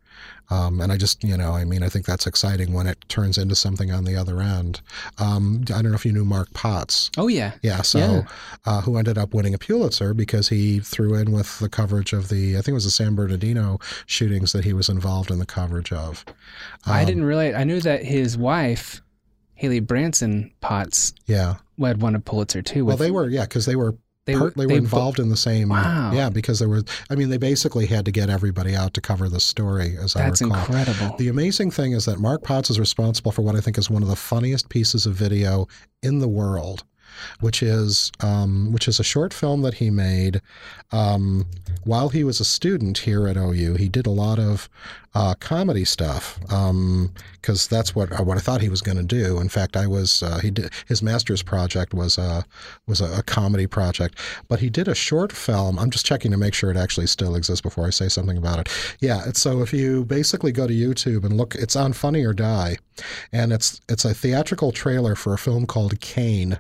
Um, 0.48 0.80
and 0.80 0.92
I 0.92 0.96
just, 0.96 1.24
you 1.24 1.36
know, 1.36 1.52
I 1.52 1.64
mean, 1.64 1.82
I 1.82 1.88
think 1.88 2.06
that's 2.06 2.26
exciting 2.26 2.72
when 2.72 2.86
it 2.86 2.98
turns 3.08 3.36
into 3.36 3.56
something 3.56 3.90
on 3.90 4.04
the 4.04 4.14
other 4.14 4.40
end. 4.40 4.80
Um, 5.18 5.62
I 5.68 5.82
don't 5.82 5.90
know 5.90 5.94
if 5.94 6.06
you 6.06 6.12
knew 6.12 6.24
Mark 6.24 6.52
Potts. 6.54 7.10
Oh 7.16 7.26
yeah. 7.26 7.52
Yeah, 7.62 7.82
so 7.82 7.98
Yeah. 7.98 8.22
Uh, 8.64 8.80
who 8.82 8.96
ended 8.96 9.18
up 9.18 9.34
winning 9.34 9.54
a 9.54 9.58
Pulitzer 9.58 10.14
because 10.14 10.48
he 10.48 10.78
threw 10.78 11.14
in 11.14 11.32
with 11.32 11.58
the 11.58 11.68
coverage 11.68 12.12
of 12.12 12.28
the 12.28 12.52
I 12.56 12.58
think 12.60 12.68
it 12.68 12.74
was 12.74 12.84
the 12.84 12.90
San 12.92 13.14
Bernardino 13.16 13.80
shootings 14.06 14.52
that 14.52 14.64
he 14.64 14.72
was 14.72 14.88
involved 14.88 15.30
in 15.32 15.38
the 15.40 15.46
coverage 15.46 15.92
of. 15.92 16.24
I 16.86 17.00
Um, 17.00 17.06
didn't 17.06 17.24
really. 17.24 17.52
I 17.54 17.64
knew 17.64 17.80
that 17.80 18.04
his 18.04 18.38
wife, 18.38 19.02
Hailey 19.56 19.80
Branson-Potts, 19.80 21.12
Yeah, 21.26 21.56
had 21.80 22.00
won 22.00 22.14
a 22.14 22.20
Pulitzer 22.20 22.62
too. 22.62 22.84
well, 22.84 22.96
they 22.96 23.10
were 23.10 23.28
yeah 23.28 23.42
because 23.44 23.66
they 23.66 23.76
were 23.76 23.96
they 24.26 24.32
part, 24.34 24.56
were 24.56 24.62
they 24.62 24.66
were 24.66 24.68
they 24.72 24.76
involved 24.76 25.18
in 25.20 25.28
the 25.28 25.36
same 25.36 25.68
Wow. 25.68 26.10
yeah 26.12 26.30
because 26.30 26.58
there 26.58 26.68
was 26.68 26.84
I 27.10 27.14
mean 27.14 27.28
they 27.30 27.38
basically 27.38 27.86
had 27.86 28.04
to 28.06 28.10
get 28.12 28.28
everybody 28.28 28.74
out 28.74 28.92
to 28.94 29.00
cover 29.00 29.28
the 29.28 29.40
story 29.40 29.96
as 30.00 30.14
That's 30.14 30.42
I 30.42 30.46
recall. 30.46 30.60
incredible. 30.60 31.16
The 31.16 31.28
amazing 31.28 31.70
thing 31.70 31.92
is 31.92 32.04
that 32.06 32.18
Mark 32.18 32.42
Potts 32.42 32.68
is 32.70 32.78
responsible 32.80 33.32
for 33.32 33.42
what 33.42 33.54
I 33.56 33.60
think 33.60 33.78
is 33.78 33.88
one 33.88 34.02
of 34.02 34.08
the 34.08 34.16
funniest 34.16 34.68
pieces 34.68 35.06
of 35.06 35.14
video 35.14 35.68
in 36.02 36.18
the 36.18 36.28
world. 36.28 36.84
Which 37.40 37.62
is 37.62 38.12
um, 38.20 38.72
which 38.72 38.88
is 38.88 39.00
a 39.00 39.04
short 39.04 39.32
film 39.32 39.62
that 39.62 39.74
he 39.74 39.90
made 39.90 40.40
um, 40.92 41.46
while 41.84 42.08
he 42.08 42.24
was 42.24 42.40
a 42.40 42.44
student 42.44 42.98
here 42.98 43.26
at 43.28 43.36
OU. 43.36 43.74
He 43.74 43.88
did 43.88 44.06
a 44.06 44.10
lot 44.10 44.38
of 44.38 44.68
uh, 45.16 45.34
comedy 45.40 45.84
stuff 45.84 46.38
because 46.40 46.70
um, 46.70 47.10
that's 47.70 47.94
what 47.94 48.10
what 48.26 48.36
I 48.36 48.40
thought 48.40 48.60
he 48.60 48.68
was 48.68 48.82
going 48.82 48.98
to 48.98 49.02
do. 49.02 49.40
In 49.40 49.48
fact, 49.48 49.74
I 49.74 49.86
was 49.86 50.22
uh, 50.22 50.40
he 50.40 50.50
did 50.50 50.70
his 50.86 51.02
master's 51.02 51.42
project 51.42 51.94
was 51.94 52.18
a 52.18 52.44
was 52.86 53.00
a, 53.00 53.18
a, 53.18 53.22
comedy 53.22 53.66
project, 53.66 54.18
but 54.48 54.60
he 54.60 54.68
did 54.68 54.88
a 54.88 54.94
short 54.94 55.32
film. 55.32 55.78
I'm 55.78 55.90
just 55.90 56.04
checking 56.04 56.32
to 56.32 56.36
make 56.36 56.52
sure 56.52 56.70
it 56.70 56.76
actually 56.76 57.06
still 57.06 57.34
exists 57.34 57.62
before 57.62 57.86
I 57.86 57.90
say 57.90 58.08
something 58.08 58.36
about 58.36 58.58
it. 58.58 58.68
Yeah, 59.00 59.32
so 59.32 59.62
if 59.62 59.72
you 59.72 60.04
basically 60.04 60.52
go 60.52 60.66
to 60.66 60.74
YouTube 60.74 61.24
and 61.24 61.38
look, 61.38 61.54
it's 61.54 61.76
on 61.76 61.94
Funny 61.94 62.22
or 62.22 62.34
Die, 62.34 62.76
and 63.32 63.54
it's 63.54 63.80
it's 63.88 64.04
a 64.04 64.12
theatrical 64.12 64.70
trailer 64.70 65.14
for 65.14 65.32
a 65.32 65.38
film 65.38 65.64
called 65.64 65.98
Kane, 66.00 66.58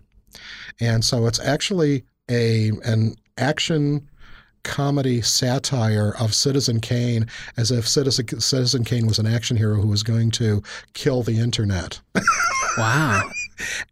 and 0.80 1.04
so 1.04 1.26
it's 1.26 1.40
actually 1.40 2.04
a 2.30 2.70
an 2.84 3.14
action 3.38 4.08
comedy 4.66 5.22
satire 5.22 6.14
of 6.18 6.34
Citizen 6.34 6.80
Kane 6.80 7.26
as 7.56 7.70
if 7.70 7.86
Citizen, 7.86 8.26
Citizen 8.40 8.84
Kane 8.84 9.06
was 9.06 9.18
an 9.20 9.26
action 9.26 9.56
hero 9.56 9.76
who 9.80 9.86
was 9.86 10.02
going 10.02 10.32
to 10.32 10.60
kill 10.92 11.22
the 11.22 11.38
internet. 11.38 12.00
wow. 12.78 13.22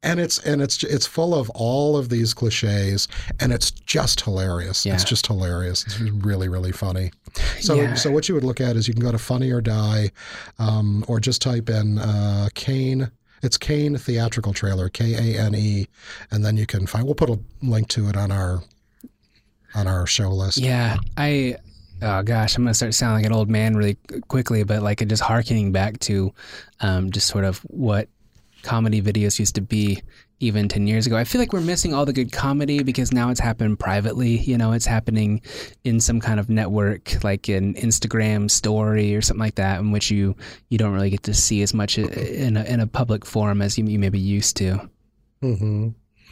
and 0.02 0.18
it's 0.20 0.38
and 0.40 0.60
it's 0.60 0.82
it's 0.82 1.06
full 1.06 1.34
of 1.34 1.48
all 1.50 1.96
of 1.96 2.08
these 2.08 2.34
cliches 2.34 3.08
and 3.40 3.52
it's 3.52 3.70
just 3.70 4.20
hilarious. 4.20 4.84
Yeah. 4.84 4.94
It's 4.94 5.04
just 5.04 5.26
hilarious. 5.26 5.84
It's 5.84 6.00
really 6.00 6.48
really 6.48 6.72
funny. 6.72 7.12
So 7.60 7.74
yeah. 7.74 7.94
so 7.94 8.10
what 8.10 8.28
you 8.28 8.34
would 8.34 8.44
look 8.44 8.60
at 8.60 8.76
is 8.76 8.88
you 8.88 8.94
can 8.94 9.02
go 9.02 9.12
to 9.12 9.18
Funny 9.18 9.50
or 9.50 9.60
Die, 9.60 10.10
um, 10.58 11.04
or 11.08 11.20
just 11.20 11.40
type 11.40 11.70
in 11.70 11.98
uh, 11.98 12.48
Kane. 12.54 13.10
It's 13.44 13.58
Kane 13.58 13.96
theatrical 13.96 14.52
trailer, 14.54 14.88
K 14.88 15.14
A 15.14 15.40
N 15.40 15.54
E, 15.54 15.86
and 16.30 16.44
then 16.44 16.56
you 16.56 16.66
can 16.66 16.86
find. 16.86 17.04
We'll 17.04 17.14
put 17.14 17.30
a 17.30 17.38
link 17.62 17.88
to 17.88 18.08
it 18.08 18.16
on 18.16 18.32
our 18.32 18.62
on 19.74 19.86
our 19.86 20.06
show 20.06 20.30
list. 20.30 20.58
Yeah, 20.58 20.96
I. 21.16 21.56
Oh 22.02 22.22
gosh, 22.22 22.56
I'm 22.56 22.64
gonna 22.64 22.74
start 22.74 22.94
sounding 22.94 23.22
like 23.22 23.26
an 23.26 23.32
old 23.32 23.48
man 23.48 23.76
really 23.76 23.96
quickly, 24.28 24.64
but 24.64 24.82
like 24.82 25.00
it 25.00 25.08
just 25.08 25.22
harkening 25.22 25.72
back 25.72 26.00
to 26.00 26.32
um, 26.80 27.12
just 27.12 27.28
sort 27.28 27.44
of 27.44 27.58
what 27.68 28.08
comedy 28.62 29.00
videos 29.00 29.38
used 29.38 29.54
to 29.54 29.60
be 29.60 30.02
even 30.44 30.68
10 30.68 30.86
years 30.86 31.06
ago. 31.06 31.16
I 31.16 31.24
feel 31.24 31.40
like 31.40 31.52
we're 31.52 31.60
missing 31.60 31.94
all 31.94 32.04
the 32.04 32.12
good 32.12 32.32
comedy 32.32 32.82
because 32.82 33.12
now 33.12 33.30
it's 33.30 33.40
happened 33.40 33.78
privately. 33.78 34.38
You 34.38 34.58
know, 34.58 34.72
it's 34.72 34.86
happening 34.86 35.40
in 35.84 36.00
some 36.00 36.20
kind 36.20 36.38
of 36.38 36.48
network, 36.48 37.22
like 37.24 37.48
an 37.48 37.74
Instagram 37.74 38.50
story 38.50 39.14
or 39.14 39.22
something 39.22 39.40
like 39.40 39.56
that, 39.56 39.80
in 39.80 39.90
which 39.90 40.10
you, 40.10 40.36
you 40.68 40.78
don't 40.78 40.92
really 40.92 41.10
get 41.10 41.22
to 41.24 41.34
see 41.34 41.62
as 41.62 41.74
much 41.74 41.98
in 41.98 42.56
a, 42.56 42.64
in 42.64 42.80
a 42.80 42.86
public 42.86 43.24
forum 43.24 43.62
as 43.62 43.78
you, 43.78 43.86
you 43.86 43.98
maybe 43.98 44.18
used 44.18 44.56
to. 44.58 44.88
Mm-hmm. 45.42 45.88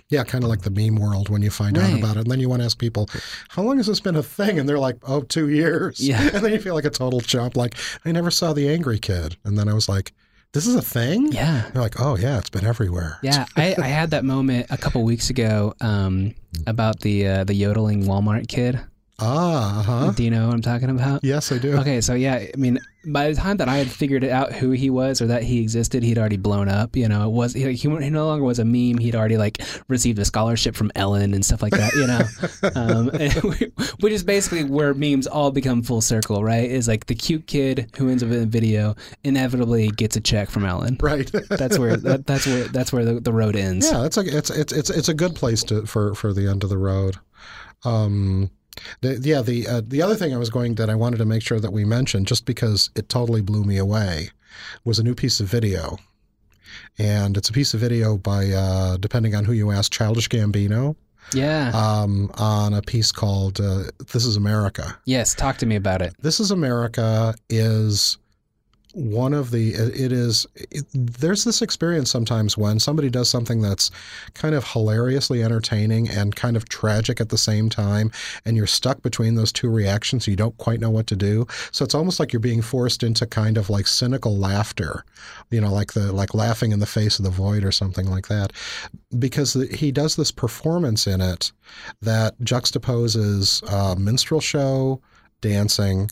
Yeah, 0.08 0.24
kind 0.24 0.44
of 0.44 0.50
like 0.50 0.60
the 0.60 0.70
meme 0.70 0.96
world 0.96 1.30
when 1.30 1.40
you 1.40 1.50
find 1.50 1.78
right. 1.78 1.90
out 1.90 1.98
about 1.98 2.16
it. 2.16 2.20
And 2.20 2.30
then 2.30 2.38
you 2.38 2.48
want 2.48 2.60
to 2.60 2.66
ask 2.66 2.78
people, 2.78 3.08
how 3.48 3.62
long 3.62 3.78
has 3.78 3.86
this 3.86 3.98
been 3.98 4.16
a 4.16 4.22
thing? 4.22 4.58
And 4.58 4.68
they're 4.68 4.78
like, 4.78 4.98
oh, 5.04 5.22
two 5.22 5.48
years. 5.48 5.98
Yeah. 6.00 6.20
And 6.34 6.44
then 6.44 6.52
you 6.52 6.60
feel 6.60 6.74
like 6.74 6.84
a 6.84 6.90
total 6.90 7.22
chump. 7.22 7.56
Like, 7.56 7.76
I 8.04 8.12
never 8.12 8.30
saw 8.30 8.52
The 8.52 8.68
Angry 8.68 8.98
Kid. 8.98 9.36
And 9.44 9.58
then 9.58 9.68
I 9.68 9.74
was 9.74 9.88
like, 9.88 10.12
this 10.52 10.66
is 10.66 10.74
a 10.74 10.82
thing? 10.82 11.32
Yeah. 11.32 11.68
They're 11.72 11.82
like, 11.82 12.00
oh, 12.00 12.16
yeah, 12.16 12.38
it's 12.38 12.50
been 12.50 12.66
everywhere. 12.66 13.18
Yeah. 13.22 13.46
I, 13.56 13.74
I 13.78 13.86
had 13.86 14.10
that 14.10 14.24
moment 14.24 14.66
a 14.70 14.76
couple 14.76 15.02
weeks 15.02 15.30
ago 15.30 15.74
um, 15.80 16.34
about 16.66 17.00
the 17.00 17.26
uh, 17.26 17.44
the 17.44 17.54
yodeling 17.54 18.04
Walmart 18.04 18.48
kid. 18.48 18.80
Ah, 19.24 19.80
uh-huh. 19.80 20.10
Do 20.10 20.24
you 20.24 20.30
know 20.30 20.46
what 20.46 20.54
I'm 20.54 20.62
talking 20.62 20.90
about? 20.90 21.22
Yes, 21.22 21.52
I 21.52 21.58
do. 21.58 21.76
Okay, 21.78 22.00
so 22.00 22.14
yeah, 22.14 22.34
I 22.34 22.56
mean, 22.56 22.80
by 23.04 23.28
the 23.28 23.36
time 23.36 23.56
that 23.58 23.68
I 23.68 23.76
had 23.76 23.88
figured 23.88 24.24
out 24.24 24.52
who 24.52 24.72
he 24.72 24.90
was 24.90 25.22
or 25.22 25.28
that 25.28 25.44
he 25.44 25.60
existed, 25.60 26.02
he'd 26.02 26.18
already 26.18 26.36
blown 26.36 26.68
up. 26.68 26.96
You 26.96 27.08
know, 27.08 27.28
it 27.28 27.30
was 27.30 27.52
he, 27.52 27.72
he 27.72 27.88
no 27.88 28.26
longer 28.26 28.44
was 28.44 28.58
a 28.58 28.64
meme. 28.64 28.98
He'd 28.98 29.14
already 29.14 29.36
like 29.36 29.62
received 29.86 30.18
a 30.18 30.24
scholarship 30.24 30.74
from 30.74 30.90
Ellen 30.96 31.34
and 31.34 31.44
stuff 31.44 31.62
like 31.62 31.72
that. 31.72 31.92
You 31.94 32.06
know, 32.08 32.70
um, 32.74 33.90
which 34.00 34.12
is 34.12 34.24
basically 34.24 34.64
where 34.64 34.92
memes 34.92 35.28
all 35.28 35.52
become 35.52 35.84
full 35.84 36.00
circle, 36.00 36.42
right? 36.42 36.68
Is 36.68 36.88
like 36.88 37.06
the 37.06 37.14
cute 37.14 37.46
kid 37.46 37.90
who 37.96 38.08
ends 38.08 38.24
up 38.24 38.30
in 38.30 38.42
a 38.42 38.46
video 38.46 38.96
inevitably 39.22 39.90
gets 39.90 40.16
a 40.16 40.20
check 40.20 40.50
from 40.50 40.64
Ellen. 40.64 40.96
Right. 41.00 41.30
that's 41.48 41.78
where 41.78 41.96
that, 41.96 42.26
that's 42.26 42.46
where 42.46 42.64
that's 42.64 42.92
where 42.92 43.04
the, 43.04 43.20
the 43.20 43.32
road 43.32 43.54
ends. 43.54 43.88
Yeah, 43.90 44.04
it's 44.04 44.16
a 44.16 44.36
it's 44.36 44.50
it's 44.50 44.72
it's 44.72 44.90
it's 44.90 45.08
a 45.08 45.14
good 45.14 45.36
place 45.36 45.62
to 45.64 45.86
for 45.86 46.16
for 46.16 46.32
the 46.32 46.48
end 46.48 46.64
of 46.64 46.70
the 46.70 46.78
road. 46.78 47.16
Um, 47.84 48.50
the, 49.00 49.18
yeah, 49.22 49.42
the 49.42 49.66
uh, 49.66 49.82
the 49.86 50.02
other 50.02 50.14
thing 50.14 50.34
I 50.34 50.38
was 50.38 50.50
going 50.50 50.74
that 50.76 50.90
I 50.90 50.94
wanted 50.94 51.18
to 51.18 51.24
make 51.24 51.42
sure 51.42 51.60
that 51.60 51.72
we 51.72 51.84
mentioned, 51.84 52.26
just 52.26 52.44
because 52.46 52.90
it 52.94 53.08
totally 53.08 53.42
blew 53.42 53.64
me 53.64 53.76
away, 53.76 54.30
was 54.84 54.98
a 54.98 55.02
new 55.02 55.14
piece 55.14 55.40
of 55.40 55.46
video, 55.46 55.98
and 56.98 57.36
it's 57.36 57.48
a 57.48 57.52
piece 57.52 57.74
of 57.74 57.80
video 57.80 58.16
by, 58.16 58.50
uh, 58.50 58.96
depending 58.96 59.34
on 59.34 59.44
who 59.44 59.52
you 59.52 59.70
ask, 59.70 59.92
Childish 59.92 60.28
Gambino. 60.28 60.96
Yeah. 61.32 61.70
Um, 61.72 62.30
on 62.34 62.74
a 62.74 62.82
piece 62.82 63.12
called 63.12 63.60
uh, 63.60 63.84
"This 64.12 64.24
Is 64.24 64.36
America." 64.36 64.98
Yes, 65.04 65.34
talk 65.34 65.56
to 65.58 65.66
me 65.66 65.76
about 65.76 66.02
it. 66.02 66.14
"This 66.20 66.40
Is 66.40 66.50
America" 66.50 67.34
is 67.48 68.18
one 68.92 69.32
of 69.32 69.50
the 69.50 69.70
it 69.72 70.12
is 70.12 70.46
it, 70.54 70.84
there's 70.92 71.44
this 71.44 71.62
experience 71.62 72.10
sometimes 72.10 72.58
when 72.58 72.78
somebody 72.78 73.08
does 73.08 73.28
something 73.30 73.60
that's 73.60 73.90
kind 74.34 74.54
of 74.54 74.64
hilariously 74.64 75.42
entertaining 75.42 76.08
and 76.08 76.36
kind 76.36 76.56
of 76.56 76.68
tragic 76.68 77.20
at 77.20 77.28
the 77.28 77.38
same 77.38 77.68
time 77.68 78.10
and 78.44 78.56
you're 78.56 78.66
stuck 78.66 79.02
between 79.02 79.34
those 79.34 79.52
two 79.52 79.70
reactions 79.70 80.26
you 80.26 80.36
don't 80.36 80.56
quite 80.58 80.80
know 80.80 80.90
what 80.90 81.06
to 81.06 81.16
do. 81.16 81.46
So 81.70 81.84
it's 81.84 81.94
almost 81.94 82.20
like 82.20 82.32
you're 82.32 82.40
being 82.40 82.62
forced 82.62 83.02
into 83.02 83.26
kind 83.26 83.56
of 83.56 83.70
like 83.70 83.86
cynical 83.86 84.36
laughter 84.36 85.04
you 85.50 85.60
know 85.60 85.72
like 85.72 85.92
the 85.92 86.12
like 86.12 86.34
laughing 86.34 86.72
in 86.72 86.80
the 86.80 86.86
face 86.86 87.18
of 87.18 87.24
the 87.24 87.30
void 87.30 87.64
or 87.64 87.72
something 87.72 88.06
like 88.06 88.28
that 88.28 88.52
because 89.18 89.54
he 89.74 89.92
does 89.92 90.16
this 90.16 90.30
performance 90.30 91.06
in 91.06 91.20
it 91.20 91.52
that 92.00 92.38
juxtaposes 92.40 93.62
a 93.70 93.98
minstrel 93.98 94.40
show 94.40 95.00
dancing 95.40 96.08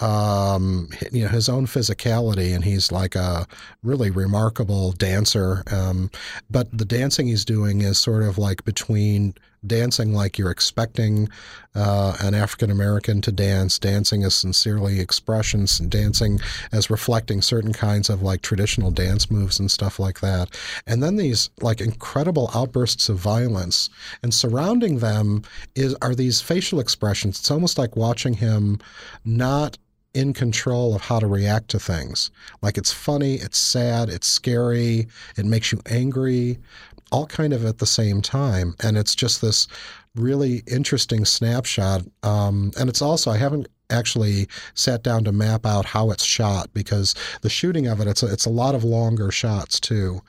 um, 0.00 0.88
you 1.10 1.24
know, 1.24 1.28
his 1.28 1.48
own 1.48 1.66
physicality, 1.66 2.54
and 2.54 2.64
he's 2.64 2.92
like 2.92 3.14
a 3.14 3.46
really 3.82 4.10
remarkable 4.10 4.92
dancer. 4.92 5.62
Um, 5.70 6.10
but 6.50 6.76
the 6.76 6.84
dancing 6.84 7.26
he's 7.26 7.44
doing 7.44 7.80
is 7.80 7.98
sort 7.98 8.22
of 8.22 8.38
like 8.38 8.64
between 8.64 9.34
dancing 9.66 10.12
like 10.14 10.38
you're 10.38 10.52
expecting 10.52 11.28
uh, 11.74 12.16
an 12.20 12.34
African 12.34 12.70
American 12.70 13.20
to 13.22 13.32
dance, 13.32 13.78
dancing 13.78 14.22
as 14.22 14.34
sincerely 14.34 15.00
expressions, 15.00 15.80
and 15.80 15.90
dancing 15.90 16.38
as 16.72 16.90
reflecting 16.90 17.42
certain 17.42 17.72
kinds 17.72 18.08
of 18.08 18.22
like 18.22 18.42
traditional 18.42 18.90
dance 18.90 19.30
moves 19.30 19.58
and 19.58 19.70
stuff 19.70 19.98
like 19.98 20.20
that. 20.20 20.56
And 20.86 21.02
then 21.02 21.16
these 21.16 21.50
like 21.60 21.80
incredible 21.80 22.50
outbursts 22.54 23.08
of 23.08 23.16
violence, 23.18 23.90
and 24.22 24.32
surrounding 24.32 24.98
them 24.98 25.42
is 25.74 25.94
are 26.02 26.14
these 26.14 26.40
facial 26.40 26.78
expressions. 26.78 27.38
It's 27.40 27.50
almost 27.50 27.78
like 27.78 27.96
watching 27.96 28.34
him 28.34 28.78
not 29.24 29.76
in 30.14 30.32
control 30.32 30.94
of 30.94 31.02
how 31.02 31.18
to 31.18 31.26
react 31.26 31.68
to 31.68 31.78
things. 31.78 32.30
Like 32.62 32.78
it's 32.78 32.92
funny, 32.92 33.34
it's 33.34 33.58
sad, 33.58 34.08
it's 34.08 34.26
scary, 34.26 35.06
it 35.36 35.44
makes 35.44 35.72
you 35.72 35.80
angry, 35.86 36.58
all 37.12 37.26
kind 37.26 37.52
of 37.52 37.64
at 37.64 37.78
the 37.78 37.86
same 37.86 38.22
time. 38.22 38.74
And 38.82 38.96
it's 38.96 39.14
just 39.14 39.40
this 39.40 39.68
really 40.14 40.62
interesting 40.66 41.24
snapshot. 41.24 42.02
Um, 42.22 42.72
and 42.78 42.88
it's 42.88 43.02
also, 43.02 43.30
I 43.30 43.36
haven't 43.36 43.68
actually 43.90 44.48
sat 44.74 45.02
down 45.02 45.24
to 45.24 45.32
map 45.32 45.64
out 45.64 45.86
how 45.86 46.10
it's 46.10 46.24
shot 46.24 46.72
because 46.74 47.14
the 47.42 47.50
shooting 47.50 47.86
of 47.86 48.00
it 48.00 48.06
it's 48.06 48.22
a, 48.22 48.32
it's 48.32 48.46
a 48.46 48.50
lot 48.50 48.74
of 48.74 48.84
longer 48.84 49.30
shots 49.30 49.80
too. 49.80 50.20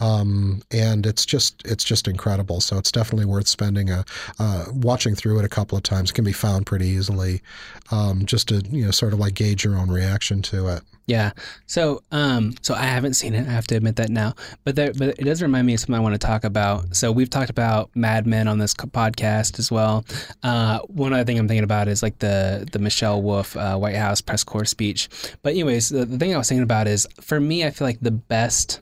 Um, 0.00 0.62
and 0.70 1.06
it's 1.06 1.24
just 1.24 1.62
it's 1.64 1.84
just 1.84 2.08
incredible. 2.08 2.60
So 2.60 2.78
it's 2.78 2.92
definitely 2.92 3.26
worth 3.26 3.48
spending 3.48 3.90
a 3.90 4.04
uh, 4.38 4.66
watching 4.72 5.14
through 5.14 5.38
it 5.38 5.44
a 5.44 5.48
couple 5.48 5.76
of 5.76 5.84
times. 5.84 6.10
It 6.10 6.14
can 6.14 6.24
be 6.24 6.32
found 6.32 6.66
pretty 6.66 6.86
easily 6.86 7.42
um, 7.90 8.26
just 8.26 8.48
to 8.48 8.62
you 8.70 8.84
know 8.84 8.90
sort 8.90 9.12
of 9.12 9.18
like 9.18 9.34
gauge 9.34 9.64
your 9.64 9.76
own 9.76 9.90
reaction 9.90 10.42
to 10.42 10.68
it 10.68 10.82
yeah. 11.06 11.32
So, 11.66 12.02
um, 12.10 12.54
so 12.62 12.74
I 12.74 12.84
haven't 12.84 13.14
seen 13.14 13.34
it. 13.34 13.46
I 13.46 13.50
have 13.50 13.66
to 13.68 13.76
admit 13.76 13.96
that 13.96 14.08
now. 14.08 14.34
But 14.64 14.76
there, 14.76 14.92
but 14.92 15.18
it 15.18 15.24
does 15.24 15.42
remind 15.42 15.66
me 15.66 15.74
of 15.74 15.80
something 15.80 15.94
I 15.94 16.00
want 16.00 16.14
to 16.14 16.26
talk 16.26 16.44
about. 16.44 16.96
So 16.96 17.12
we've 17.12 17.28
talked 17.28 17.50
about 17.50 17.90
Mad 17.94 18.26
Men 18.26 18.48
on 18.48 18.58
this 18.58 18.74
podcast 18.74 19.58
as 19.58 19.70
well. 19.70 20.04
Uh, 20.42 20.78
one 20.86 21.12
other 21.12 21.24
thing 21.24 21.38
I'm 21.38 21.46
thinking 21.46 21.64
about 21.64 21.88
is 21.88 22.02
like 22.02 22.18
the 22.20 22.66
the 22.72 22.78
Michelle 22.78 23.20
Wolf 23.20 23.56
uh, 23.56 23.76
White 23.76 23.96
House 23.96 24.20
press 24.20 24.44
corps 24.44 24.64
speech. 24.64 25.08
But 25.42 25.50
anyways, 25.52 25.90
the, 25.90 26.04
the 26.06 26.18
thing 26.18 26.34
I 26.34 26.38
was 26.38 26.48
thinking 26.48 26.62
about 26.62 26.86
is 26.86 27.06
for 27.20 27.38
me, 27.38 27.64
I 27.64 27.70
feel 27.70 27.86
like 27.86 28.00
the 28.00 28.10
best 28.10 28.80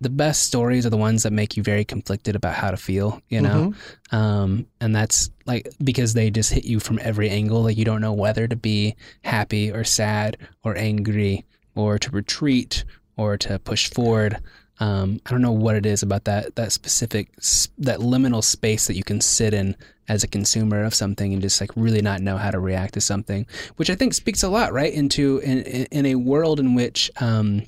the 0.00 0.10
best 0.10 0.44
stories 0.44 0.86
are 0.86 0.90
the 0.90 0.96
ones 0.96 1.24
that 1.24 1.32
make 1.32 1.56
you 1.56 1.62
very 1.62 1.84
conflicted 1.84 2.36
about 2.36 2.54
how 2.54 2.70
to 2.70 2.76
feel, 2.76 3.20
you 3.28 3.40
know? 3.40 3.72
Mm-hmm. 4.10 4.16
Um, 4.16 4.66
and 4.80 4.94
that's 4.94 5.30
like 5.46 5.68
because 5.82 6.14
they 6.14 6.30
just 6.30 6.52
hit 6.52 6.64
you 6.64 6.80
from 6.80 6.98
every 7.02 7.30
angle. 7.30 7.62
Like 7.62 7.76
you 7.76 7.84
don't 7.84 8.00
know 8.00 8.12
whether 8.12 8.46
to 8.46 8.56
be 8.56 8.94
happy 9.22 9.72
or 9.72 9.84
sad 9.84 10.36
or 10.62 10.76
angry 10.76 11.44
or 11.74 11.98
to 11.98 12.10
retreat 12.10 12.84
or 13.16 13.36
to 13.38 13.58
push 13.58 13.90
forward. 13.90 14.38
Um, 14.80 15.20
I 15.26 15.30
don't 15.30 15.42
know 15.42 15.52
what 15.52 15.74
it 15.74 15.86
is 15.86 16.04
about 16.04 16.24
that 16.24 16.54
that 16.54 16.70
specific 16.70 17.34
that 17.78 17.98
liminal 17.98 18.44
space 18.44 18.86
that 18.86 18.96
you 18.96 19.02
can 19.02 19.20
sit 19.20 19.52
in 19.52 19.76
as 20.08 20.22
a 20.22 20.28
consumer 20.28 20.84
of 20.84 20.94
something 20.94 21.32
and 21.32 21.42
just 21.42 21.60
like 21.60 21.70
really 21.76 22.00
not 22.00 22.22
know 22.22 22.36
how 22.36 22.50
to 22.50 22.60
react 22.60 22.94
to 22.94 23.00
something, 23.00 23.46
which 23.76 23.90
I 23.90 23.94
think 23.94 24.14
speaks 24.14 24.42
a 24.42 24.48
lot, 24.48 24.72
right, 24.72 24.92
into 24.92 25.38
in 25.38 25.62
in, 25.62 25.86
in 25.90 26.06
a 26.06 26.14
world 26.14 26.60
in 26.60 26.74
which 26.74 27.10
um, 27.20 27.62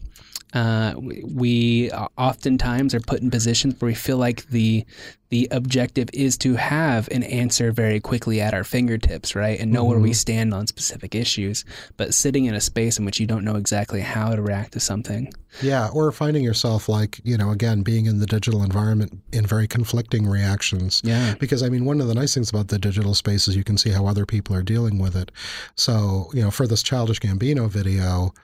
uh, 0.52 0.94
we, 0.96 1.22
we 1.24 1.90
oftentimes 1.90 2.94
are 2.94 3.00
put 3.00 3.20
in 3.20 3.30
positions 3.30 3.80
where 3.80 3.88
we 3.88 3.94
feel 3.94 4.16
like 4.16 4.46
the 4.48 4.84
the 5.30 5.46
objective 5.52 6.08
is 6.12 6.36
to 6.38 6.56
have 6.56 7.08
an 7.10 7.22
answer 7.22 7.70
very 7.70 8.00
quickly 8.00 8.40
at 8.40 8.52
our 8.52 8.64
fingertips, 8.64 9.36
right? 9.36 9.60
And 9.60 9.70
know 9.70 9.82
mm-hmm. 9.82 9.90
where 9.90 9.98
we 10.00 10.10
mm-hmm. 10.10 10.14
stand 10.14 10.52
on 10.52 10.66
specific 10.66 11.14
issues. 11.14 11.64
But 11.96 12.14
sitting 12.14 12.46
in 12.46 12.54
a 12.54 12.60
space 12.60 12.98
in 12.98 13.04
which 13.04 13.20
you 13.20 13.26
don't 13.26 13.44
know 13.44 13.54
exactly 13.54 14.00
how 14.00 14.34
to 14.34 14.42
react 14.42 14.72
to 14.72 14.80
something. 14.80 15.32
Yeah, 15.62 15.88
or 15.92 16.10
finding 16.10 16.42
yourself 16.42 16.88
like, 16.88 17.20
you 17.22 17.36
know, 17.36 17.50
again, 17.52 17.82
being 17.82 18.06
in 18.06 18.18
the 18.18 18.26
digital 18.26 18.64
environment 18.64 19.20
in 19.32 19.46
very 19.46 19.68
conflicting 19.68 20.26
reactions. 20.26 21.00
Yeah. 21.04 21.36
Because, 21.38 21.62
I 21.62 21.68
mean, 21.68 21.84
one 21.84 22.00
of 22.00 22.08
the 22.08 22.14
nice 22.14 22.34
things 22.34 22.50
about 22.50 22.66
the 22.66 22.78
digital 22.78 23.14
space 23.14 23.46
is 23.46 23.54
you 23.54 23.64
can 23.64 23.78
see 23.78 23.90
how 23.90 24.06
other 24.06 24.26
people 24.26 24.56
are 24.56 24.62
dealing 24.64 24.98
with 24.98 25.14
it. 25.14 25.30
So, 25.76 26.28
you 26.34 26.42
know, 26.42 26.50
for 26.50 26.66
this 26.66 26.82
Childish 26.82 27.20
Gambino 27.20 27.70
video, 27.70 28.34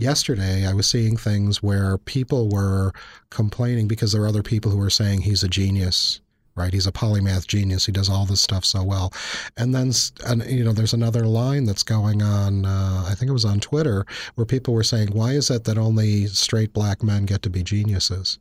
yesterday 0.00 0.66
I 0.66 0.72
was 0.72 0.88
seeing 0.88 1.16
things 1.16 1.62
where 1.62 1.98
people 1.98 2.48
were 2.48 2.92
complaining 3.30 3.88
because 3.88 4.12
there 4.12 4.22
are 4.22 4.28
other 4.28 4.42
people 4.42 4.70
who 4.70 4.78
were 4.78 4.90
saying 4.90 5.22
he's 5.22 5.42
a 5.42 5.48
genius. 5.48 6.20
Right, 6.56 6.74
he's 6.74 6.86
a 6.86 6.92
polymath 6.92 7.46
genius. 7.46 7.86
He 7.86 7.92
does 7.92 8.10
all 8.10 8.26
this 8.26 8.42
stuff 8.42 8.64
so 8.64 8.82
well, 8.82 9.12
and 9.56 9.72
then 9.72 9.92
and, 10.26 10.44
you 10.44 10.64
know, 10.64 10.72
there's 10.72 10.92
another 10.92 11.24
line 11.24 11.64
that's 11.64 11.84
going 11.84 12.22
on. 12.22 12.66
Uh, 12.66 13.04
I 13.08 13.14
think 13.14 13.30
it 13.30 13.32
was 13.32 13.44
on 13.44 13.60
Twitter 13.60 14.04
where 14.34 14.44
people 14.44 14.74
were 14.74 14.82
saying, 14.82 15.10
"Why 15.12 15.30
is 15.32 15.48
it 15.48 15.64
that 15.64 15.78
only 15.78 16.26
straight 16.26 16.72
black 16.72 17.02
men 17.04 17.24
get 17.24 17.42
to 17.42 17.50
be 17.50 17.62
geniuses?" 17.62 18.38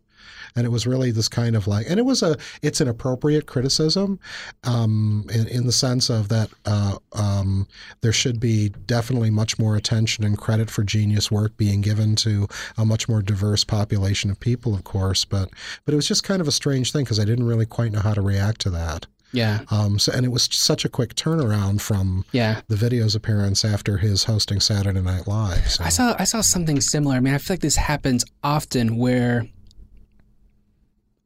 And 0.55 0.65
it 0.65 0.69
was 0.69 0.87
really 0.87 1.11
this 1.11 1.27
kind 1.27 1.55
of 1.55 1.67
like, 1.67 1.85
and 1.89 1.99
it 1.99 2.03
was 2.03 2.23
a, 2.23 2.37
it's 2.61 2.81
an 2.81 2.87
appropriate 2.87 3.45
criticism, 3.45 4.19
um, 4.63 5.25
in, 5.33 5.47
in 5.47 5.65
the 5.65 5.71
sense 5.71 6.09
of 6.09 6.29
that 6.29 6.49
uh, 6.65 6.97
um, 7.13 7.67
there 8.01 8.11
should 8.11 8.39
be 8.39 8.69
definitely 8.69 9.29
much 9.29 9.59
more 9.59 9.75
attention 9.75 10.23
and 10.23 10.37
credit 10.37 10.69
for 10.69 10.83
genius 10.83 11.31
work 11.31 11.55
being 11.57 11.81
given 11.81 12.15
to 12.15 12.47
a 12.77 12.85
much 12.85 13.07
more 13.07 13.21
diverse 13.21 13.63
population 13.63 14.29
of 14.29 14.39
people, 14.39 14.73
of 14.73 14.83
course. 14.83 15.25
But 15.25 15.49
but 15.85 15.93
it 15.93 15.95
was 15.95 16.07
just 16.07 16.23
kind 16.23 16.41
of 16.41 16.47
a 16.47 16.51
strange 16.51 16.91
thing 16.91 17.03
because 17.03 17.19
I 17.19 17.25
didn't 17.25 17.47
really 17.47 17.65
quite 17.65 17.91
know 17.91 18.01
how 18.01 18.13
to 18.13 18.21
react 18.21 18.61
to 18.61 18.69
that. 18.71 19.07
Yeah. 19.31 19.59
Um, 19.69 19.99
so, 19.99 20.11
and 20.11 20.25
it 20.25 20.29
was 20.29 20.49
such 20.51 20.85
a 20.85 20.89
quick 20.89 21.13
turnaround 21.15 21.81
from 21.81 22.25
yeah. 22.31 22.61
the 22.67 22.75
video's 22.75 23.15
appearance 23.15 23.63
after 23.63 23.97
his 23.97 24.23
hosting 24.23 24.59
Saturday 24.59 25.01
Night 25.01 25.27
Live. 25.27 25.69
So. 25.69 25.83
I 25.83 25.89
saw 25.89 26.15
I 26.17 26.23
saw 26.23 26.41
something 26.41 26.81
similar. 26.81 27.15
I 27.15 27.19
mean, 27.19 27.33
I 27.33 27.37
feel 27.37 27.53
like 27.53 27.61
this 27.61 27.75
happens 27.75 28.25
often 28.43 28.97
where 28.97 29.47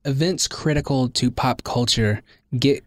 events 0.05 0.47
critical 0.47 1.09
to 1.09 1.31
pop 1.31 1.63
culture 1.63 2.21
get 2.57 2.83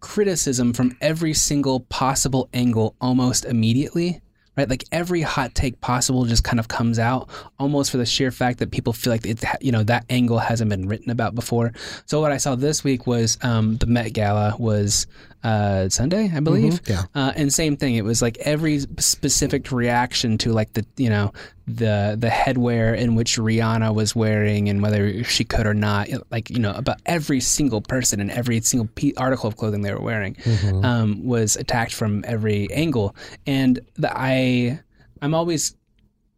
criticism 0.00 0.72
from 0.72 0.96
every 1.00 1.34
single 1.34 1.80
possible 1.80 2.48
angle 2.54 2.94
almost 3.00 3.44
immediately 3.44 4.20
right? 4.56 4.68
Like 4.68 4.84
every 4.92 5.22
hot 5.22 5.54
take 5.54 5.80
possible 5.80 6.24
just 6.24 6.44
kind 6.44 6.60
of 6.60 6.68
comes 6.68 6.98
out 6.98 7.30
almost 7.58 7.90
for 7.90 7.96
the 7.96 8.04
sheer 8.04 8.30
fact 8.30 8.58
that 8.58 8.70
people 8.70 8.92
feel 8.92 9.12
like 9.12 9.24
it 9.24 9.42
you 9.60 9.72
know 9.72 9.82
that 9.84 10.04
angle 10.10 10.38
hasn't 10.38 10.68
been 10.68 10.86
written 10.86 11.10
about 11.10 11.34
before. 11.34 11.72
So 12.06 12.20
what 12.20 12.32
i 12.32 12.36
saw 12.36 12.54
this 12.54 12.84
week 12.84 13.06
was 13.06 13.38
um, 13.42 13.76
the 13.76 13.86
met 13.86 14.12
gala 14.12 14.54
was 14.58 15.06
uh, 15.42 15.88
Sunday, 15.88 16.30
I 16.34 16.40
believe. 16.40 16.82
Mm-hmm, 16.82 16.92
yeah. 16.92 17.04
Uh, 17.14 17.32
and 17.34 17.52
same 17.52 17.76
thing. 17.76 17.94
It 17.94 18.04
was 18.04 18.20
like 18.20 18.36
every 18.38 18.80
specific 18.98 19.72
reaction 19.72 20.38
to 20.38 20.52
like 20.52 20.72
the 20.74 20.84
you 20.96 21.08
know 21.08 21.32
the 21.66 22.16
the 22.18 22.28
headwear 22.28 22.96
in 22.96 23.14
which 23.14 23.38
Rihanna 23.38 23.94
was 23.94 24.14
wearing 24.14 24.68
and 24.68 24.82
whether 24.82 25.24
she 25.24 25.44
could 25.44 25.66
or 25.66 25.74
not. 25.74 26.08
Like 26.30 26.50
you 26.50 26.58
know 26.58 26.72
about 26.72 27.00
every 27.06 27.40
single 27.40 27.80
person 27.80 28.20
and 28.20 28.30
every 28.30 28.60
single 28.60 28.88
article 29.16 29.48
of 29.48 29.56
clothing 29.56 29.82
they 29.82 29.92
were 29.92 30.00
wearing 30.00 30.34
mm-hmm. 30.34 30.84
um, 30.84 31.24
was 31.24 31.56
attacked 31.56 31.94
from 31.94 32.24
every 32.26 32.70
angle. 32.72 33.16
And 33.46 33.80
the, 33.94 34.12
I 34.14 34.80
I'm 35.22 35.34
always 35.34 35.74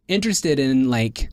interested 0.07 0.59
in 0.59 0.89
like 0.89 1.29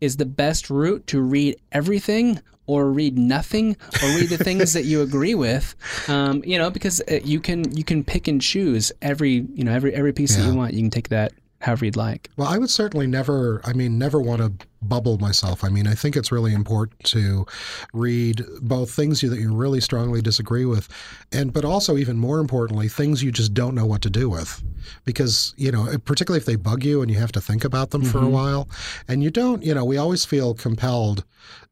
is 0.00 0.18
the 0.18 0.26
best 0.26 0.70
route 0.70 1.06
to 1.08 1.20
read 1.20 1.56
everything 1.72 2.40
or 2.66 2.90
read 2.90 3.18
nothing 3.18 3.76
or 4.02 4.08
read 4.16 4.28
the 4.28 4.38
things 4.38 4.72
that 4.72 4.84
you 4.84 5.02
agree 5.02 5.34
with 5.34 5.74
um, 6.08 6.42
you 6.44 6.58
know 6.58 6.70
because 6.70 7.00
uh, 7.10 7.18
you 7.24 7.40
can 7.40 7.76
you 7.76 7.84
can 7.84 8.04
pick 8.04 8.28
and 8.28 8.40
choose 8.40 8.92
every 9.02 9.46
you 9.54 9.64
know 9.64 9.72
every 9.72 9.94
every 9.94 10.12
piece 10.12 10.36
yeah. 10.36 10.44
that 10.44 10.50
you 10.50 10.56
want 10.56 10.74
you 10.74 10.80
can 10.80 10.90
take 10.90 11.08
that 11.08 11.32
however 11.60 11.84
you'd 11.86 11.96
like 11.96 12.30
well 12.36 12.48
i 12.48 12.58
would 12.58 12.70
certainly 12.70 13.06
never 13.06 13.60
i 13.64 13.72
mean 13.72 13.98
never 13.98 14.20
want 14.20 14.40
to 14.40 14.66
bubble 14.82 15.18
myself 15.18 15.64
i 15.64 15.68
mean 15.68 15.86
i 15.86 15.94
think 15.94 16.14
it's 16.14 16.30
really 16.30 16.52
important 16.52 17.02
to 17.02 17.46
read 17.92 18.44
both 18.60 18.90
things 18.90 19.20
that 19.22 19.40
you 19.40 19.52
really 19.52 19.80
strongly 19.80 20.20
disagree 20.20 20.64
with 20.64 20.86
and 21.32 21.52
but 21.52 21.64
also 21.64 21.96
even 21.96 22.16
more 22.16 22.38
importantly 22.38 22.88
things 22.88 23.22
you 23.22 23.32
just 23.32 23.54
don't 23.54 23.74
know 23.74 23.86
what 23.86 24.02
to 24.02 24.10
do 24.10 24.28
with 24.28 24.62
because 25.04 25.54
you 25.56 25.72
know 25.72 25.88
particularly 26.04 26.38
if 26.38 26.46
they 26.46 26.56
bug 26.56 26.84
you 26.84 27.00
and 27.00 27.10
you 27.10 27.18
have 27.18 27.32
to 27.32 27.40
think 27.40 27.64
about 27.64 27.90
them 27.90 28.02
mm-hmm. 28.02 28.12
for 28.12 28.18
a 28.18 28.22
mm-hmm. 28.22 28.32
while 28.32 28.68
and 29.08 29.24
you 29.24 29.30
don't 29.30 29.64
you 29.64 29.74
know 29.74 29.84
we 29.84 29.96
always 29.96 30.24
feel 30.24 30.54
compelled 30.54 31.24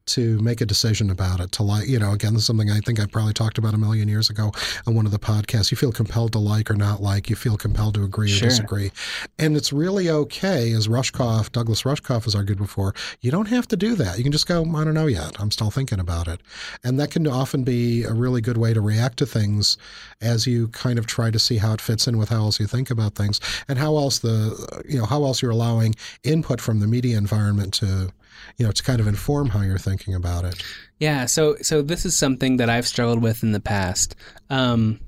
to 0.07 0.39
make 0.39 0.61
a 0.61 0.65
decision 0.65 1.09
about 1.09 1.39
it 1.39 1.51
to 1.51 1.63
like 1.63 1.87
you 1.87 1.99
know 1.99 2.11
again 2.11 2.33
this 2.33 2.43
is 2.43 2.47
something 2.47 2.69
i 2.69 2.79
think 2.79 2.99
i 2.99 3.05
probably 3.05 3.33
talked 3.33 3.57
about 3.57 3.73
a 3.73 3.77
million 3.77 4.07
years 4.07 4.29
ago 4.29 4.51
on 4.87 4.95
one 4.95 5.05
of 5.05 5.11
the 5.11 5.19
podcasts. 5.19 5.71
You 5.71 5.77
feel 5.77 5.91
compelled 5.91 6.31
to 6.33 6.39
like 6.39 6.69
or 6.69 6.75
not 6.75 7.01
like 7.01 7.29
you 7.29 7.35
feel 7.35 7.57
compelled 7.57 7.95
to 7.95 8.03
agree 8.03 8.29
sure. 8.29 8.47
or 8.47 8.49
disagree. 8.49 8.91
And 9.39 9.55
it's 9.55 9.73
really 9.73 10.09
okay 10.09 10.71
as 10.71 10.87
rushkoff 10.87 11.51
douglas 11.51 11.83
rushkoff 11.83 12.25
has 12.25 12.35
argued 12.35 12.57
before 12.57 12.93
you 13.21 13.31
don't 13.31 13.47
have 13.47 13.67
to 13.69 13.75
do 13.75 13.95
that. 13.95 14.17
You 14.17 14.23
can 14.23 14.31
just 14.31 14.47
go 14.47 14.63
i 14.75 14.83
don't 14.83 14.93
know 14.93 15.07
yet. 15.07 15.39
I'm 15.39 15.51
still 15.51 15.71
thinking 15.71 15.99
about 15.99 16.27
it. 16.27 16.41
And 16.83 16.99
that 16.99 17.11
can 17.11 17.27
often 17.27 17.63
be 17.63 18.03
a 18.03 18.13
really 18.13 18.41
good 18.41 18.57
way 18.57 18.73
to 18.73 18.81
react 18.81 19.17
to 19.17 19.25
things 19.25 19.77
as 20.21 20.47
you 20.47 20.67
kind 20.69 20.97
of 20.99 21.05
try 21.05 21.31
to 21.31 21.39
see 21.39 21.57
how 21.57 21.73
it 21.73 21.81
fits 21.81 22.07
in 22.07 22.17
with 22.17 22.29
how 22.29 22.37
else 22.37 22.59
you 22.59 22.67
think 22.67 22.89
about 22.89 23.15
things 23.15 23.39
and 23.67 23.77
how 23.77 23.97
else 23.97 24.19
the 24.19 24.83
you 24.87 24.97
know 24.97 25.05
how 25.05 25.23
else 25.23 25.41
you're 25.41 25.51
allowing 25.51 25.95
input 26.23 26.61
from 26.61 26.79
the 26.79 26.87
media 26.87 27.17
environment 27.17 27.73
to 27.73 28.11
you 28.57 28.65
know, 28.65 28.71
to 28.71 28.83
kind 28.83 28.99
of 28.99 29.07
inform 29.07 29.49
how 29.49 29.61
you're 29.61 29.77
thinking 29.77 30.13
about 30.13 30.45
it. 30.45 30.63
Yeah. 30.99 31.25
So, 31.25 31.55
so 31.61 31.81
this 31.81 32.05
is 32.05 32.15
something 32.15 32.57
that 32.57 32.69
I've 32.69 32.87
struggled 32.87 33.21
with 33.21 33.43
in 33.43 33.51
the 33.51 33.59
past. 33.59 34.15
Um, 34.49 34.99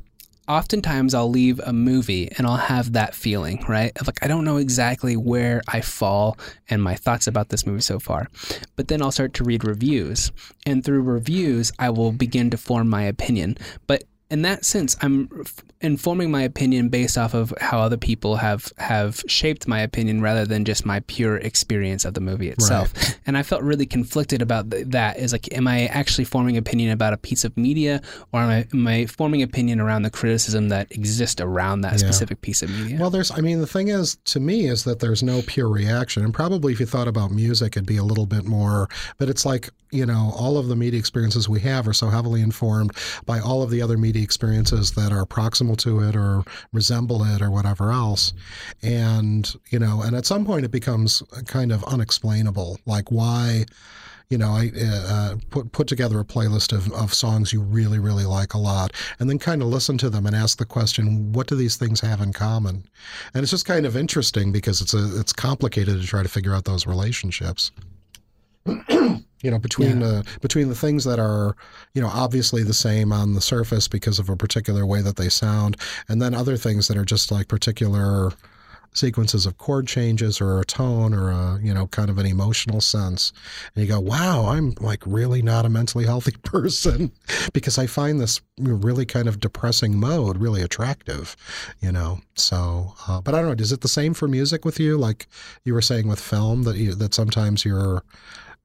oftentimes 0.48 1.14
I'll 1.14 1.30
leave 1.30 1.60
a 1.60 1.74
movie 1.74 2.30
and 2.38 2.48
I'll 2.48 2.56
have 2.56 2.94
that 2.94 3.14
feeling, 3.14 3.64
right? 3.68 3.92
Like, 4.06 4.24
I 4.24 4.28
don't 4.28 4.46
know 4.46 4.58
exactly 4.58 5.16
where 5.16 5.62
I 5.68 5.82
fall 5.82 6.38
and 6.70 6.82
my 6.82 6.96
thoughts 6.96 7.28
about 7.28 7.50
this 7.50 7.66
movie 7.66 7.82
so 7.82 8.00
far. 8.00 8.28
But 8.76 8.88
then 8.88 9.02
I'll 9.02 9.12
start 9.12 9.34
to 9.36 9.44
read 9.44 9.66
reviews. 9.66 10.32
And 10.66 10.84
through 10.84 11.02
reviews, 11.02 11.72
I 11.80 11.90
will 11.90 12.12
begin 12.12 12.50
to 12.52 12.58
form 12.58 12.90
my 12.90 13.04
opinion. 13.04 13.58
But 13.88 14.04
in 14.30 14.42
that 14.42 14.66
sense, 14.66 14.98
I'm 15.02 15.46
informing 15.80 16.32
my 16.32 16.42
opinion 16.42 16.90
based 16.90 17.18
off 17.18 17.34
of 17.34 17.54
how 17.62 17.80
other 17.80 17.98
people 17.98 18.38
have 18.38 18.72
have 18.78 19.24
shaped 19.28 19.68
my 19.68 19.80
opinion 19.80 20.22
rather 20.22 20.46
than 20.46 20.66
just 20.66 20.86
my 20.86 21.00
pure 21.02 21.38
experience 21.38 22.04
of 22.04 22.14
the 22.14 22.20
movie 22.20 22.50
itself. 22.50 22.94
Right. 22.96 23.20
And 23.26 23.38
I 23.38 23.44
felt 23.44 23.62
really 23.62 23.86
conflicted 23.86 24.42
about 24.42 24.70
that. 24.70 25.18
Is 25.18 25.32
like, 25.32 25.54
am 25.54 25.68
I 25.68 25.86
actually 25.88 26.26
forming 26.26 26.58
opinion 26.58 26.92
about 26.92 27.14
a 27.14 27.18
piece 27.18 27.46
of 27.46 27.56
media, 27.56 28.02
or 28.34 28.42
am 28.42 28.50
I, 28.50 28.68
am 28.74 28.88
I 28.88 29.06
forming 29.06 29.44
opinion 29.44 29.80
around 29.80 30.02
the 30.02 30.10
criticism 30.10 30.70
that 30.70 30.92
exists 30.92 31.40
around 31.40 31.82
that 31.82 31.94
yeah. 31.94 31.98
specific 32.00 32.42
piece 32.42 32.62
of 32.62 32.70
media? 32.70 32.98
Well, 33.00 33.10
there's. 33.10 33.32
I 33.32 33.40
mean, 33.40 33.62
the 33.62 33.68
thing 33.68 33.88
is, 33.88 34.16
to 34.26 34.40
me, 34.40 34.68
is 34.68 34.84
that 34.84 35.00
there's 35.00 35.24
no 35.24 35.42
pure 35.48 35.70
reaction, 35.70 36.24
and 36.24 36.34
probably 36.34 36.74
if 36.74 36.80
you 36.80 36.86
thought 36.86 37.08
about 37.08 37.32
music, 37.32 37.78
it'd 37.78 37.86
be 37.86 37.98
a 37.98 38.04
little 38.04 38.26
bit 38.26 38.46
more. 38.46 38.90
But 39.18 39.30
it's 39.30 39.46
like 39.46 39.70
you 39.92 40.06
know, 40.06 40.34
all 40.36 40.58
of 40.58 40.68
the 40.68 40.76
media 40.76 41.00
experiences 41.00 41.48
we 41.48 41.62
have 41.62 41.88
are 41.88 41.94
so 41.94 42.10
heavily 42.10 42.42
informed 42.42 42.92
by 43.26 43.40
all 43.40 43.64
of 43.64 43.70
the 43.70 43.82
other 43.82 43.98
media 43.98 44.17
experiences 44.22 44.92
that 44.92 45.12
are 45.12 45.26
proximal 45.26 45.78
to 45.78 46.00
it 46.00 46.16
or 46.16 46.44
resemble 46.74 47.24
it 47.24 47.42
or 47.42 47.52
whatever 47.52 47.92
else. 47.92 48.34
And, 48.82 49.54
you 49.70 49.80
know, 49.80 50.02
and 50.02 50.16
at 50.16 50.26
some 50.26 50.46
point 50.46 50.66
it 50.66 50.72
becomes 50.72 51.24
kind 51.46 51.72
of 51.72 51.84
unexplainable. 51.86 52.80
Like, 52.86 53.12
why? 53.12 53.66
you 54.30 54.38
know, 54.38 54.50
I 54.50 54.72
uh, 54.82 55.36
put 55.50 55.72
put 55.72 55.88
together 55.88 56.20
a 56.20 56.26
playlist 56.26 56.74
of, 56.74 56.92
of 56.92 57.14
songs 57.14 57.54
you 57.54 57.62
really 57.62 58.00
really 58.00 58.26
like 58.26 58.54
a 58.54 58.58
lot, 58.58 58.92
and 59.20 59.30
then 59.30 59.40
kind 59.40 59.62
of 59.62 59.70
listen 59.70 59.98
to 60.00 60.10
them 60.10 60.26
and 60.26 60.36
ask 60.36 60.58
the 60.58 60.66
question, 60.66 61.32
what 61.32 61.48
do 61.48 61.56
these 61.56 61.78
things 61.78 62.02
have 62.02 62.20
in 62.20 62.34
common? 62.34 62.84
And 63.34 63.44
it's 63.44 63.52
just 63.52 63.66
kind 63.66 63.86
of 63.86 63.96
interesting 63.96 64.52
because 64.52 64.82
it's 64.82 64.94
a 64.94 65.20
it's 65.20 65.32
complicated 65.32 66.02
to 66.02 66.08
try 66.08 66.24
to 66.24 66.30
figure 66.30 66.54
out 66.54 66.66
those 66.66 66.86
relationships. 66.86 67.72
You 69.42 69.52
know 69.52 69.60
between 69.60 70.02
yeah. 70.02 70.08
the 70.08 70.38
between 70.42 70.70
the 70.70 70.76
things 70.76 71.04
that 71.04 71.20
are 71.20 71.56
you 71.94 72.02
know 72.02 72.10
obviously 72.12 72.64
the 72.64 72.74
same 72.74 73.12
on 73.12 73.34
the 73.34 73.42
surface 73.42 73.88
because 73.88 74.20
of 74.20 74.30
a 74.30 74.36
particular 74.36 74.86
way 74.86 75.02
that 75.02 75.16
they 75.16 75.30
sound 75.30 75.78
and 76.10 76.22
then 76.22 76.34
other 76.34 76.58
things 76.58 76.88
that 76.88 76.98
are 76.98 77.06
just 77.06 77.32
like 77.32 77.48
particular 77.48 78.32
sequences 78.94 79.46
of 79.46 79.58
chord 79.58 79.88
changes 79.88 80.42
or 80.42 80.60
a 80.60 80.66
tone 80.66 81.14
or 81.14 81.30
a 81.30 81.60
you 81.62 81.74
know 81.74 81.88
kind 81.88 82.10
of 82.10 82.18
an 82.18 82.26
emotional 82.26 82.82
sense. 82.82 83.32
And 83.76 83.86
you 83.86 83.92
go 83.92 84.00
wow 84.00 84.48
i'm 84.48 84.74
like 84.80 85.04
really 85.06 85.42
not 85.42 85.66
a 85.66 85.70
mentally 85.70 86.06
healthy 86.06 86.32
person 86.44 87.12
because 87.54 87.78
i 87.78 87.86
find 87.86 88.20
this 88.20 88.42
really 88.60 89.06
kind 89.06 89.28
of 89.28 89.40
depressing 89.40 90.00
mode 90.00 90.38
really 90.38 90.62
attractive 90.62 91.36
you 91.80 91.92
know? 91.92 92.20
So 92.36 92.94
uh, 93.08 93.22
but 93.22 93.36
i 93.36 93.42
don't 93.42 93.58
know 93.58 93.62
is 93.62 93.72
it 93.72 93.82
the 93.82 93.88
same 93.88 94.14
for 94.14 94.28
music 94.28 94.66
with 94.66 94.80
you? 94.80 94.98
Like 94.98 95.28
you 95.64 95.74
were 95.74 95.82
saying 95.82 96.08
with 96.08 96.20
film 96.20 96.64
that 96.64 96.78
you 96.78 96.94
that 96.96 97.14
sometimes 97.14 97.66
you're 97.66 98.04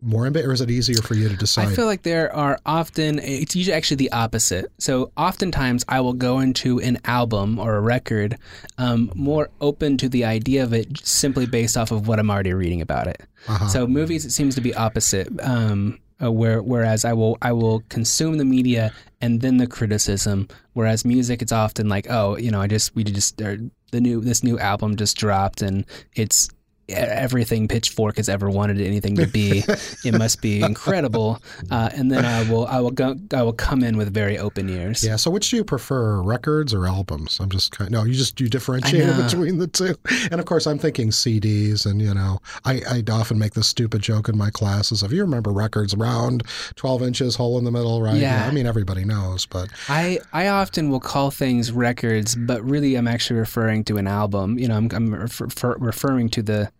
more 0.03 0.26
ambitious, 0.26 0.48
or 0.48 0.53
is 0.53 0.61
it 0.61 0.70
easier 0.70 1.00
for 1.00 1.14
you 1.14 1.28
to 1.28 1.36
decide? 1.36 1.68
I 1.68 1.74
feel 1.74 1.86
like 1.86 2.03
there 2.03 2.34
are 2.34 2.59
often, 2.66 3.18
it's 3.20 3.55
usually 3.55 3.74
actually 3.74 3.96
the 3.96 4.12
opposite. 4.12 4.70
So 4.78 5.12
oftentimes 5.16 5.84
I 5.88 6.00
will 6.00 6.12
go 6.12 6.40
into 6.40 6.80
an 6.80 6.98
album 7.05 7.59
or 7.59 7.76
a 7.76 7.80
record 7.80 8.36
um, 8.78 9.12
more 9.14 9.48
open 9.61 9.96
to 9.98 10.09
the 10.09 10.24
idea 10.24 10.64
of 10.64 10.72
it 10.72 11.07
simply 11.07 11.46
based 11.46 11.76
off 11.76 11.92
of 11.92 12.09
what 12.09 12.18
I'm 12.18 12.30
already 12.30 12.53
reading 12.53 12.80
about 12.80 13.07
it. 13.07 13.22
Uh-huh. 13.48 13.68
So 13.68 13.86
movies, 13.86 14.24
it 14.24 14.32
seems 14.32 14.55
to 14.57 14.61
be 14.61 14.74
opposite. 14.74 15.28
Um, 15.40 15.98
uh, 16.22 16.30
where 16.30 16.62
whereas 16.62 17.05
I 17.05 17.14
will 17.14 17.36
I 17.42 17.50
will 17.50 17.80
consume 17.88 18.38
the 18.38 18.44
media 18.44 18.92
and 19.20 19.40
then 19.40 19.57
the 19.57 19.66
criticism. 19.66 20.46
Whereas 20.74 21.05
music, 21.05 21.42
it's 21.42 21.50
often 21.50 21.88
like, 21.88 22.07
oh, 22.09 22.36
you 22.36 22.50
know, 22.50 22.61
I 22.61 22.68
just 22.68 22.94
we 22.94 23.03
just 23.03 23.40
or 23.40 23.59
the 23.90 24.00
new 24.00 24.20
this 24.20 24.44
new 24.44 24.59
album 24.59 24.96
just 24.96 25.16
dropped 25.16 25.62
and 25.62 25.84
it's 26.14 26.48
everything 26.88 27.68
Pitchfork 27.68 28.16
has 28.16 28.28
ever 28.28 28.50
wanted 28.50 28.80
anything 28.80 29.16
to 29.16 29.26
be. 29.26 29.64
it 30.04 30.18
must 30.18 30.42
be 30.42 30.62
incredible. 30.62 31.42
Uh, 31.70 31.90
and 31.94 32.10
then 32.10 32.24
I 32.24 32.48
will 32.50 32.66
I 32.66 32.80
will 32.80 32.90
go 32.90 33.16
I 33.32 33.42
will 33.42 33.52
come 33.52 33.82
in 33.82 33.96
with 33.96 34.12
very 34.12 34.38
open 34.38 34.68
ears. 34.68 35.04
Yeah. 35.04 35.16
So, 35.16 35.30
which 35.30 35.50
do 35.50 35.56
you 35.56 35.64
prefer, 35.64 36.20
records 36.22 36.74
or 36.74 36.86
albums? 36.86 37.38
I'm 37.40 37.50
just 37.50 37.72
kind. 37.72 37.88
Of, 37.88 37.92
No, 37.92 38.04
you 38.04 38.14
just 38.14 38.40
you 38.40 38.48
differentiate 38.48 39.16
between 39.24 39.58
the 39.58 39.66
two. 39.66 39.96
And 40.30 40.40
of 40.40 40.46
course, 40.46 40.66
I'm 40.66 40.78
thinking 40.78 41.10
CDs. 41.10 41.86
And 41.86 42.00
you 42.00 42.14
know, 42.14 42.40
I 42.64 42.82
I 42.88 43.02
often 43.10 43.38
make 43.38 43.54
this 43.54 43.68
stupid 43.68 44.02
joke 44.02 44.28
in 44.28 44.36
my 44.36 44.50
classes. 44.50 45.02
If 45.02 45.12
you 45.12 45.22
remember 45.22 45.52
records, 45.52 45.94
round, 45.96 46.42
12 46.76 47.02
inches, 47.02 47.36
hole 47.36 47.58
in 47.58 47.64
the 47.64 47.70
middle, 47.70 48.02
right? 48.02 48.16
Yeah. 48.16 48.46
I 48.46 48.50
mean, 48.50 48.66
everybody 48.66 49.04
knows, 49.04 49.46
but 49.46 49.70
I, 49.88 50.18
I 50.32 50.48
often 50.48 50.90
will 50.90 51.00
call 51.00 51.30
things 51.30 51.72
records, 51.72 52.34
but 52.34 52.62
really 52.62 52.96
I'm 52.96 53.08
actually 53.08 53.38
referring 53.38 53.84
to 53.84 53.98
an 53.98 54.06
album. 54.06 54.58
You 54.58 54.68
know, 54.68 54.76
I'm, 54.76 54.90
I'm 54.92 55.14
refer, 55.14 55.44
refer- 55.44 55.76
referring 55.78 56.28
to 56.30 56.42
the 56.42 56.70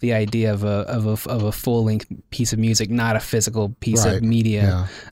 the 0.00 0.12
idea 0.12 0.52
of 0.52 0.64
a 0.64 0.84
of 0.88 1.06
a 1.06 1.30
of 1.30 1.42
a 1.42 1.52
full 1.52 1.84
length 1.84 2.06
piece 2.30 2.52
of 2.52 2.58
music, 2.58 2.90
not 2.90 3.16
a 3.16 3.20
physical 3.20 3.70
piece 3.80 4.04
Right. 4.04 4.16
of 4.16 4.22
media. 4.22 4.62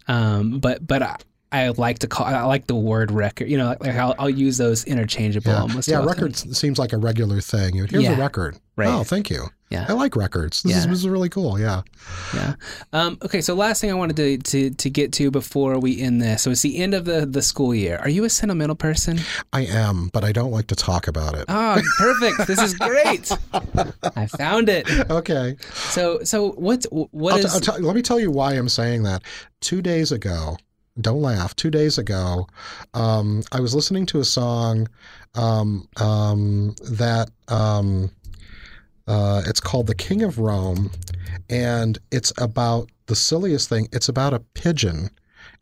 yeah. 0.08 0.34
Um, 0.38 0.58
but 0.60 0.86
but 0.86 1.02
I, 1.52 1.68
like 1.68 2.00
to 2.00 2.06
call 2.08 2.26
I 2.26 2.42
like 2.44 2.66
the 2.66 2.74
word 2.74 3.10
record. 3.10 3.48
You 3.48 3.56
know, 3.58 3.76
like, 3.80 3.94
I'll, 3.94 4.14
I'll 4.18 4.30
use 4.30 4.58
those 4.58 4.84
interchangeable 4.84 5.52
Yeah, 5.52 5.60
almost. 5.60 5.88
yeah 5.88 5.96
often. 5.98 6.08
records 6.08 6.58
seems 6.58 6.78
like 6.78 6.92
a 6.92 6.98
regular 6.98 7.40
thing. 7.40 7.74
Here's 7.74 8.06
a 8.08 8.16
record. 8.16 8.58
Right. 8.76 8.88
Oh, 8.88 9.04
thank 9.04 9.30
you. 9.30 9.46
Yeah. 9.70 9.86
I 9.88 9.94
like 9.94 10.14
records. 10.16 10.62
This, 10.62 10.76
is, 10.76 10.84
Yeah. 10.84 10.90
this 10.90 10.98
is 11.00 11.08
really 11.08 11.28
cool. 11.30 11.58
Yeah. 11.58 11.82
Yeah. 12.34 12.54
Um, 12.92 13.18
okay. 13.24 13.40
So 13.40 13.54
last 13.54 13.80
thing 13.80 13.90
I 13.90 13.94
wanted 13.94 14.16
to, 14.16 14.38
to 14.38 14.70
to 14.70 14.90
get 14.90 15.12
to 15.14 15.30
before 15.30 15.78
we 15.80 16.00
end 16.00 16.20
this. 16.22 16.42
So 16.42 16.50
it's 16.50 16.62
the 16.62 16.76
end 16.78 16.94
of 16.94 17.04
the 17.04 17.26
the 17.26 17.42
school 17.42 17.74
year. 17.74 17.96
Are 18.02 18.08
you 18.08 18.24
a 18.24 18.30
sentimental 18.30 18.76
person? 18.76 19.18
I 19.52 19.62
am, 19.62 20.10
but 20.12 20.22
I 20.24 20.30
don't 20.32 20.50
like 20.52 20.66
to 20.68 20.76
talk 20.76 21.08
about 21.08 21.34
it. 21.36 21.46
Oh, 21.48 21.80
perfect. 21.98 22.46
this 22.46 22.60
is 22.60 22.74
great. 22.74 23.32
I 24.16 24.26
found 24.26 24.68
it. 24.68 24.88
Okay. 25.10 25.56
So 25.72 26.22
so 26.22 26.50
what's 26.52 26.86
what 26.90 27.32
I'll 27.34 27.38
is? 27.40 27.44
t- 27.46 27.50
I'll 27.54 27.60
tell- 27.60 27.80
let 27.80 27.96
me 27.96 28.02
tell 28.02 28.20
you 28.20 28.30
why 28.30 28.52
I'm 28.54 28.68
saying 28.68 29.02
that. 29.04 29.22
Two 29.62 29.80
days 29.82 30.12
ago, 30.12 30.58
don't 31.00 31.22
laugh. 31.22 31.54
Two 31.56 31.70
days 31.70 31.98
ago, 31.98 32.46
um, 32.94 33.42
I 33.52 33.60
was 33.60 33.74
listening 33.74 34.06
to 34.06 34.20
a 34.20 34.24
song 34.24 34.88
um, 35.34 35.88
um, 35.96 36.74
that 36.90 37.30
um, 37.48 38.10
uh, 39.06 39.42
it's 39.46 39.60
called 39.60 39.86
"The 39.86 39.94
King 39.94 40.22
of 40.22 40.38
Rome," 40.38 40.90
and 41.50 41.98
it's 42.10 42.32
about 42.38 42.90
the 43.06 43.16
silliest 43.16 43.68
thing. 43.68 43.88
It's 43.92 44.08
about 44.08 44.34
a 44.34 44.40
pigeon. 44.40 45.10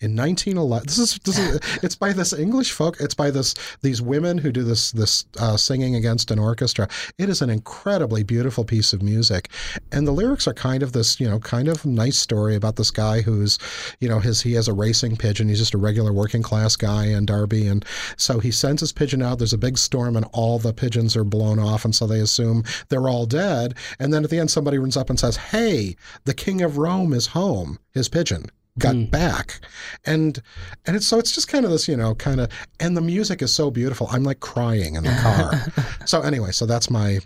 In 0.01 0.17
1911, 0.17 0.87
this 0.87 0.99
is 0.99 1.19
this 1.25 1.39
is 1.39 1.61
it's 1.83 1.97
by 1.97 2.13
this 2.13 2.33
English 2.33 2.73
folk. 2.73 2.97
It's 3.01 3.15
by 3.15 3.31
this 3.31 3.55
these 3.83 4.03
women 4.03 4.39
who 4.39 4.53
do 4.53 4.65
this 4.65 4.91
this 4.93 5.25
uh, 5.39 5.57
singing 5.57 5.95
against 5.95 6.31
an 6.31 6.39
orchestra. 6.39 6.89
It 7.19 7.29
is 7.29 7.41
an 7.43 7.51
incredibly 7.51 8.23
beautiful 8.23 8.65
piece 8.65 8.93
of 8.93 9.03
music, 9.03 9.49
and 9.93 10.07
the 10.07 10.13
lyrics 10.13 10.49
are 10.49 10.55
kind 10.55 10.83
of 10.83 10.93
this 10.93 11.21
you 11.21 11.29
know 11.29 11.39
kind 11.39 11.69
of 11.69 11.87
nice 11.87 12.19
story 12.19 12.55
about 12.55 12.77
this 12.77 12.91
guy 12.91 13.23
who's 13.23 13.59
you 14.01 14.09
know 14.09 14.19
his 14.19 14.41
he 14.43 14.55
has 14.55 14.69
a 14.69 14.73
racing 14.73 15.17
pigeon. 15.17 15.49
He's 15.49 15.59
just 15.59 15.75
a 15.75 15.79
regular 15.79 16.13
working 16.13 16.43
class 16.43 16.77
guy 16.77 17.07
in 17.07 17.27
Derby, 17.27 17.67
and 17.67 17.85
so 18.17 18.41
he 18.41 18.51
sends 18.51 18.81
his 18.81 18.93
pigeon 18.93 19.23
out. 19.23 19.39
There's 19.39 19.53
a 19.53 19.59
big 19.59 19.79
storm, 19.79 20.17
and 20.17 20.27
all 20.33 20.59
the 20.59 20.73
pigeons 20.73 21.17
are 21.17 21.25
blown 21.25 21.59
off, 21.59 21.85
and 21.85 21.95
so 21.95 22.07
they 22.07 22.21
assume 22.21 22.65
they're 22.89 23.09
all 23.09 23.27
dead. 23.27 23.75
And 23.99 24.13
then 24.13 24.25
at 24.25 24.31
the 24.31 24.39
end, 24.39 24.51
somebody 24.51 24.79
runs 24.79 24.97
up 24.97 25.11
and 25.11 25.19
says, 25.19 25.37
"Hey, 25.37 25.97
the 26.25 26.35
king 26.35 26.63
of 26.63 26.79
Rome 26.79 27.13
is 27.13 27.29
home. 27.29 27.79
His 27.93 28.09
pigeon." 28.09 28.47
Got 28.79 29.09
back 29.13 29.61
and 30.05 30.43
and 30.85 30.97
it's 30.97 31.07
so 31.07 31.17
it's 31.21 31.31
just 31.31 31.47
kind 31.47 31.65
of 31.65 31.71
this 31.71 31.87
you 31.87 31.97
know 31.97 32.13
kind 32.17 32.41
of 32.41 32.49
and 32.81 32.97
the 32.97 33.01
music 33.01 33.41
is 33.41 33.55
so 33.55 33.71
beautiful 33.71 34.09
i'm 34.11 34.25
like 34.25 34.41
crying 34.41 34.97
in 34.97 35.05
the 35.05 35.13
car 35.23 35.97
so 36.07 36.23
anyway 36.23 36.51
so 36.51 36.67
that's 36.67 36.91
my 36.91 37.21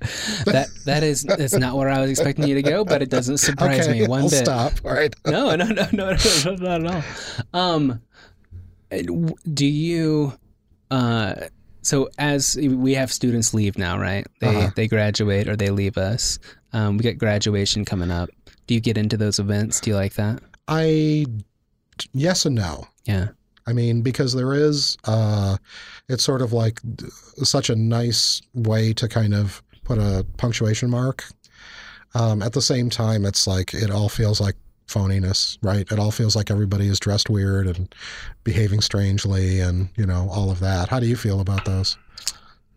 that 0.45 0.69
that 0.85 1.03
is 1.03 1.23
that's 1.23 1.55
not 1.55 1.75
where 1.75 1.89
I 1.89 2.01
was 2.01 2.11
expecting 2.11 2.47
you 2.47 2.55
to 2.55 2.63
go, 2.63 2.85
but 2.85 3.01
it 3.01 3.09
doesn't 3.09 3.39
surprise 3.39 3.89
okay 3.89 4.01
me 4.03 4.07
one 4.07 4.25
I'll 4.25 4.29
bit. 4.31 4.45
stop 4.45 4.73
all 4.85 4.93
right 4.93 5.15
No, 5.27 5.55
no, 5.57 5.65
no, 5.65 5.87
no, 5.93 6.15
no, 6.45 6.55
not 6.57 6.85
at 6.85 6.87
all. 6.87 7.03
Um, 7.59 8.03
do 9.53 9.67
you? 9.67 10.33
Uh, 10.91 11.35
so 11.83 12.09
as 12.19 12.57
we 12.61 12.95
have 12.95 13.13
students 13.13 13.53
leave 13.55 13.79
now, 13.79 13.99
right? 13.99 14.27
They 14.41 14.47
Uh-huh. 14.49 14.71
they 14.77 14.87
graduate 14.89 15.49
or 15.49 15.57
they 15.57 15.71
leave 15.71 15.97
us. 15.99 16.39
Um, 16.73 16.97
we 16.99 17.05
got 17.05 17.17
graduation 17.19 17.85
coming 17.85 18.11
up. 18.11 18.29
Do 18.67 18.75
you 18.75 18.81
get 18.81 18.99
into 18.99 19.17
those 19.17 19.39
events? 19.39 19.81
Do 19.81 19.91
you 19.91 19.97
like 19.97 20.15
that? 20.15 20.43
I 20.69 21.27
yes 22.13 22.47
and 22.47 22.55
no 22.55 22.87
Yeah. 23.07 23.29
I 23.67 23.75
mean, 23.75 24.01
because 24.01 24.33
there 24.33 24.55
is, 24.55 24.97
uh, 25.05 25.59
it's 26.09 26.25
sort 26.25 26.41
of 26.41 26.55
like 26.55 26.81
such 27.43 27.69
a 27.69 27.77
nice 27.77 28.41
way 28.55 28.95
to 28.95 29.07
kind 29.09 29.35
of 29.35 29.63
put 29.85 29.99
a 29.99 30.25
punctuation 30.39 30.89
mark. 30.89 31.25
Um, 32.15 32.41
at 32.41 32.55
the 32.55 32.63
same 32.63 32.89
time, 32.89 33.27
it's 33.27 33.47
like 33.47 33.75
it 33.75 33.91
all 33.91 34.09
feels 34.09 34.41
like 34.41 34.57
phoniness, 34.87 35.59
right? 35.61 35.87
It 35.93 35.99
all 35.99 36.11
feels 36.11 36.35
like 36.35 36.51
everybody 36.51 36.89
is 36.89 36.99
dressed 36.99 37.29
weird 37.29 37.67
and 37.67 37.95
behaving 38.43 38.81
strangely, 38.81 39.61
and 39.61 39.91
you 39.99 40.07
know 40.07 40.31
all 40.33 40.51
of 40.51 40.61
that. 40.61 40.89
How 40.89 40.99
do 40.99 41.07
you 41.07 41.17
feel 41.17 41.41
about 41.41 41.67
those? 41.67 41.99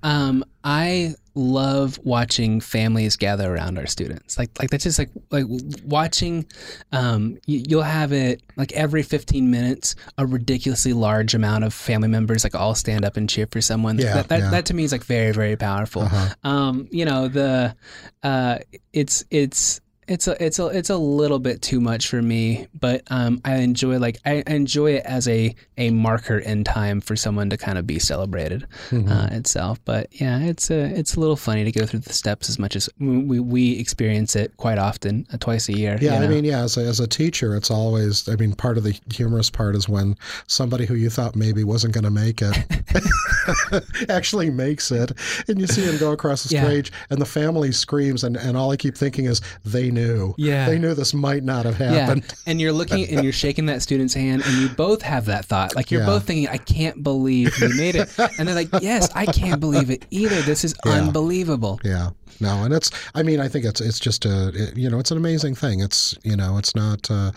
Um, 0.04 0.44
I 0.66 1.16
love 1.34 1.99
watching 2.03 2.59
families 2.59 3.15
gather 3.15 3.53
around 3.53 3.77
our 3.77 3.88
students. 3.88 4.38
Like, 4.38 4.49
like 4.59 4.69
that's 4.69 4.84
just 4.84 4.99
like 4.99 5.09
like 5.29 5.45
watching. 5.84 6.45
Um, 6.91 7.38
you, 7.45 7.63
you'll 7.67 7.82
have 7.84 8.11
it 8.11 8.41
like 8.57 8.71
every 8.73 9.03
fifteen 9.03 9.49
minutes, 9.51 9.95
a 10.17 10.25
ridiculously 10.25 10.93
large 10.93 11.34
amount 11.34 11.63
of 11.63 11.73
family 11.73 12.07
members 12.07 12.43
like 12.43 12.55
all 12.55 12.75
stand 12.75 13.05
up 13.05 13.17
and 13.17 13.29
cheer 13.29 13.47
for 13.51 13.61
someone. 13.61 13.97
Yeah, 13.97 14.13
that 14.15 14.27
that, 14.29 14.39
yeah. 14.39 14.49
that 14.49 14.65
to 14.67 14.73
me 14.73 14.84
is 14.84 14.91
like 14.91 15.03
very 15.03 15.32
very 15.32 15.55
powerful. 15.55 16.03
Uh-huh. 16.03 16.36
Um, 16.43 16.88
you 16.91 17.05
know 17.05 17.27
the, 17.27 17.75
uh, 18.23 18.59
it's 18.93 19.23
it's. 19.29 19.82
It's 20.12 20.28
a 20.28 20.43
it's 20.43 20.59
a 20.59 20.66
it's 20.68 20.89
a 20.89 20.97
little 20.97 21.39
bit 21.39 21.62
too 21.62 21.80
much 21.80 22.07
for 22.09 22.22
me, 22.22 22.68
but 22.78 23.01
um, 23.09 23.39
I 23.45 23.55
enjoy 23.57 23.97
like 23.97 24.18
I 24.26 24.43
enjoy 24.45 24.95
it 24.95 25.05
as 25.05 25.26
a 25.30 25.55
a 25.78 25.89
marker 25.91 26.38
in 26.38 26.66
time 26.66 26.99
for 26.99 27.16
someone 27.16 27.49
to 27.49 27.57
kind 27.57 27.78
of 27.78 27.88
be 27.88 27.97
celebrated 27.97 28.68
Mm-hmm. 28.89 29.09
uh, 29.09 29.28
itself. 29.32 29.80
But 29.86 30.07
yeah, 30.20 30.39
it's 30.39 30.70
a 30.70 30.80
it's 30.99 31.16
a 31.16 31.20
little 31.22 31.38
funny 31.38 31.64
to 31.64 31.72
go 31.72 31.86
through 31.86 32.01
the 32.01 32.12
steps 32.14 32.49
as 32.49 32.59
much 32.59 32.76
as 32.76 32.89
we 32.99 33.39
we 33.39 33.80
experience 33.80 34.36
it 34.36 34.57
quite 34.57 34.78
often, 34.78 35.26
uh, 35.34 35.38
twice 35.38 35.70
a 35.70 35.74
year. 35.78 35.97
Yeah, 36.01 36.20
you 36.20 36.26
I 36.26 36.28
mean, 36.28 36.43
yeah, 36.43 36.62
as 36.64 36.76
a, 36.78 36.82
as 36.82 36.99
a 36.99 37.07
teacher, 37.07 37.55
it's 37.55 37.72
always, 37.72 38.28
I 38.28 38.36
mean, 38.36 38.53
part 38.53 38.78
of 38.78 38.84
the 38.84 38.99
humorous 39.14 39.49
part 39.49 39.76
is 39.78 39.88
when 39.88 40.18
somebody 40.47 40.86
who 40.86 40.95
you 40.95 41.09
thought 41.09 41.38
maybe 41.38 41.64
wasn't 41.64 41.93
going 41.93 42.03
to 42.03 42.12
make 42.12 42.41
it 42.41 42.57
actually 44.09 44.49
makes 44.49 44.91
it. 44.91 45.12
And 45.47 45.59
you 45.59 45.68
see 45.68 45.84
him 45.84 45.97
go 45.97 46.12
across 46.12 46.43
the 46.43 46.55
Yeah. 46.55 46.66
stage 46.66 46.91
and 47.09 47.22
the 47.22 47.26
family 47.26 47.72
screams. 47.72 48.24
And, 48.26 48.36
and 48.36 48.57
all 48.57 48.72
I 48.72 48.76
keep 48.78 48.97
thinking 48.97 49.26
is, 49.26 49.39
they 49.64 49.89
knew. 49.89 50.01
Yeah. 50.38 50.66
They 50.68 50.78
knew 50.80 50.93
this 50.93 51.14
might 51.14 51.43
not 51.43 51.66
have 51.66 51.76
happened. 51.78 52.24
yeah, 52.28 52.36
and 52.52 52.60
you're 52.62 52.74
looking 52.74 53.08
and 53.10 53.24
you're 53.24 53.34
shaking 53.34 53.66
that 53.68 53.82
student's 53.82 54.14
hand, 54.14 54.43
and 54.45 54.54
you 54.58 54.70
both 54.70 55.02
have 55.02 55.26
that 55.26 55.45
thought. 55.45 55.76
Like 55.76 55.91
you're 55.91 56.02
Yeah. 56.02 56.08
both 56.08 56.26
thinking, 56.26 56.47
"I 56.47 56.58
can't 56.58 57.04
believe 57.04 57.58
you 57.60 57.70
made 57.76 57.95
it," 57.95 58.10
and 58.38 58.47
they're 58.47 58.56
like, 58.56 58.70
"Yes, 58.82 59.10
I 59.16 59.26
can't 59.26 59.60
believe 59.60 59.89
it 59.89 60.06
either. 60.12 60.41
This 60.41 60.64
is 60.64 60.74
Yeah. 60.86 60.93
unbelievable." 60.93 61.80
Yeah. 61.84 62.10
No, 62.39 62.64
and 62.64 62.74
it's, 62.74 62.89
I 63.14 63.22
mean, 63.22 63.39
I 63.39 63.47
think 63.47 63.66
it's, 63.66 63.82
it's 63.82 63.99
just 63.99 64.26
a, 64.26 64.47
it- 64.56 64.76
you 64.78 64.89
know, 64.89 64.97
it's 64.97 65.12
an 65.12 65.18
amazing 65.18 65.54
thing. 65.54 65.80
It's, 65.82 66.16
you 66.24 66.36
know, 66.36 66.58
it's 66.58 66.74
not, 66.76 67.12
uh, 67.12 67.32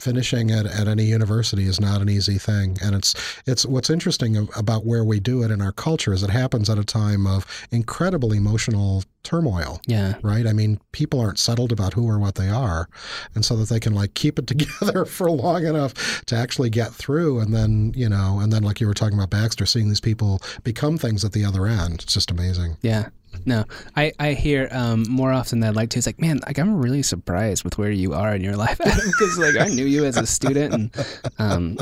finishing 0.00 0.50
at, 0.50 0.66
at 0.66 0.88
any 0.88 1.04
university 1.04 1.64
is 1.64 1.80
not 1.80 2.00
an 2.00 2.08
easy 2.08 2.38
thing. 2.38 2.76
And 2.82 2.94
it's 2.94 3.14
it's 3.46 3.66
what's 3.66 3.90
interesting 3.90 4.48
about 4.56 4.84
where 4.84 5.04
we 5.04 5.20
do 5.20 5.42
it 5.42 5.50
in 5.50 5.60
our 5.60 5.72
culture 5.72 6.12
is 6.12 6.22
it 6.22 6.30
happens 6.30 6.70
at 6.70 6.78
a 6.78 6.84
time 6.84 7.26
of 7.26 7.46
incredible 7.70 8.32
emotional 8.32 9.04
turmoil. 9.22 9.80
Yeah, 9.86 10.14
right? 10.22 10.46
I 10.46 10.52
mean 10.52 10.80
people 10.92 11.20
aren't 11.20 11.38
settled 11.38 11.72
about 11.72 11.94
who 11.94 12.08
or 12.08 12.18
what 12.18 12.36
they 12.36 12.48
are. 12.48 12.88
And 13.34 13.44
so 13.44 13.56
that 13.56 13.68
they 13.68 13.80
can 13.80 13.94
like 13.94 14.14
keep 14.14 14.38
it 14.38 14.46
together 14.46 15.04
for 15.04 15.30
long 15.30 15.66
enough 15.66 16.24
to 16.26 16.36
actually 16.36 16.70
get 16.70 16.92
through 16.92 17.40
and 17.40 17.54
then 17.54 17.92
you 17.94 18.08
know 18.08 18.40
and 18.40 18.52
then 18.52 18.62
like 18.62 18.80
you 18.80 18.86
were 18.86 18.94
talking 18.94 19.18
about 19.18 19.30
baxter 19.30 19.66
seeing 19.66 19.88
these 19.88 20.00
people 20.00 20.40
become 20.64 20.98
things 20.98 21.24
at 21.24 21.32
the 21.32 21.44
other 21.44 21.66
end. 21.66 22.02
It's 22.02 22.14
just 22.14 22.30
amazing. 22.30 22.76
Yeah. 22.82 23.08
No, 23.46 23.64
I, 23.96 24.12
I 24.18 24.32
hear 24.32 24.68
um, 24.70 25.04
more 25.08 25.32
often 25.32 25.60
than 25.60 25.70
I'd 25.70 25.76
like 25.76 25.90
to. 25.90 25.98
It's 25.98 26.06
like, 26.06 26.20
man, 26.20 26.40
like 26.46 26.58
I'm 26.58 26.76
really 26.76 27.02
surprised 27.02 27.64
with 27.64 27.78
where 27.78 27.90
you 27.90 28.12
are 28.12 28.34
in 28.34 28.42
your 28.42 28.56
life, 28.64 28.80
Adam, 28.80 29.06
because 29.06 29.38
like 29.38 29.56
I 29.56 29.68
knew 29.72 29.84
you 29.86 30.04
as 30.04 30.16
a 30.16 30.26
student, 30.26 30.74
and 30.74 31.06
um, 31.38 31.78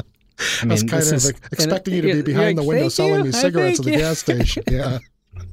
I 0.62 0.64
mean, 0.64 0.70
I 0.70 0.74
was 0.74 0.82
kind 0.84 1.02
this 1.02 1.10
of 1.10 1.16
is- 1.16 1.30
expecting 1.52 1.94
you 1.94 2.02
to 2.02 2.14
be 2.14 2.22
behind 2.22 2.58
the 2.58 2.62
like, 2.62 2.68
window 2.68 2.88
selling 2.88 3.14
you, 3.16 3.24
me 3.24 3.32
cigarettes 3.32 3.78
at 3.80 3.84
the 3.86 3.92
you." 3.92 3.98
gas 3.98 4.18
station. 4.18 4.62
Yeah. 4.70 4.98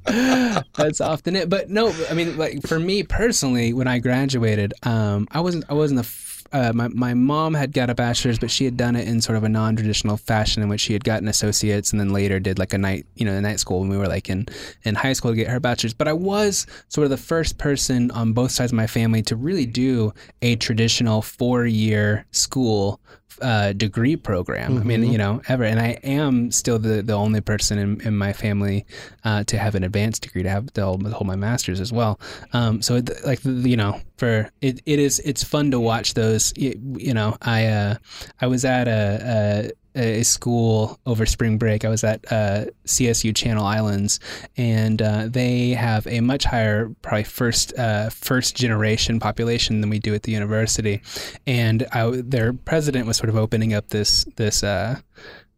That's 0.76 1.02
often 1.02 1.36
it. 1.36 1.50
But 1.50 1.70
no, 1.70 1.94
I 2.10 2.14
mean, 2.14 2.38
like 2.38 2.62
for 2.68 2.80
me 2.80 3.04
personally, 3.04 3.74
when 3.74 3.88
I 3.88 4.00
graduated, 4.00 4.74
um, 4.84 5.28
I 5.32 5.40
wasn't, 5.42 5.66
I 5.70 5.74
wasn't 5.74 6.00
a, 6.00 6.04
f- 6.04 6.35
uh, 6.56 6.72
my 6.74 6.88
my 6.88 7.14
mom 7.14 7.54
had 7.54 7.74
got 7.74 7.90
a 7.90 7.96
bachelor's, 7.96 8.40
but 8.40 8.50
she 8.50 8.64
had 8.64 8.78
done 8.78 8.96
it 8.96 9.06
in 9.06 9.20
sort 9.20 9.38
of 9.38 9.44
a 9.44 9.50
non 9.50 9.76
traditional 9.76 10.16
fashion 10.16 10.64
in 10.64 10.70
which 10.70 10.80
she 10.80 10.94
had 10.94 11.04
gotten 11.04 11.28
associates, 11.28 11.92
and 11.92 12.00
then 12.00 12.14
later 12.14 12.40
did 12.40 12.58
like 12.58 12.72
a 12.72 12.78
night 12.78 13.06
you 13.16 13.26
know 13.26 13.34
a 13.34 13.42
night 13.42 13.60
school 13.60 13.82
when 13.82 13.90
we 13.90 13.98
were 13.98 14.08
like 14.08 14.30
in 14.30 14.46
in 14.84 14.96
high 14.96 15.12
school 15.12 15.32
to 15.32 15.36
get 15.36 15.50
her 15.50 15.60
bachelor's. 15.60 15.94
But 15.94 16.08
I 16.08 16.14
was 16.14 16.66
sort 16.88 17.04
of 17.04 17.12
the 17.12 17.18
first 17.18 17.58
person 17.58 18.10
on 18.12 18.32
both 18.32 18.52
sides 18.52 18.72
of 18.72 18.78
my 18.78 18.88
family 18.88 19.22
to 19.24 19.36
really 19.36 19.66
do 19.66 20.14
a 20.42 20.56
traditional 20.56 21.22
four 21.22 21.66
year 21.66 22.26
school 22.32 23.02
uh, 23.42 23.74
degree 23.74 24.16
program. 24.16 24.72
Mm-hmm. 24.72 24.82
I 24.82 24.84
mean, 24.84 25.12
you 25.12 25.18
know, 25.18 25.42
ever. 25.48 25.64
And 25.64 25.80
I 25.80 25.98
am 26.04 26.52
still 26.52 26.80
the, 26.80 27.02
the 27.02 27.14
only 27.14 27.42
person 27.42 27.78
in, 27.78 28.02
in 28.02 28.18
my 28.18 28.34
family 28.34 28.86
uh, 29.24 29.44
to 29.46 29.58
have 29.58 29.76
an 29.76 29.84
advanced 29.84 30.24
degree, 30.24 30.44
to 30.44 30.50
have 30.50 30.72
to 30.74 30.84
hold, 30.84 31.06
hold 31.12 31.28
my 31.28 31.36
master's 31.36 31.82
as 31.82 31.92
well. 31.92 32.20
Um, 32.54 32.82
so, 32.82 32.96
it, 32.96 33.10
like, 33.26 33.44
you 33.44 33.78
know, 33.78 34.00
for 34.18 34.50
it, 34.62 34.82
it 34.86 35.00
is, 35.00 35.20
it's 35.20 35.44
fun 35.44 35.72
to 35.72 35.80
watch 35.80 36.14
those. 36.14 36.54
You, 36.56 37.14
know, 37.14 37.38
I, 37.42 37.66
uh, 37.68 37.96
I 38.40 38.48
was 38.48 38.66
at 38.66 38.88
a, 38.88 39.72
a 39.72 39.72
a 39.96 40.24
school 40.24 41.00
over 41.06 41.26
spring 41.26 41.58
break. 41.58 41.86
I 41.86 41.90
was 41.90 42.04
at 42.04 42.30
uh, 42.32 42.66
CSU 42.86 43.36
Channel 43.36 43.66
Islands, 43.66 44.20
and 44.58 45.02
uh, 45.02 45.28
they 45.30 45.70
have 45.70 46.06
a 46.08 46.20
much 46.22 46.44
higher, 46.44 46.90
probably 47.02 47.24
first 47.24 47.74
uh, 47.78 48.10
first 48.10 48.56
generation 48.56 49.20
population 49.20 49.82
than 49.82 49.90
we 49.90 50.00
do 50.00 50.14
at 50.14 50.24
the 50.24 50.32
university. 50.32 51.02
And 51.48 51.88
I, 51.94 52.12
their 52.12 52.54
president 52.54 53.08
was 53.08 53.18
sort 53.18 53.30
of 53.30 53.38
opening 53.38 53.74
up 53.74 53.88
this 53.88 54.26
this 54.36 54.64
uh, 54.64 55.00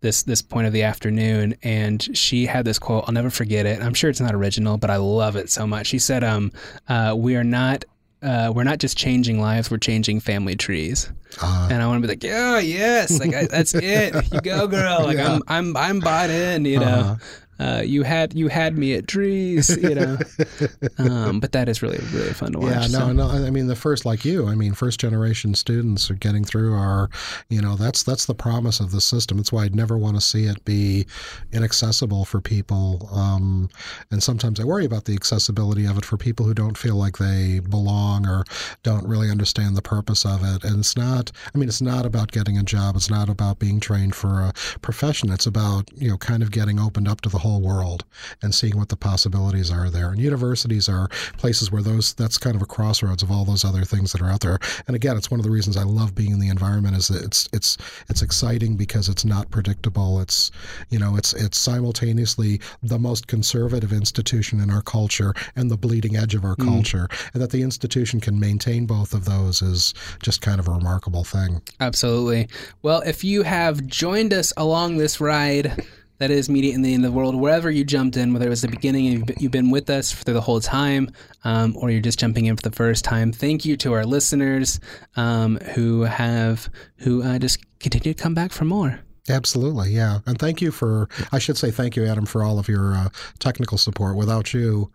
this 0.01 0.23
this 0.23 0.41
point 0.41 0.67
of 0.67 0.73
the 0.73 0.83
afternoon 0.83 1.55
and 1.63 2.15
she 2.15 2.45
had 2.45 2.65
this 2.65 2.77
quote 2.77 3.03
i'll 3.07 3.13
never 3.13 3.31
forget 3.31 3.65
it 3.65 3.81
i'm 3.81 3.95
sure 3.95 4.11
it's 4.11 4.21
not 4.21 4.35
original 4.35 4.77
but 4.77 4.91
i 4.91 4.95
love 4.95 5.35
it 5.35 5.49
so 5.49 5.65
much 5.65 5.87
she 5.87 5.97
said 5.97 6.23
um, 6.23 6.51
uh, 6.87 7.15
we 7.17 7.35
are 7.35 7.43
not 7.43 7.83
uh, 8.21 8.51
we're 8.53 8.63
not 8.63 8.79
just 8.79 8.97
changing 8.97 9.39
lives, 9.39 9.69
we're 9.69 9.77
changing 9.77 10.19
family 10.19 10.55
trees. 10.55 11.11
Uh, 11.41 11.69
and 11.71 11.81
I 11.81 11.87
want 11.87 12.01
to 12.01 12.07
be 12.07 12.11
like, 12.11 12.23
yeah, 12.23 12.59
yes, 12.59 13.19
like 13.19 13.33
I, 13.33 13.45
that's 13.45 13.73
it. 13.75 14.15
You 14.31 14.41
go, 14.41 14.67
girl. 14.67 15.03
Like 15.03 15.17
yeah. 15.17 15.35
I'm, 15.35 15.41
I'm, 15.47 15.77
I'm 15.77 15.99
bought 15.99 16.29
in. 16.29 16.65
You 16.65 16.79
know. 16.79 17.17
Uh, 17.59 17.81
you 17.83 18.03
had 18.03 18.33
you 18.33 18.47
had 18.47 18.77
me 18.77 18.93
at 18.93 19.07
trees, 19.07 19.75
you 19.81 19.95
know. 19.95 20.17
um, 20.97 21.39
but 21.39 21.51
that 21.51 21.67
is 21.67 21.81
really 21.81 21.99
really 22.13 22.33
fun 22.33 22.51
to 22.51 22.59
watch. 22.59 22.71
Yeah, 22.71 22.81
no, 22.81 23.07
so. 23.07 23.13
no. 23.13 23.27
I 23.27 23.49
mean, 23.49 23.67
the 23.67 23.75
first 23.75 24.05
like 24.05 24.23
you, 24.25 24.47
I 24.47 24.55
mean, 24.55 24.73
first 24.73 24.99
generation 24.99 25.55
students 25.55 26.09
are 26.11 26.15
getting 26.15 26.43
through 26.43 26.75
our, 26.75 27.09
you 27.49 27.61
know, 27.61 27.75
that's 27.75 28.03
that's 28.03 28.25
the 28.25 28.35
promise 28.35 28.79
of 28.79 28.91
the 28.91 29.01
system. 29.01 29.39
It's 29.39 29.51
why 29.51 29.63
I'd 29.63 29.75
never 29.75 29.97
want 29.97 30.15
to 30.15 30.21
see 30.21 30.45
it 30.45 30.63
be 30.65 31.07
inaccessible 31.51 32.25
for 32.25 32.41
people. 32.41 33.09
Um, 33.11 33.69
and 34.11 34.21
sometimes 34.21 34.59
I 34.59 34.63
worry 34.63 34.85
about 34.85 35.05
the 35.05 35.13
accessibility 35.13 35.85
of 35.85 35.97
it 35.97 36.05
for 36.05 36.17
people 36.17 36.45
who 36.45 36.53
don't 36.53 36.77
feel 36.77 36.95
like 36.95 37.17
they 37.17 37.59
belong 37.59 38.27
or 38.27 38.43
don't 38.83 39.07
really 39.07 39.31
understand 39.31 39.75
the 39.75 39.81
purpose 39.81 40.25
of 40.25 40.43
it. 40.43 40.63
And 40.63 40.79
it's 40.79 40.95
not. 40.95 41.31
I 41.53 41.57
mean, 41.57 41.69
it's 41.69 41.81
not 41.81 42.05
about 42.05 42.31
getting 42.31 42.57
a 42.57 42.63
job. 42.63 42.95
It's 42.95 43.09
not 43.09 43.29
about 43.29 43.59
being 43.59 43.79
trained 43.79 44.13
for 44.13 44.41
a 44.41 44.53
profession. 44.81 45.31
It's 45.31 45.47
about 45.47 45.89
you 45.95 46.09
know, 46.09 46.17
kind 46.17 46.43
of 46.43 46.51
getting 46.51 46.79
opened 46.79 47.07
up 47.07 47.21
to 47.21 47.29
the 47.29 47.39
whole 47.39 47.46
world 47.55 48.03
and 48.41 48.53
seeing 48.53 48.77
what 48.77 48.89
the 48.89 48.95
possibilities 48.95 49.71
are 49.71 49.89
there. 49.89 50.09
And 50.09 50.19
universities 50.19 50.89
are 50.89 51.07
places 51.37 51.71
where 51.71 51.81
those 51.81 52.13
that's 52.13 52.37
kind 52.37 52.55
of 52.55 52.61
a 52.61 52.65
crossroads 52.65 53.23
of 53.23 53.31
all 53.31 53.45
those 53.45 53.63
other 53.63 53.83
things 53.83 54.11
that 54.11 54.21
are 54.21 54.29
out 54.29 54.41
there. 54.41 54.59
And 54.87 54.95
again, 54.95 55.17
it's 55.17 55.31
one 55.31 55.39
of 55.39 55.45
the 55.45 55.51
reasons 55.51 55.77
I 55.77 55.83
love 55.83 56.15
being 56.15 56.31
in 56.31 56.39
the 56.39 56.49
environment 56.49 56.95
is 56.95 57.07
that 57.07 57.23
it's 57.23 57.47
it's 57.53 57.77
it's 58.09 58.21
exciting 58.21 58.75
because 58.75 59.09
it's 59.09 59.25
not 59.25 59.49
predictable. 59.49 60.19
It's 60.19 60.51
you 60.89 60.99
know 60.99 61.15
it's 61.15 61.33
it's 61.33 61.57
simultaneously 61.57 62.59
the 62.83 62.99
most 62.99 63.27
conservative 63.27 63.93
institution 63.93 64.59
in 64.59 64.69
our 64.69 64.81
culture 64.81 65.33
and 65.55 65.71
the 65.71 65.77
bleeding 65.77 66.15
edge 66.15 66.35
of 66.35 66.43
our 66.43 66.55
mm. 66.55 66.65
culture, 66.65 67.07
and 67.33 67.41
that 67.41 67.51
the 67.51 67.61
institution 67.61 68.19
can 68.19 68.39
maintain 68.39 68.85
both 68.85 69.13
of 69.13 69.25
those 69.25 69.61
is 69.61 69.93
just 70.21 70.41
kind 70.41 70.59
of 70.59 70.67
a 70.67 70.71
remarkable 70.71 71.23
thing. 71.23 71.61
Absolutely. 71.79 72.47
Well, 72.81 73.01
if 73.01 73.23
you 73.23 73.43
have 73.43 73.85
joined 73.87 74.33
us 74.33 74.53
along 74.57 74.97
this 74.97 75.21
ride 75.21 75.85
that 76.19 76.31
is 76.31 76.49
media 76.49 76.73
in 76.73 76.81
the 76.81 76.93
end 76.93 77.05
of 77.05 77.11
the 77.11 77.17
world 77.17 77.35
wherever 77.35 77.69
you 77.69 77.83
jumped 77.83 78.17
in 78.17 78.33
whether 78.33 78.47
it 78.47 78.49
was 78.49 78.61
the 78.61 78.67
beginning 78.67 79.07
and 79.07 79.33
you've 79.39 79.51
been 79.51 79.69
with 79.69 79.89
us 79.89 80.11
through 80.11 80.33
the 80.33 80.41
whole 80.41 80.59
time 80.59 81.09
um, 81.43 81.75
or 81.77 81.89
you're 81.89 82.01
just 82.01 82.19
jumping 82.19 82.45
in 82.45 82.55
for 82.55 82.67
the 82.67 82.75
first 82.75 83.03
time 83.03 83.31
thank 83.31 83.65
you 83.65 83.77
to 83.77 83.93
our 83.93 84.05
listeners 84.05 84.79
um, 85.15 85.57
who 85.75 86.01
have 86.01 86.69
who 86.97 87.23
uh, 87.23 87.39
just 87.39 87.59
continue 87.79 88.13
to 88.13 88.21
come 88.21 88.33
back 88.33 88.51
for 88.51 88.65
more 88.65 88.99
Absolutely, 89.29 89.91
yeah. 89.91 90.19
And 90.25 90.39
thank 90.39 90.61
you 90.61 90.71
for, 90.71 91.09
I 91.31 91.39
should 91.39 91.57
say 91.57 91.69
thank 91.69 91.95
you, 91.95 92.05
Adam, 92.05 92.25
for 92.25 92.43
all 92.43 92.59
of 92.59 92.69
your 92.69 92.95
uh, 92.95 93.09
technical 93.39 93.77
support. 93.77 94.15
Without 94.15 94.53
you, 94.53 94.91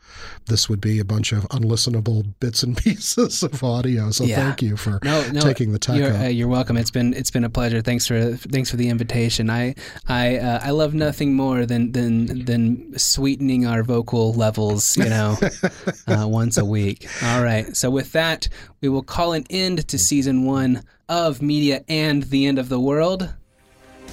this 0.47 0.69
would 0.71 0.81
be 0.81 0.99
a 0.99 1.05
bunch 1.05 1.33
of 1.33 1.43
unlistenable 1.49 2.33
bits 2.41 2.63
and 2.63 2.77
pieces 2.83 3.43
of 3.43 3.63
audio. 3.63 4.11
So 4.11 4.25
yeah. 4.25 4.37
thank 4.37 4.63
you 4.63 4.77
for 4.77 4.99
no, 5.05 5.29
no, 5.33 5.41
taking 5.41 5.73
the 5.73 5.79
time. 5.79 5.97
You're, 5.97 6.15
uh, 6.15 6.29
you're, 6.29 6.49
welcome. 6.49 6.77
It's 6.77 6.91
been 6.91 7.13
it's 7.15 7.31
been 7.31 7.45
a 7.45 7.51
pleasure. 7.51 7.83
Thanks 7.83 8.07
for 8.07 8.35
thanks 8.37 8.71
for 8.71 8.77
the 8.77 8.89
invitation. 8.89 9.51
I 9.51 9.75
I 10.09 10.39
uh, 10.39 10.61
I 10.63 10.71
love 10.71 10.95
nothing 10.95 11.35
more 11.35 11.67
than 11.67 11.93
than 11.93 12.45
than 12.45 12.99
sweetening 12.99 13.67
our 13.67 13.83
vocal 13.83 14.33
levels. 14.33 14.97
You 14.97 15.11
know, 15.11 15.39
uh, 16.07 16.27
once 16.27 16.57
a 16.57 16.65
week. 16.65 17.07
All 17.23 17.43
right. 17.43 17.77
So 17.77 17.91
with 17.91 18.13
that, 18.13 18.49
we 18.81 18.89
will 18.89 19.03
call 19.03 19.33
an 19.33 19.45
end 19.51 19.87
to 19.89 19.99
season 19.99 20.45
one 20.45 20.83
of 21.09 21.43
Media 21.43 21.85
and 21.89 22.23
the 22.25 22.47
End 22.47 22.59
of 22.59 22.69
the 22.69 22.81
World. 22.81 23.35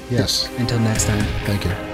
Yes. 0.10 0.50
Until 0.58 0.80
next 0.80 1.06
time. 1.06 1.24
Thank 1.46 1.66
you. 1.66 1.89